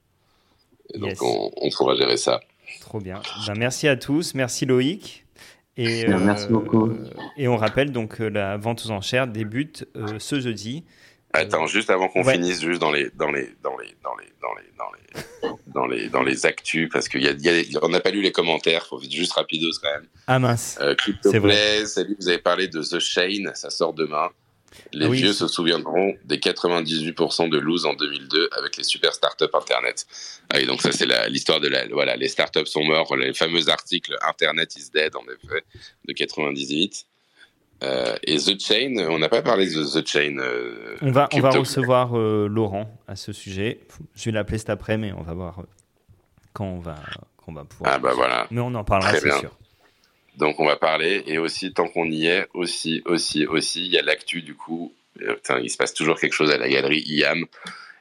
Et 0.94 1.00
donc, 1.00 1.12
Yes. 1.12 1.22
on, 1.22 1.50
on 1.56 1.70
pourra 1.70 1.96
gérer 1.96 2.18
ça. 2.18 2.42
Trop 2.82 3.00
bien. 3.00 3.22
Ben, 3.48 3.54
merci 3.58 3.88
à 3.88 3.96
tous. 3.96 4.34
Merci 4.36 4.66
Loïc. 4.66 5.26
Et, 5.78 6.06
Bien, 6.06 6.20
merci 6.20 6.48
beaucoup. 6.50 6.90
Et 7.38 7.48
on 7.48 7.56
rappelle 7.58 7.92
donc 7.92 8.18
que 8.18 8.24
la 8.24 8.58
vente 8.58 8.84
aux 8.86 8.92
enchères 8.92 9.28
débute 9.28 9.88
euh, 9.96 10.20
ce 10.20 10.40
jeudi. 10.42 10.84
Attends, 11.36 11.68
juste 11.68 11.90
avant 11.90 12.08
qu'on 12.10 12.24
Ouais. 12.24 12.34
finisse, 12.34 12.62
juste 12.62 12.80
dans 12.82 12.92
les, 12.92 13.10
dans 13.16 13.32
les, 13.32 13.50
dans 13.64 13.78
les, 13.78 13.96
dans 14.04 14.16
les, 14.16 14.28
dans 14.42 14.54
les, 14.56 14.64
dans 14.78 14.92
les, 14.92 15.72
dans 15.74 15.86
les, 15.88 16.10
dans 16.10 16.24
les 16.24 16.46
actus, 16.46 16.90
parce 16.92 17.08
qu'il 17.10 17.22
y 17.24 17.28
a, 17.28 17.32
il 17.32 17.42
y 17.72 17.78
a- 17.78 17.80
on 17.84 17.90
n'a 17.90 18.00
pas 18.00 18.12
lu 18.12 18.22
les 18.22 18.32
commentaires, 18.32 18.86
faut 18.88 19.02
juste 19.02 19.34
rapidos 19.34 19.72
quand 19.82 19.92
même. 19.92 20.08
Ah 20.28 20.40
mince. 20.40 20.78
Euh. 20.82 20.96
CryptoPlay, 20.96 21.86
salut, 21.86 22.16
vous 22.20 22.28
avez 22.30 22.38
parlé 22.40 22.68
de 22.68 22.82
The 22.82 23.00
Chain, 23.00 23.52
ça 23.54 23.70
sort 23.70 23.94
demain. 23.94 24.30
Les 24.92 25.06
Ah 25.06 25.10
oui. 25.10 25.18
vieux 25.20 25.32
se 25.34 25.48
souviendront 25.48 26.16
des 26.26 26.38
98% 26.38 27.50
de 27.50 27.58
lose 27.58 27.86
en 27.86 27.94
2002 27.94 28.50
avec 28.58 28.76
les 28.76 28.84
super 28.84 29.14
startups 29.14 29.46
Internet. 29.54 30.06
Ah 30.52 30.58
oui, 30.58 30.66
donc 30.66 30.82
ça 30.82 30.92
c'est 30.92 31.08
l'histoire 31.30 31.62
de 31.62 31.70
la, 31.70 31.88
voilà, 31.88 32.18
les 32.18 32.28
startups 32.28 32.66
sont 32.66 32.84
morts, 32.84 33.16
les 33.16 33.34
fameux 33.34 33.70
articles 33.70 34.18
Internet 34.22 34.76
is 34.76 34.90
dead 34.94 35.16
en 35.16 35.24
effet 35.24 35.64
de 36.06 36.14
98. 36.14 37.06
Euh, 37.86 38.16
et 38.24 38.38
The 38.38 38.60
Chain, 38.60 38.96
on 39.10 39.20
n'a 39.20 39.30
pas 39.30 39.42
parlé 39.42 39.68
de 39.68 40.02
The 40.02 40.06
Chain. 40.08 40.38
euh, 40.40 40.96
On 41.02 41.12
va, 41.12 41.30
on 41.34 41.40
va 41.40 41.52
recevoir 41.52 42.18
euh, 42.18 42.48
Laurent 42.48 42.90
à 43.08 43.16
ce 43.16 43.32
sujet. 43.32 43.80
Je 44.16 44.26
vais 44.26 44.32
l'appeler 44.32 44.58
cet 44.58 44.70
après, 44.70 44.98
mais 44.98 45.12
on 45.14 45.22
va 45.22 45.34
voir 45.34 45.62
quand 46.54 46.66
on 46.66 46.80
va, 46.80 46.96
quand 47.38 47.52
on 47.52 47.54
va 47.54 47.64
pouvoir. 47.64 47.92
Ah 47.94 48.00
bah 48.00 48.14
voilà. 48.16 48.48
Mais 48.50 48.62
on 48.62 48.74
en 48.74 48.84
parlera, 48.84 49.14
c'est 49.14 49.24
bien. 49.24 49.40
sûr. 49.40 49.52
Donc 50.38 50.60
on 50.60 50.66
va 50.66 50.76
parler 50.76 51.24
et 51.28 51.38
aussi 51.38 51.74
tant 51.74 51.88
qu'on 51.88 52.10
y 52.10 52.26
est 52.26 52.48
aussi 52.54 53.02
aussi 53.06 53.46
aussi 53.46 53.86
il 53.86 53.92
y 53.94 53.98
a 53.98 54.02
l'actu 54.02 54.42
du 54.42 54.54
coup 54.54 54.94
putain, 55.18 55.60
il 55.60 55.70
se 55.70 55.78
passe 55.78 55.94
toujours 55.94 56.20
quelque 56.20 56.34
chose 56.34 56.52
à 56.52 56.58
la 56.58 56.68
galerie 56.68 57.04
IAM 57.08 57.46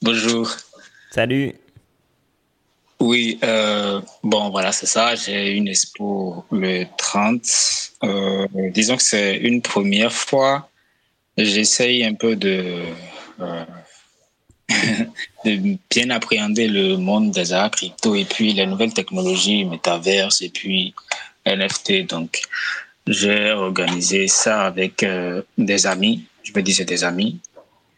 Bonjour. 0.03 0.49
Salut. 1.11 1.53
Oui, 3.01 3.38
euh, 3.44 4.01
bon, 4.24 4.51
voilà, 4.51 4.72
c'est 4.72 4.86
ça. 4.86 5.14
J'ai 5.14 5.53
une 5.53 5.68
expo 5.68 6.44
le 6.51 6.84
30. 6.96 7.42
Euh, 8.03 8.46
disons 8.72 8.96
que 8.96 9.03
c'est 9.03 9.36
une 9.36 9.62
première 9.62 10.12
fois. 10.12 10.68
J'essaye 11.36 12.05
un 12.05 12.14
peu 12.14 12.34
de, 12.34 12.82
euh, 13.40 13.64
de 15.44 15.78
bien 15.88 16.11
appréhender 16.11 16.66
le 16.66 16.96
monde 16.96 17.30
des 17.30 17.53
arts 17.53 17.70
crypto 17.70 18.16
et 18.16 18.24
puis 18.24 18.53
les 18.53 18.66
nouvelles 18.66 18.92
technologies, 18.92 19.64
métaverse 19.64 20.42
et 20.42 20.49
puis 20.49 20.92
NFT. 21.46 22.09
Donc, 22.09 22.42
j'ai 23.07 23.53
organisé 23.53 24.26
ça 24.26 24.62
avec 24.62 25.07
des 25.57 25.86
amis. 25.86 26.24
Je 26.42 26.53
me 26.53 26.62
dis 26.62 26.74
c'est 26.74 26.84
des 26.84 27.05
amis. 27.05 27.38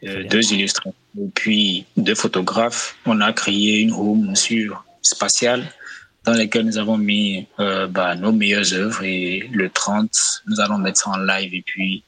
Deux 0.03 0.53
illustrateurs 0.53 0.93
et 1.19 1.27
puis 1.33 1.85
deux 1.97 2.15
photographes. 2.15 2.95
On 3.07 3.19
a 3.19 3.33
créé 3.33 3.79
une 3.79 3.93
room 3.93 4.35
sur 4.35 4.83
spatiale 5.11 5.71
dans 6.25 6.33
laquelle 6.33 6.65
nous 6.65 6.77
avons 6.77 6.97
mis 6.97 7.47
euh, 7.59 7.87
bah, 7.87 8.15
nos 8.15 8.31
meilleures 8.31 8.73
œuvres 8.73 9.03
et 9.03 9.49
le 9.51 9.69
30, 9.69 10.43
nous 10.47 10.59
allons 10.59 10.77
mettre 10.77 10.99
ça 10.99 11.09
en 11.11 11.17
live 11.17 11.53
et 11.53 11.63
puis 11.65 12.03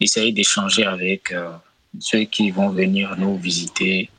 essayer 0.00 0.32
d'échanger 0.32 0.84
avec 0.84 1.32
euh, 1.32 1.50
ceux 1.98 2.24
qui 2.24 2.50
vont 2.50 2.70
venir 2.70 3.16
nous 3.18 3.36
visiter 3.36 4.10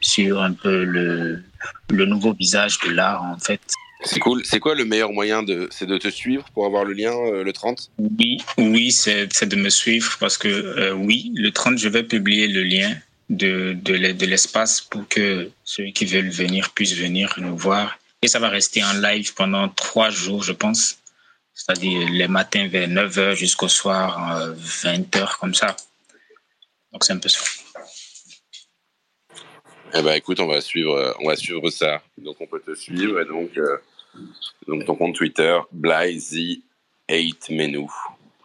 sur 0.00 0.42
un 0.42 0.52
peu 0.52 0.84
le, 0.84 1.42
le 1.90 2.06
nouveau 2.06 2.32
visage 2.32 2.78
de 2.80 2.90
l'art 2.90 3.22
en 3.22 3.38
fait. 3.38 3.60
c'est 4.02 4.18
cool. 4.18 4.42
C'est 4.44 4.60
quoi 4.60 4.74
le 4.74 4.86
meilleur 4.86 5.12
moyen 5.12 5.42
de, 5.42 5.68
c'est 5.70 5.86
de 5.86 5.98
te 5.98 6.08
suivre 6.08 6.46
pour 6.54 6.64
avoir 6.64 6.84
le 6.84 6.94
lien 6.94 7.12
euh, 7.12 7.44
le 7.44 7.52
30 7.52 7.90
Oui, 7.98 8.38
oui, 8.56 8.90
c'est 8.92 9.44
de 9.44 9.56
me 9.56 9.68
suivre 9.68 10.16
parce 10.18 10.38
que 10.38 10.92
oui, 10.92 11.32
le 11.34 11.50
30, 11.50 11.76
je 11.76 11.88
vais 11.88 12.02
publier 12.02 12.48
le 12.48 12.62
lien 12.62 12.90
de, 13.30 13.72
de, 13.74 13.94
l'e- 13.94 14.12
de 14.14 14.26
l'espace 14.26 14.80
pour 14.82 15.08
que 15.08 15.50
ceux 15.64 15.86
qui 15.94 16.04
veulent 16.04 16.28
venir 16.28 16.70
puissent 16.74 16.96
venir 16.96 17.32
nous 17.38 17.56
voir. 17.56 17.98
Et 18.22 18.28
ça 18.28 18.38
va 18.38 18.48
rester 18.50 18.84
en 18.84 18.92
live 18.92 19.32
pendant 19.34 19.68
trois 19.70 20.10
jours, 20.10 20.42
je 20.42 20.52
pense. 20.52 20.98
C'est-à-dire 21.54 22.08
les 22.10 22.28
matins 22.28 22.68
vers 22.68 22.88
9h 22.88 23.34
jusqu'au 23.34 23.68
soir, 23.68 24.36
euh, 24.36 24.54
20h, 24.54 25.38
comme 25.38 25.54
ça. 25.54 25.74
Donc 26.92 27.04
c'est 27.04 27.12
un 27.14 27.18
peu 27.18 27.28
ça. 27.28 27.40
Eh 29.94 30.02
ben 30.02 30.12
écoute, 30.14 30.38
on 30.40 30.46
va 30.46 30.60
suivre, 30.60 30.94
euh, 30.96 31.12
on 31.20 31.28
va 31.28 31.36
suivre 31.36 31.68
ça. 31.70 32.02
Donc 32.18 32.36
on 32.40 32.46
peut 32.46 32.60
te 32.64 32.74
suivre 32.74 33.20
et 33.20 33.24
donc, 33.24 33.56
euh, 33.56 33.76
donc 34.68 34.84
ton 34.86 34.94
compte 34.94 35.14
Twitter, 35.16 35.58
Blyzy 35.72 36.62
8 37.10 37.50
Menu. 37.50 37.86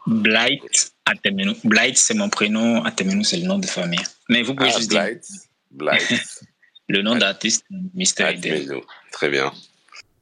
Blight 0.08 0.94
Atemenu. 1.06 1.54
Blight, 1.64 1.98
c'est 1.98 2.14
mon 2.16 2.30
prénom. 2.30 2.84
Atemenu, 2.84 3.24
c'est 3.24 3.38
le 3.38 3.46
nom 3.46 3.60
de 3.60 3.66
famille. 3.66 4.04
Mais 4.30 4.42
vous 4.42 4.56
pouvez 4.56 4.70
Ah, 4.74 4.78
juste 4.78 4.90
dire 4.90 5.02
Blight, 5.02 5.26
Blight. 5.72 6.42
Le 6.88 7.02
nom 7.02 7.16
d'artiste, 7.16 7.66
Mr. 7.72 8.30
Eden. 8.30 8.54
Admino. 8.54 8.82
Très 9.12 9.30
bien. 9.30 9.52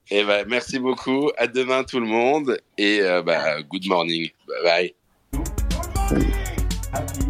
Et 0.09 0.23
ben, 0.23 0.45
merci 0.47 0.79
beaucoup. 0.79 1.29
À 1.37 1.47
demain 1.47 1.83
tout 1.83 1.99
le 1.99 2.05
monde 2.05 2.57
et 2.77 3.01
euh, 3.01 3.21
bah, 3.21 3.61
good 3.63 3.85
morning. 3.87 4.29
Bye 4.47 4.63
bye. 4.63 4.93
Happy. 6.93 7.22